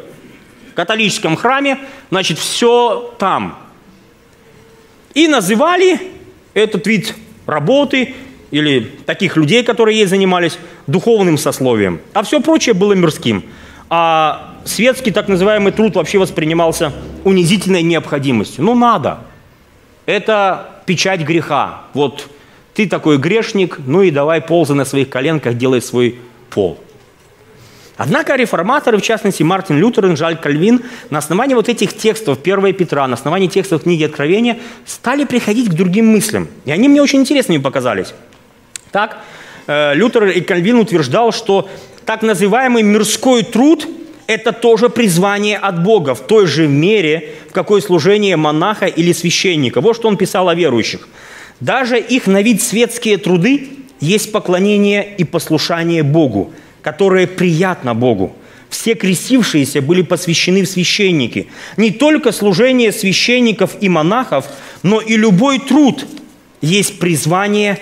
в 0.71 0.75
католическом 0.75 1.37
храме, 1.37 1.79
значит, 2.09 2.37
все 2.37 3.13
там. 3.17 3.57
И 5.13 5.27
называли 5.27 5.99
этот 6.53 6.85
вид 6.87 7.15
работы 7.45 8.15
или 8.51 8.81
таких 9.05 9.37
людей, 9.37 9.63
которые 9.63 9.97
ей 9.99 10.05
занимались, 10.05 10.59
духовным 10.87 11.37
сословием. 11.37 12.01
А 12.13 12.23
все 12.23 12.41
прочее 12.41 12.73
было 12.73 12.93
мирским. 12.93 13.43
А 13.89 14.57
светский 14.65 15.11
так 15.11 15.27
называемый 15.27 15.71
труд 15.71 15.95
вообще 15.95 16.17
воспринимался 16.17 16.91
унизительной 17.23 17.83
необходимостью. 17.83 18.63
Ну, 18.63 18.75
надо. 18.75 19.19
Это 20.05 20.72
печать 20.85 21.21
греха. 21.21 21.83
Вот 21.93 22.29
ты 22.73 22.87
такой 22.87 23.17
грешник, 23.17 23.79
ну 23.85 24.01
и 24.01 24.11
давай 24.11 24.41
ползай 24.41 24.75
на 24.75 24.85
своих 24.85 25.09
коленках, 25.09 25.55
делай 25.55 25.81
свой 25.81 26.19
пол. 26.49 26.79
Однако 27.95 28.35
реформаторы, 28.35 28.97
в 28.97 29.03
частности 29.03 29.43
Мартин 29.43 29.77
Лютер 29.77 30.07
и 30.07 30.15
Жаль 30.15 30.37
Кальвин, 30.37 30.81
на 31.11 31.19
основании 31.19 31.53
вот 31.53 31.69
этих 31.69 31.95
текстов 31.95 32.39
1 32.43 32.73
Петра, 32.73 33.07
на 33.07 33.13
основании 33.13 33.47
текстов 33.47 33.83
книги 33.83 34.03
Откровения, 34.03 34.57
стали 34.85 35.25
приходить 35.25 35.69
к 35.69 35.73
другим 35.73 36.07
мыслям. 36.07 36.47
И 36.65 36.71
они 36.71 36.87
мне 36.87 37.01
очень 37.01 37.19
интересными 37.19 37.59
показались. 37.59 38.15
Так, 38.91 39.19
э, 39.67 39.93
Лютер 39.93 40.25
и 40.25 40.41
Кальвин 40.41 40.79
утверждал, 40.79 41.31
что 41.31 41.69
так 42.05 42.23
называемый 42.23 42.81
мирской 42.81 43.43
труд– 43.43 43.87
это 44.27 44.51
тоже 44.51 44.89
призвание 44.89 45.57
от 45.57 45.83
Бога 45.83 46.15
в 46.15 46.25
той 46.25 46.47
же 46.47 46.67
мере, 46.67 47.35
в 47.49 47.51
какой 47.51 47.81
служение 47.81 48.35
монаха 48.35 48.85
или 48.85 49.11
священника. 49.11 49.81
Вот 49.81 49.95
что 49.95 50.07
он 50.07 50.17
писал 50.17 50.49
о 50.49 50.55
верующих. 50.55 51.07
Даже 51.59 51.99
их 51.99 52.27
на 52.27 52.41
вид 52.41 52.61
светские 52.61 53.17
труды 53.17 53.69
есть 53.99 54.31
поклонение 54.31 55.15
и 55.17 55.23
послушание 55.23 56.03
Богу, 56.03 56.53
которое 56.81 57.27
приятно 57.27 57.93
Богу. 57.93 58.35
Все 58.69 58.95
крестившиеся 58.95 59.81
были 59.81 60.01
посвящены 60.01 60.63
в 60.63 60.67
священники. 60.67 61.47
Не 61.77 61.91
только 61.91 62.31
служение 62.31 62.91
священников 62.91 63.77
и 63.81 63.87
монахов, 63.87 64.47
но 64.81 64.99
и 64.99 65.15
любой 65.15 65.59
труд 65.59 66.05
есть 66.59 66.99
призвание 66.99 67.79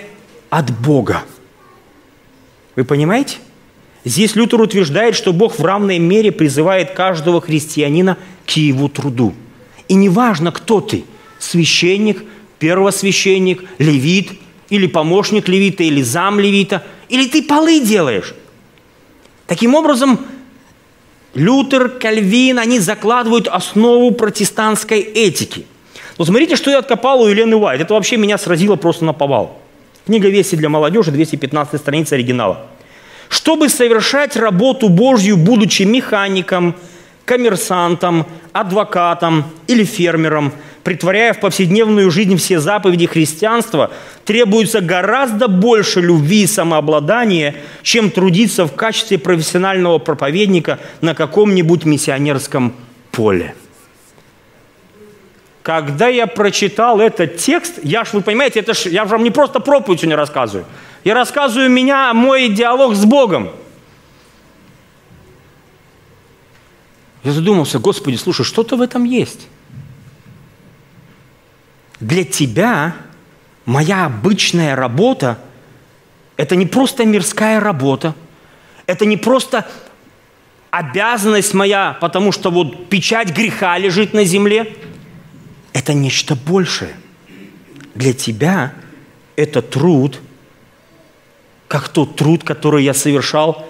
от 0.50 0.70
Бога. 0.70 1.22
Вы 2.76 2.84
понимаете? 2.84 3.38
Здесь 4.04 4.34
Лютер 4.34 4.60
утверждает, 4.60 5.14
что 5.14 5.32
Бог 5.32 5.58
в 5.58 5.64
равной 5.64 5.98
мере 5.98 6.32
призывает 6.32 6.90
каждого 6.92 7.40
христианина 7.40 8.18
к 8.46 8.50
его 8.52 8.88
труду. 8.88 9.32
И 9.88 9.94
неважно, 9.94 10.50
кто 10.50 10.80
ты– 10.80 11.04
священник, 11.38 12.24
первосвященник, 12.58 13.64
левит, 13.78 14.32
или 14.70 14.86
помощник 14.86 15.48
левита, 15.48 15.84
или 15.84 16.02
зам 16.02 16.40
левита, 16.40 16.82
или 17.08 17.28
ты 17.28 17.42
полы 17.42 17.80
делаешь. 17.80 18.34
Таким 19.46 19.74
образом, 19.74 20.18
Лютер, 21.34 21.88
Кальвин, 21.88 22.58
они 22.58 22.78
закладывают 22.78 23.48
основу 23.48 24.10
протестантской 24.12 25.00
этики. 25.00 25.66
Но 26.18 26.24
смотрите, 26.24 26.56
что 26.56 26.70
я 26.70 26.78
откопал 26.78 27.22
у 27.22 27.28
Елены 27.28 27.56
Уайт. 27.56 27.80
Это 27.80 27.94
вообще 27.94 28.16
меня 28.16 28.38
сразило 28.38 28.76
просто 28.76 29.04
на 29.04 29.12
повал. 29.12 29.60
Книга 30.06 30.28
«Вести 30.28 30.56
для 30.56 30.68
молодежи», 30.68 31.12
215 31.12 31.80
страница 31.80 32.16
оригинала– 32.16 32.66
чтобы 33.32 33.70
совершать 33.70 34.36
работу 34.36 34.90
Божью, 34.90 35.38
будучи 35.38 35.84
механиком, 35.84 36.74
коммерсантом, 37.24 38.26
адвокатом 38.52 39.46
или 39.66 39.84
фермером, 39.84 40.52
притворяя 40.84 41.32
в 41.32 41.40
повседневную 41.40 42.10
жизнь 42.10 42.36
все 42.36 42.60
заповеди 42.60 43.06
христианства, 43.06 43.90
требуется 44.26 44.82
гораздо 44.82 45.48
больше 45.48 46.02
любви 46.02 46.42
и 46.42 46.46
самообладания, 46.46 47.54
чем 47.82 48.10
трудиться 48.10 48.66
в 48.66 48.74
качестве 48.74 49.16
профессионального 49.16 49.96
проповедника 49.96 50.78
на 51.00 51.14
каком-нибудь 51.14 51.86
миссионерском 51.86 52.74
поле. 53.12 53.54
Когда 55.62 56.08
я 56.08 56.26
прочитал 56.26 57.00
этот 57.00 57.38
текст, 57.38 57.78
я 57.82 58.04
ж, 58.04 58.12
вы 58.12 58.20
понимаете, 58.20 58.60
это 58.60 58.74
ж, 58.74 58.86
я 58.86 59.04
же 59.04 59.12
вам 59.12 59.24
не 59.24 59.30
просто 59.30 59.58
проповедь 59.58 60.00
сегодня 60.00 60.16
рассказываю. 60.16 60.66
Я 61.04 61.14
рассказываю 61.14 61.68
меня, 61.68 62.14
мой 62.14 62.48
диалог 62.48 62.94
с 62.94 63.04
Богом. 63.04 63.50
Я 67.24 67.32
задумался, 67.32 67.78
Господи, 67.78 68.16
слушай, 68.16 68.44
что-то 68.44 68.76
в 68.76 68.80
этом 68.80 69.04
есть. 69.04 69.48
Для 72.00 72.24
тебя 72.24 72.96
моя 73.64 74.06
обычная 74.06 74.74
работа– 74.74 75.38
это 76.36 76.56
не 76.56 76.66
просто 76.66 77.04
мирская 77.04 77.60
работа, 77.60 78.14
это 78.86 79.06
не 79.06 79.16
просто 79.16 79.68
обязанность 80.70 81.54
моя, 81.54 81.96
потому 82.00 82.32
что 82.32 82.50
вот 82.50 82.88
печать 82.88 83.32
греха 83.36 83.78
лежит 83.78 84.14
на 84.14 84.24
земле. 84.24 84.76
Это 85.72 85.94
нечто 85.94 86.34
большее. 86.34 86.94
Для 87.94 88.12
тебя 88.14 88.72
это 89.36 89.62
труд, 89.62 90.20
как 91.72 91.88
тот 91.88 92.16
труд, 92.16 92.44
который 92.44 92.84
я 92.84 92.92
совершал, 92.92 93.66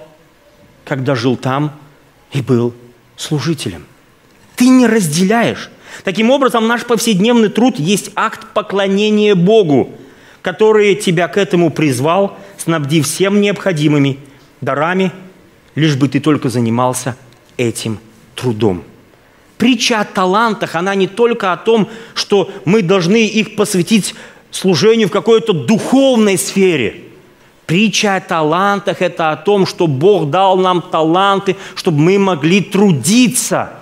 когда 0.84 1.14
жил 1.14 1.36
там 1.36 1.70
и 2.32 2.42
был 2.42 2.74
служителем. 3.16 3.86
Ты 4.56 4.66
не 4.70 4.88
разделяешь. 4.88 5.70
Таким 6.02 6.30
образом, 6.30 6.66
наш 6.66 6.84
повседневный 6.84 7.48
труд 7.48 7.78
есть 7.78 8.10
акт 8.16 8.54
поклонения 8.54 9.36
Богу, 9.36 9.92
который 10.42 10.96
тебя 10.96 11.28
к 11.28 11.36
этому 11.36 11.70
призвал, 11.70 12.36
снабдив 12.58 13.06
всем 13.06 13.40
необходимыми 13.40 14.18
дарами, 14.60 15.12
лишь 15.76 15.94
бы 15.94 16.08
ты 16.08 16.18
только 16.18 16.48
занимался 16.48 17.16
этим 17.56 18.00
трудом. 18.34 18.82
Притча 19.58 20.00
о 20.00 20.04
талантах, 20.04 20.74
она 20.74 20.96
не 20.96 21.06
только 21.06 21.52
о 21.52 21.56
том, 21.56 21.88
что 22.14 22.50
мы 22.64 22.82
должны 22.82 23.28
их 23.28 23.54
посвятить 23.54 24.16
служению 24.50 25.06
в 25.06 25.12
какой-то 25.12 25.52
духовной 25.52 26.36
сфере– 26.36 26.96
Притча 27.66 28.16
о 28.16 28.20
талантах– 28.20 28.96
это 29.02 29.30
о 29.30 29.36
том, 29.36 29.66
что 29.66 29.86
Бог 29.86 30.30
дал 30.30 30.56
нам 30.56 30.82
таланты, 30.82 31.56
чтобы 31.74 32.00
мы 32.00 32.18
могли 32.18 32.60
трудиться, 32.60 33.72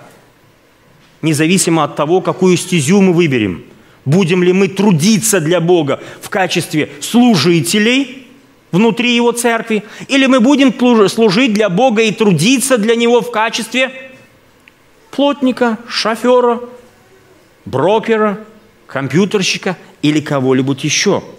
независимо 1.21 1.83
от 1.83 1.95
того, 1.95 2.21
какую 2.21 2.57
стезю 2.57 3.01
мы 3.01 3.13
выберем. 3.13 3.63
Будем 4.05 4.43
ли 4.43 4.53
мы 4.53 4.67
трудиться 4.67 5.39
для 5.39 5.59
Бога 5.59 5.99
в 6.21 6.29
качестве 6.29 6.91
служителей 7.01 8.27
внутри 8.71 9.15
Его 9.15 9.31
церкви, 9.31 9.83
или 10.07 10.25
мы 10.27 10.39
будем 10.39 10.73
служить 11.09 11.53
для 11.53 11.69
Бога 11.69 12.01
и 12.03 12.11
трудиться 12.11 12.77
для 12.77 12.95
Него 12.95 13.21
в 13.21 13.31
качестве 13.31 13.91
плотника, 15.09 15.77
шофера, 15.87 16.61
брокера, 17.65 18.39
компьютерщика 18.87 19.75
или 20.01 20.19
кого-либо 20.19 20.75
еще– 20.79 21.23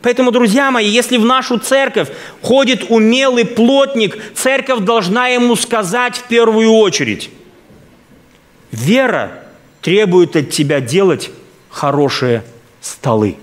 Поэтому, 0.00 0.30
друзья 0.30 0.70
мои, 0.70 0.88
если 0.88 1.16
в 1.16 1.24
нашу 1.24 1.58
церковь 1.58 2.08
ходит 2.40 2.86
умелый 2.88 3.44
плотник, 3.44 4.16
церковь 4.34 4.80
должна 4.80 5.28
ему 5.28 5.56
сказать 5.56 6.16
в 6.16 6.24
первую 6.24 6.70
очередь, 6.70 7.30
вера 8.70 9.42
требует 9.80 10.36
от 10.36 10.50
тебя 10.50 10.80
делать 10.80 11.30
хорошие 11.68 12.44
столы. 12.80 13.36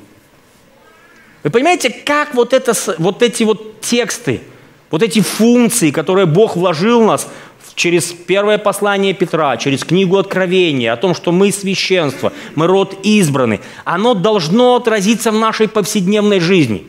Вы 1.44 1.50
понимаете, 1.50 1.90
как 1.90 2.34
вот, 2.34 2.54
это, 2.54 2.74
вот 2.98 3.22
эти 3.22 3.44
вот 3.44 3.82
тексты, 3.82 4.42
вот 4.90 5.04
эти 5.04 5.22
функции, 5.22 5.92
которые 5.92 6.26
Бог 6.26 6.56
вложил 6.56 7.02
в 7.02 7.06
нас, 7.06 7.28
через 7.76 8.06
первое 8.06 8.58
послание 8.58 9.14
Петра, 9.14 9.58
через 9.58 9.84
книгу 9.84 10.18
Откровения 10.18 10.94
о 10.94 10.98
том, 10.98 11.14
что 11.14 11.32
мы 11.32 11.52
священство, 11.52 12.32
мы 12.56 12.68
род 12.68 12.98
избранный, 13.04 13.60
оно 13.84 14.14
должно 14.14 14.76
отразиться 14.76 15.32
в 15.32 15.36
нашей 15.36 15.68
повседневной 15.68 16.40
жизни. 16.40 16.88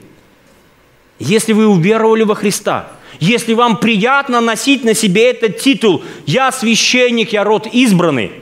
Если 1.19 1.53
вы 1.53 1.67
уверовали 1.67 2.23
во 2.23 2.35
Христа, 2.35 2.89
если 3.19 3.55
вам 3.55 3.79
приятно 3.79 4.41
носить 4.41 4.85
на 4.85 4.95
себе 4.95 5.31
этот 5.31 5.59
титул 5.59 6.05
«Я 6.27 6.53
священник, 6.53 7.33
я 7.33 7.45
род 7.45 7.67
избранный», 7.67 8.33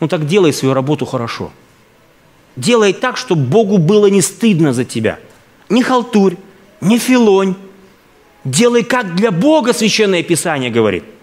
ну 0.00 0.08
так 0.08 0.26
делай 0.26 0.52
свою 0.52 0.74
работу 0.74 1.06
хорошо. 1.06 1.50
Делай 2.56 2.92
так, 2.92 3.16
чтобы 3.16 3.42
Богу 3.42 3.78
было 3.78 4.06
не 4.06 4.20
стыдно 4.20 4.72
за 4.72 4.84
тебя. 4.84 5.20
Не 5.68 5.82
халтурь, 5.82 6.34
не 6.80 6.98
филонь. 6.98 7.54
Делай, 8.44 8.82
как 8.82 9.14
для 9.14 9.30
Бога 9.30 9.72
Священное 9.72 10.22
Писание 10.22 10.70
говорит– 10.70 11.04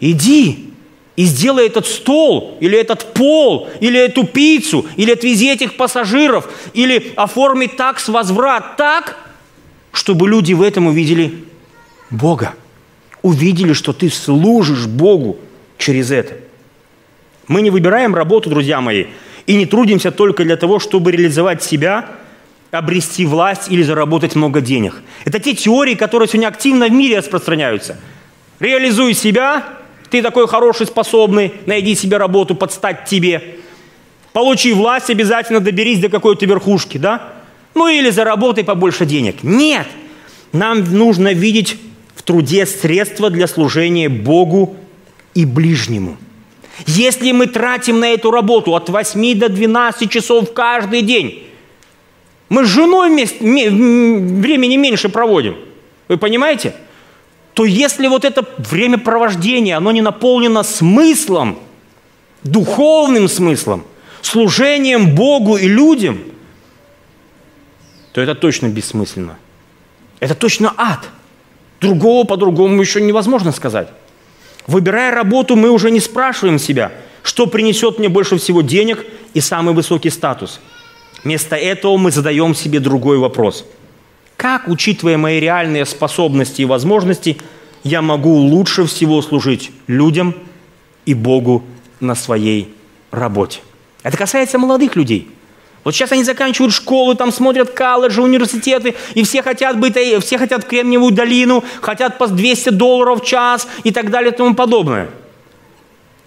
Иди 0.00 0.70
и 1.16 1.24
сделай 1.24 1.66
этот 1.66 1.86
стол, 1.86 2.56
или 2.60 2.78
этот 2.78 3.12
пол, 3.12 3.68
или 3.80 4.00
эту 4.00 4.24
пиццу, 4.24 4.86
или 4.96 5.12
отвези 5.12 5.50
этих 5.50 5.76
пассажиров, 5.76 6.48
или 6.72 7.12
оформи 7.16 7.66
такс 7.66 8.08
возврат 8.08 8.76
так, 8.78 9.18
чтобы 9.92 10.28
люди 10.28 10.54
в 10.54 10.62
этом 10.62 10.86
увидели 10.86 11.44
Бога. 12.08 12.54
Увидели, 13.22 13.74
что 13.74 13.92
ты 13.92 14.08
служишь 14.08 14.86
Богу 14.86 15.38
через 15.76 16.10
это. 16.10 16.38
Мы 17.48 17.60
не 17.60 17.70
выбираем 17.70 18.14
работу, 18.14 18.48
друзья 18.48 18.80
мои, 18.80 19.06
и 19.46 19.56
не 19.56 19.66
трудимся 19.66 20.10
только 20.10 20.44
для 20.44 20.56
того, 20.56 20.78
чтобы 20.78 21.12
реализовать 21.12 21.62
себя, 21.62 22.08
обрести 22.70 23.26
власть 23.26 23.68
или 23.68 23.82
заработать 23.82 24.36
много 24.36 24.60
денег. 24.60 25.02
Это 25.24 25.38
те 25.38 25.54
теории, 25.54 25.96
которые 25.96 26.28
сегодня 26.28 26.48
активно 26.48 26.86
в 26.86 26.92
мире 26.92 27.18
распространяются. 27.18 27.98
Реализуй 28.60 29.14
себя, 29.14 29.64
ты 30.10 30.22
такой 30.22 30.48
хороший, 30.48 30.86
способный, 30.86 31.52
найди 31.66 31.94
себе 31.94 32.16
работу, 32.16 32.54
подстать 32.54 33.04
тебе. 33.06 33.56
Получи 34.32 34.72
власть, 34.72 35.10
обязательно 35.10 35.60
доберись 35.60 36.00
до 36.00 36.08
какой-то 36.08 36.46
верхушки, 36.46 36.98
да? 36.98 37.32
Ну 37.74 37.88
или 37.88 38.10
заработай 38.10 38.64
побольше 38.64 39.06
денег. 39.06 39.42
Нет! 39.42 39.86
Нам 40.52 40.84
нужно 40.92 41.32
видеть 41.32 41.76
в 42.14 42.22
труде 42.22 42.66
средства 42.66 43.30
для 43.30 43.46
служения 43.46 44.08
Богу 44.08 44.76
и 45.34 45.44
ближнему. 45.44 46.16
Если 46.86 47.32
мы 47.32 47.46
тратим 47.46 48.00
на 48.00 48.08
эту 48.08 48.30
работу 48.30 48.74
от 48.74 48.88
8 48.88 49.38
до 49.38 49.48
12 49.48 50.10
часов 50.10 50.52
каждый 50.52 51.02
день, 51.02 51.46
мы 52.48 52.64
с 52.64 52.68
женой 52.68 53.10
времени 53.10 54.76
меньше 54.76 55.08
проводим. 55.08 55.56
Вы 56.08 56.16
понимаете? 56.16 56.74
То 57.60 57.66
если 57.66 58.06
вот 58.06 58.24
это 58.24 58.42
времяпровождение, 58.56 59.76
оно 59.76 59.92
не 59.92 60.00
наполнено 60.00 60.62
смыслом, 60.62 61.58
духовным 62.42 63.28
смыслом, 63.28 63.84
служением 64.22 65.14
Богу 65.14 65.58
и 65.58 65.68
людям, 65.68 66.20
то 68.12 68.22
это 68.22 68.34
точно 68.34 68.68
бессмысленно. 68.68 69.36
Это 70.20 70.34
точно 70.34 70.72
ад. 70.78 71.10
Другого 71.82 72.24
по-другому 72.24 72.80
еще 72.80 73.02
невозможно 73.02 73.52
сказать. 73.52 73.88
Выбирая 74.66 75.14
работу, 75.14 75.54
мы 75.54 75.68
уже 75.68 75.90
не 75.90 76.00
спрашиваем 76.00 76.58
себя, 76.58 76.92
что 77.22 77.46
принесет 77.46 77.98
мне 77.98 78.08
больше 78.08 78.38
всего 78.38 78.62
денег 78.62 79.04
и 79.34 79.42
самый 79.42 79.74
высокий 79.74 80.08
статус. 80.08 80.60
Вместо 81.24 81.56
этого 81.56 81.98
мы 81.98 82.10
задаем 82.10 82.54
себе 82.54 82.80
другой 82.80 83.18
вопрос– 83.18 83.66
как, 84.40 84.68
учитывая 84.68 85.18
мои 85.18 85.38
реальные 85.38 85.84
способности 85.84 86.62
и 86.62 86.64
возможности, 86.64 87.36
я 87.84 88.00
могу 88.00 88.32
лучше 88.32 88.86
всего 88.86 89.20
служить 89.20 89.70
людям 89.86 90.34
и 91.04 91.12
Богу 91.12 91.62
на 92.00 92.14
своей 92.14 92.74
работе? 93.10 93.60
Это 94.02 94.16
касается 94.16 94.58
молодых 94.58 94.96
людей. 94.96 95.28
Вот 95.84 95.94
сейчас 95.94 96.12
они 96.12 96.24
заканчивают 96.24 96.72
школу, 96.72 97.14
там 97.14 97.32
смотрят 97.32 97.72
колледжи, 97.72 98.22
университеты, 98.22 98.94
и 99.12 99.24
все 99.24 99.42
хотят, 99.42 99.78
быть, 99.78 99.94
э, 99.98 100.18
все 100.20 100.38
хотят 100.38 100.64
Кремниевую 100.64 101.12
долину, 101.12 101.62
хотят 101.82 102.16
по 102.16 102.26
200 102.26 102.70
долларов 102.70 103.20
в 103.22 103.26
час 103.26 103.68
и 103.84 103.90
так 103.90 104.10
далее 104.10 104.32
и 104.32 104.34
тому 104.34 104.54
подобное. 104.54 105.10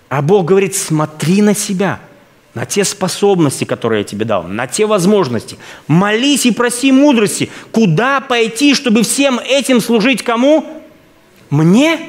А 0.10 0.22
Бог 0.22 0.46
говорит, 0.46 0.76
смотри 0.76 1.42
на 1.42 1.56
себя– 1.56 2.00
на 2.54 2.66
те 2.66 2.84
способности, 2.84 3.64
которые 3.64 4.00
я 4.00 4.04
тебе 4.04 4.26
дал, 4.26 4.44
на 4.44 4.68
те 4.68 4.86
возможности. 4.86 5.58
Молись 5.88 6.46
и 6.46 6.52
проси 6.52 6.92
мудрости. 6.92 7.50
Куда 7.72 8.22
пойти, 8.22 8.76
чтобы 8.76 9.04
всем 9.04 9.40
этим 9.40 9.82
служить 9.82 10.24
кому? 10.24 10.84
Мне 11.50 12.00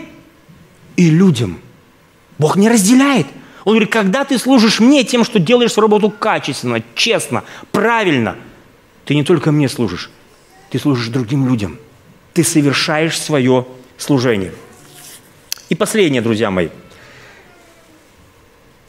и 0.96 1.08
людям. 1.08 1.60
Бог 2.38 2.56
не 2.56 2.68
разделяет. 2.68 3.26
Он 3.64 3.72
говорит, 3.72 3.90
когда 3.90 4.24
ты 4.24 4.38
служишь 4.38 4.80
мне 4.80 5.04
тем, 5.04 5.24
что 5.24 5.38
делаешь 5.38 5.78
работу 5.78 6.10
качественно, 6.10 6.82
честно, 6.94 7.44
правильно, 7.72 8.36
ты 9.06 9.14
не 9.14 9.24
только 9.24 9.50
мне 9.50 9.68
служишь, 9.70 10.10
ты 10.70 10.78
служишь 10.78 11.08
другим 11.08 11.48
людям. 11.48 11.78
Ты 12.34 12.44
совершаешь 12.44 13.18
свое 13.18 13.66
служение. 13.96 14.52
И 15.70 15.74
последнее, 15.74 16.20
друзья 16.20 16.50
мои. 16.50 16.68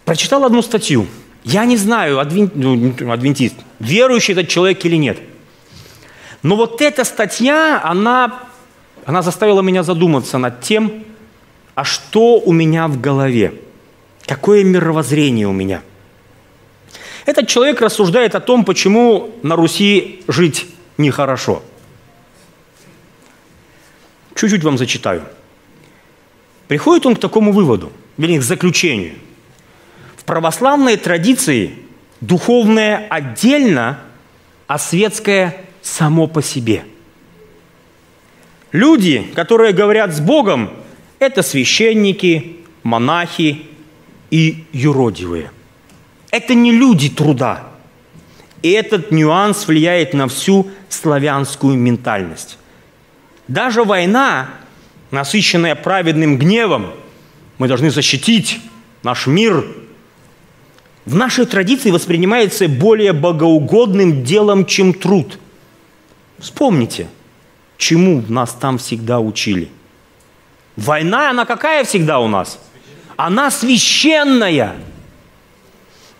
Прочитал 0.03 0.43
одну 0.43 0.61
статью– 0.61 1.07
Я 1.45 1.65
не 1.65 1.77
знаю, 1.77 2.19
ну, 2.55 3.11
адвентист, 3.11 3.55
верующий 3.79 4.33
этот 4.33 4.47
человек 4.47 4.83
или 4.83 4.95
нет. 4.95 5.19
Но 6.41 6.55
вот 6.55 6.81
эта 6.81 7.03
статья, 7.03 7.79
она, 7.83 8.43
она 9.05 9.21
заставила 9.21 9.61
меня 9.61 9.83
задуматься 9.83 10.39
над 10.39 10.61
тем, 10.61 11.03
а 11.75 11.83
что 11.83 12.39
у 12.39 12.51
меня 12.51 12.87
в 12.87 12.99
голове, 12.99 13.53
какое 14.25 14.63
мировоззрение 14.63 15.47
у 15.47 15.51
меня. 15.51 15.83
Этот 17.27 17.47
человек 17.47 17.79
рассуждает 17.79 18.33
о 18.33 18.39
том, 18.39 18.65
почему 18.65 19.35
на 19.43 19.55
Руси 19.55 20.23
жить 20.27 20.65
нехорошо. 20.97 21.61
Чуть-чуть 24.33 24.63
вам 24.63 24.79
зачитаю. 24.79 25.21
Приходит 26.67 27.05
он 27.05 27.15
к 27.15 27.19
такому 27.19 27.51
выводу, 27.51 27.91
вернее, 28.17 28.39
к 28.39 28.43
заключению– 28.43 29.13
православной 30.25 30.97
традиции 30.97 31.75
духовное 32.21 33.07
отдельно, 33.09 33.99
а 34.67 34.77
светское 34.77 35.65
само 35.81 36.27
по 36.27 36.41
себе. 36.41 36.83
Люди, 38.71 39.31
которые 39.35 39.73
говорят 39.73 40.13
с 40.13 40.19
Богом, 40.19 40.71
это 41.19 41.43
священники, 41.43 42.57
монахи 42.83 43.67
и 44.31 44.65
юродивые. 44.73 45.51
Это 46.31 46.53
не 46.55 46.71
люди 46.71 47.09
труда. 47.09 47.63
И 48.61 48.71
этот 48.71 49.11
нюанс 49.11 49.67
влияет 49.67 50.13
на 50.13 50.27
всю 50.27 50.69
славянскую 50.89 51.77
ментальность. 51.77 52.57
Даже 53.47 53.83
война, 53.83 54.49
насыщенная 55.11 55.75
праведным 55.75 56.37
гневом, 56.37 56.91
мы 57.59 57.67
должны 57.67 57.91
защитить 57.91 58.59
наш 59.03 59.27
мир 59.27 59.63
в 61.05 61.13
нашей 61.13 61.45
традиции 61.45 61.91
воспринимается 61.91 62.67
более 62.67 63.13
богоугодным 63.13 64.23
делом, 64.23 64.65
чем 64.65 64.93
труд. 64.93 65.37
Вспомните, 66.39 67.07
чему 67.77 68.23
нас 68.27 68.53
там 68.53 68.79
всегда 68.79 69.19
учили. 69.19 69.69
Война, 70.75 71.29
она 71.29 71.45
какая 71.45 71.83
всегда 71.83 72.19
у 72.19 72.27
нас? 72.27 72.59
Она 73.17 73.51
священная. 73.51 74.75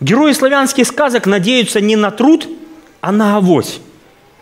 Герои 0.00 0.32
славянских 0.32 0.86
сказок 0.86 1.26
надеются 1.26 1.80
не 1.80 1.96
на 1.96 2.10
труд, 2.10 2.48
а 3.00 3.12
на 3.12 3.36
авось. 3.36 3.80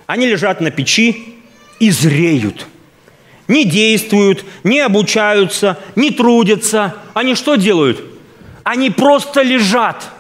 Они 0.06 0.26
лежат 0.26 0.60
на 0.60 0.70
печи 0.70 1.36
и 1.80 1.90
зреют. 1.90 2.66
Не 3.48 3.64
действуют, 3.64 4.44
не 4.62 4.80
обучаются, 4.80 5.78
не 5.96 6.10
трудятся. 6.10 6.96
Они 7.14 7.34
что 7.34 7.56
делают? 7.56 8.02
Они 8.62 8.90
просто 8.90 9.40
лежат– 9.40 10.10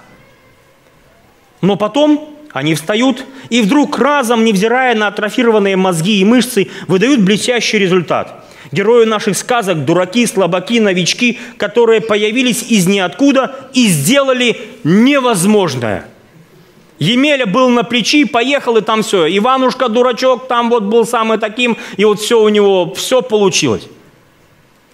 но 1.64 1.76
потом 1.76 2.30
они 2.52 2.74
встают 2.74 3.24
и 3.50 3.62
вдруг 3.62 3.98
разом, 3.98 4.44
невзирая 4.44 4.94
на 4.94 5.08
атрофированные 5.08 5.76
мозги 5.76 6.20
и 6.20 6.24
мышцы, 6.24 6.68
выдают 6.86 7.20
блестящий 7.20 7.78
результат. 7.78 8.44
Герои 8.70 9.04
наших 9.04 9.36
сказок– 9.36 9.84
дураки, 9.86 10.26
слабаки, 10.26 10.80
новички, 10.80 11.38
которые 11.56 12.00
появились 12.00 12.62
из 12.62 12.86
ниоткуда 12.86 13.56
и 13.72 13.88
сделали 13.88 14.60
невозможное. 14.84 16.06
Емеля 16.98 17.46
был 17.46 17.68
на 17.70 17.82
плечи, 17.82 18.24
поехал 18.24 18.76
и 18.76 18.80
там 18.80 19.02
все. 19.02 19.26
Иванушка 19.26 19.88
дурачок 19.88 20.46
там 20.46 20.70
вот 20.70 20.84
был 20.84 21.04
самый 21.06 21.38
таким, 21.38 21.76
и 21.96 22.04
вот 22.04 22.20
все 22.20 22.40
у 22.40 22.48
него, 22.48 22.94
все 22.94 23.20
получилось. 23.20 23.88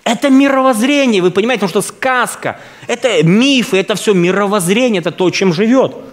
Это 0.05 0.31
мировоззрение, 0.31 1.21
вы 1.21 1.31
понимаете, 1.31 1.67
потому 1.67 1.83
что 1.83 1.95
сказка, 1.95 2.59
это 2.87 3.23
мифы, 3.23 3.77
это 3.77 3.95
все 3.97 4.15
мировоззрение, 4.15 5.01
это 5.01 5.11
то, 5.11 5.31
чем 5.31 5.53
живет– 5.53 5.95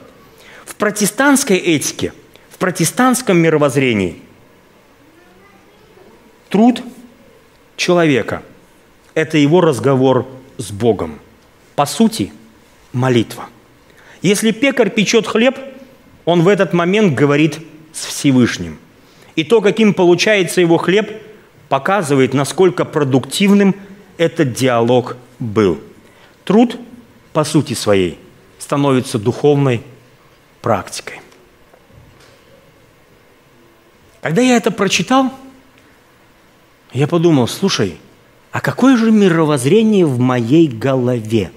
протестантской 0.78 1.58
этике, 1.58 2.14
в 2.50 2.58
протестантском 2.58 3.38
мировоззрении 3.38 4.22
труд 6.50 6.82
человека– 7.76 8.44
это 9.18 9.40
его 9.40 9.62
разговор 9.62 10.28
с 10.58 10.72
Богом. 10.72 11.20
По 11.76 11.88
сути, 11.88 12.32
молитва. 12.94 13.46
Если 14.22 14.52
пекарь 14.52 14.92
печет 14.92 15.26
хлеб, 15.26 15.58
он 16.26 16.42
в 16.44 16.48
этот 16.48 16.74
момент 16.74 17.16
говорит 17.16 17.60
с 17.94 18.06
Всевышним. 18.06 18.78
И 19.36 19.44
то, 19.44 19.62
каким 19.62 19.96
получается 19.96 20.62
его 20.62 20.78
хлеб, 20.78 21.12
показывает, 21.70 22.36
насколько 22.36 22.86
продуктивным 22.86 23.76
этот 24.18 24.54
диалог 24.54 25.18
был. 25.40 25.80
Труд, 26.44 26.78
по 27.34 27.44
сути 27.44 27.74
своей, 27.74 28.20
становится 28.60 29.18
духовной 29.20 29.82
практикой. 30.68 31.22
Когда 34.22 34.42
я 34.42 34.58
это 34.58 34.70
прочитал, 34.70 35.32
я 36.92 37.08
подумал, 37.08 37.48
слушай, 37.48 37.98
а 38.52 38.60
какое 38.60 38.98
же 38.98 39.10
мировоззрение 39.10 40.06
в 40.06 40.20
моей 40.20 40.68
голове? 40.68 41.54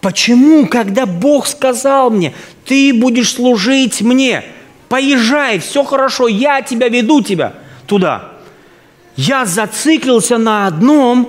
Почему, 0.00 0.66
когда 0.68 1.04
Бог 1.04 1.46
сказал 1.46 2.08
мне, 2.08 2.32
ты 2.64 2.94
будешь 2.94 3.34
служить 3.34 4.00
мне, 4.00 4.42
поезжай, 4.88 5.58
все 5.58 5.84
хорошо, 5.84 6.28
я 6.28 6.62
тебя 6.62 6.88
веду 6.88 7.20
тебя 7.20 7.56
туда. 7.86 8.32
Я 9.16 9.44
зациклился 9.44 10.38
на 10.38 10.66
одном 10.66 11.28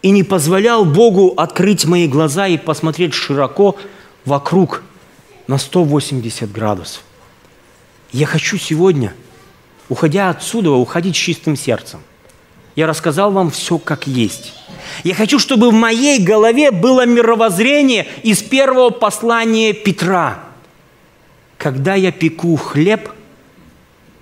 и 0.00 0.10
не 0.10 0.22
позволял 0.22 0.84
Богу 0.84 1.34
открыть 1.36 1.86
мои 1.86 2.06
глаза 2.06 2.46
и 2.46 2.56
посмотреть 2.56 3.14
широко 3.14 3.74
вокруг 4.24 4.84
на 5.48 5.58
180 5.58 6.52
градусов. 6.52 7.02
Я 8.12 8.26
хочу 8.26 8.56
сегодня, 8.58 9.14
уходя 9.88 10.30
отсюда, 10.30 10.70
уходить 10.70 11.16
с 11.16 11.18
чистым 11.18 11.56
сердцем. 11.56 12.00
Я 12.76 12.86
рассказал 12.86 13.32
вам 13.32 13.50
все 13.50 13.78
как 13.78 14.06
есть. 14.06 14.54
Я 15.02 15.14
хочу, 15.14 15.38
чтобы 15.38 15.70
в 15.70 15.74
моей 15.74 16.22
голове 16.22 16.70
было 16.70 17.04
мировоззрение 17.06 18.06
из 18.22 18.42
первого 18.42 18.90
послания 18.90 19.72
Петра. 19.72 20.44
Когда 21.56 21.94
я 21.94 22.12
пеку 22.12 22.54
хлеб, 22.56 23.10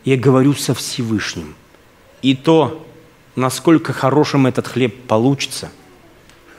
я 0.04 0.16
говорю 0.16 0.54
со 0.54 0.74
Всевышним. 0.74 1.54
И 2.22 2.34
то, 2.34 2.86
насколько 3.34 3.92
хорошим 3.92 4.46
этот 4.46 4.68
хлеб 4.68 5.02
получится, 5.06 5.70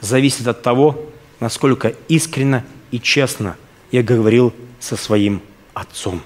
зависит 0.02 0.48
от 0.48 0.62
того, 0.62 1.06
насколько 1.40 1.96
искренно 2.10 2.66
и 2.92 3.00
честно– 3.00 3.56
я 3.92 4.04
говорил 4.04 4.54
со 4.80 4.96
своим 4.96 5.42
отцом. 5.74 6.22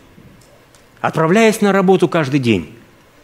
Отправляясь 0.99 1.61
на 1.61 1.71
работу 1.71 2.07
каждый 2.07 2.39
день, 2.39 2.73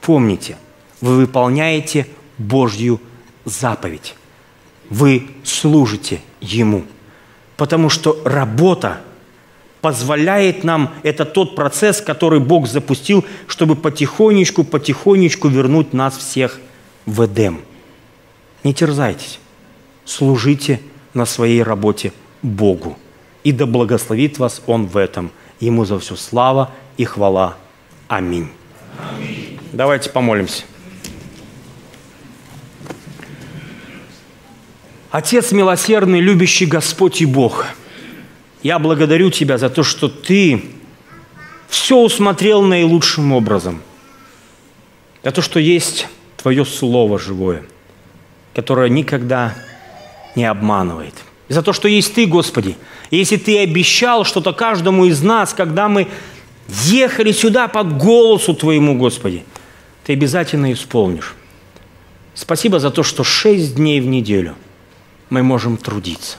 помните, 0.01 0.57
вы 1.01 1.15
выполняете 1.15 2.07
Божью 2.37 2.99
заповедь. 3.45 4.15
Вы 4.89 5.27
служите 5.43 6.21
Ему. 6.41 6.83
Потому 7.55 7.89
что 7.89 8.21
работа 8.25 9.01
позволяет 9.81 10.63
нам, 10.63 10.93
это 11.03 11.25
тот 11.25 11.55
процесс, 11.55 12.01
который 12.01 12.39
Бог 12.39 12.67
запустил, 12.67 13.25
чтобы 13.47 13.75
потихонечку, 13.75 14.63
потихонечку 14.63 15.47
вернуть 15.47 15.93
нас 15.93 16.17
всех 16.17 16.59
в 17.05 17.25
Эдем. 17.25 17.61
Не 18.63 18.73
терзайтесь, 18.73 19.39
служите 20.05 20.81
на 21.13 21.25
своей 21.25 21.63
работе 21.63 22.11
Богу 22.41 22.97
и 23.47 23.53
да 23.53 23.65
благословит 23.65 24.39
вас 24.39 24.61
Он 24.67 24.87
в 24.87 24.97
этом. 24.97 25.31
Ему 25.61 25.85
за 25.85 25.97
все 25.99 26.17
слава 26.17 26.71
и 26.97 27.05
хвала. 27.05 27.55
Аминь. 28.09 28.49
Аминь. 28.99 29.57
Давайте 29.71 30.09
помолимся. 30.09 30.63
Отец 35.11 35.53
милосердный, 35.53 36.19
любящий 36.19 36.65
Господь 36.65 37.21
и 37.21 37.25
Бог, 37.25 37.67
я 38.63 38.79
благодарю 38.79 39.29
Тебя 39.29 39.57
за 39.57 39.69
то, 39.69 39.81
что 39.81 40.09
Ты 40.09 40.65
все 41.69 41.97
усмотрел 41.97 42.63
наилучшим 42.63 43.31
образом. 43.31 43.81
За 45.23 45.31
то, 45.31 45.41
что 45.41 45.61
есть 45.61 46.07
Твое 46.35 46.65
Слово 46.65 47.17
живое, 47.17 47.63
которое 48.53 48.89
никогда 48.89 49.55
не 50.35 50.43
обманывает– 50.43 51.13
и 51.49 51.53
за 51.53 51.61
то, 51.61 51.73
что 51.73 51.87
есть 51.87 52.13
Ты, 52.13 52.25
Господи. 52.25 52.75
Если 53.11 53.37
Ты 53.37 53.59
обещал 53.59 54.23
что-то 54.23 54.53
каждому 54.53 55.05
из 55.05 55.21
нас, 55.21 55.53
когда 55.53 55.87
мы 55.87 56.07
ехали 56.67 57.31
сюда 57.31 57.67
по 57.67 57.83
голосу 57.83 58.53
Твоему, 58.53 58.97
Господи, 58.97 59.43
Ты 60.05 60.13
обязательно 60.13 60.71
исполнишь. 60.71 61.35
Спасибо 62.33 62.79
за 62.79 62.91
то, 62.91 63.03
что 63.03 63.23
шесть 63.23 63.75
дней 63.75 63.99
в 63.99 64.07
неделю 64.07 64.55
мы 65.29 65.43
можем 65.43 65.77
трудиться. 65.77 66.37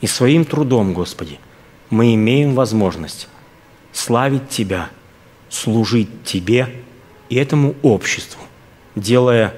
И 0.00 0.06
своим 0.06 0.44
трудом, 0.44 0.92
Господи, 0.92 1.38
мы 1.90 2.14
имеем 2.14 2.54
возможность 2.54 3.28
славить 3.92 4.48
Тебя, 4.48 4.90
служить 5.48 6.08
Тебе 6.24 6.68
и 7.28 7.36
этому 7.36 7.74
обществу, 7.82 8.40
делая 8.94 9.54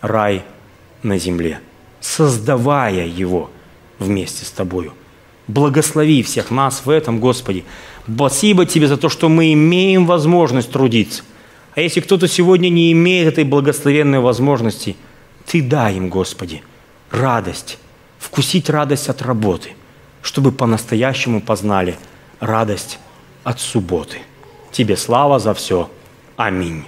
рай 0.00 0.44
на 1.02 1.18
земле, 1.18 1.60
создавая 2.00 3.06
его– 3.06 3.50
вместе 3.98 4.44
с 4.44 4.50
тобою. 4.50 4.92
Благослови 5.48 6.22
всех 6.22 6.50
нас 6.50 6.82
в 6.84 6.90
этом, 6.90 7.20
Господи. 7.20 7.64
Спасибо 8.06 8.66
Тебе 8.66 8.86
за 8.86 8.98
то, 8.98 9.08
что 9.08 9.28
мы 9.28 9.54
имеем 9.54 10.06
возможность 10.06 10.70
трудиться. 10.70 11.22
А 11.74 11.80
если 11.80 12.00
кто-то 12.00 12.28
сегодня 12.28 12.68
не 12.68 12.92
имеет 12.92 13.28
этой 13.28 13.44
благословенной 13.44 14.20
возможности, 14.20 14.96
Ты 15.46 15.62
дай 15.62 15.96
им, 15.96 16.10
Господи, 16.10 16.62
радость, 17.10 17.78
вкусить 18.18 18.68
радость 18.68 19.08
от 19.08 19.22
работы, 19.22 19.70
чтобы 20.22 20.52
по-настоящему 20.52 21.40
познали 21.40 21.96
радость 22.40 22.98
от 23.42 23.60
субботы. 23.60 24.18
Тебе 24.70 24.96
слава 24.96 25.38
за 25.38 25.54
все. 25.54 25.90
Аминь. 26.36 26.84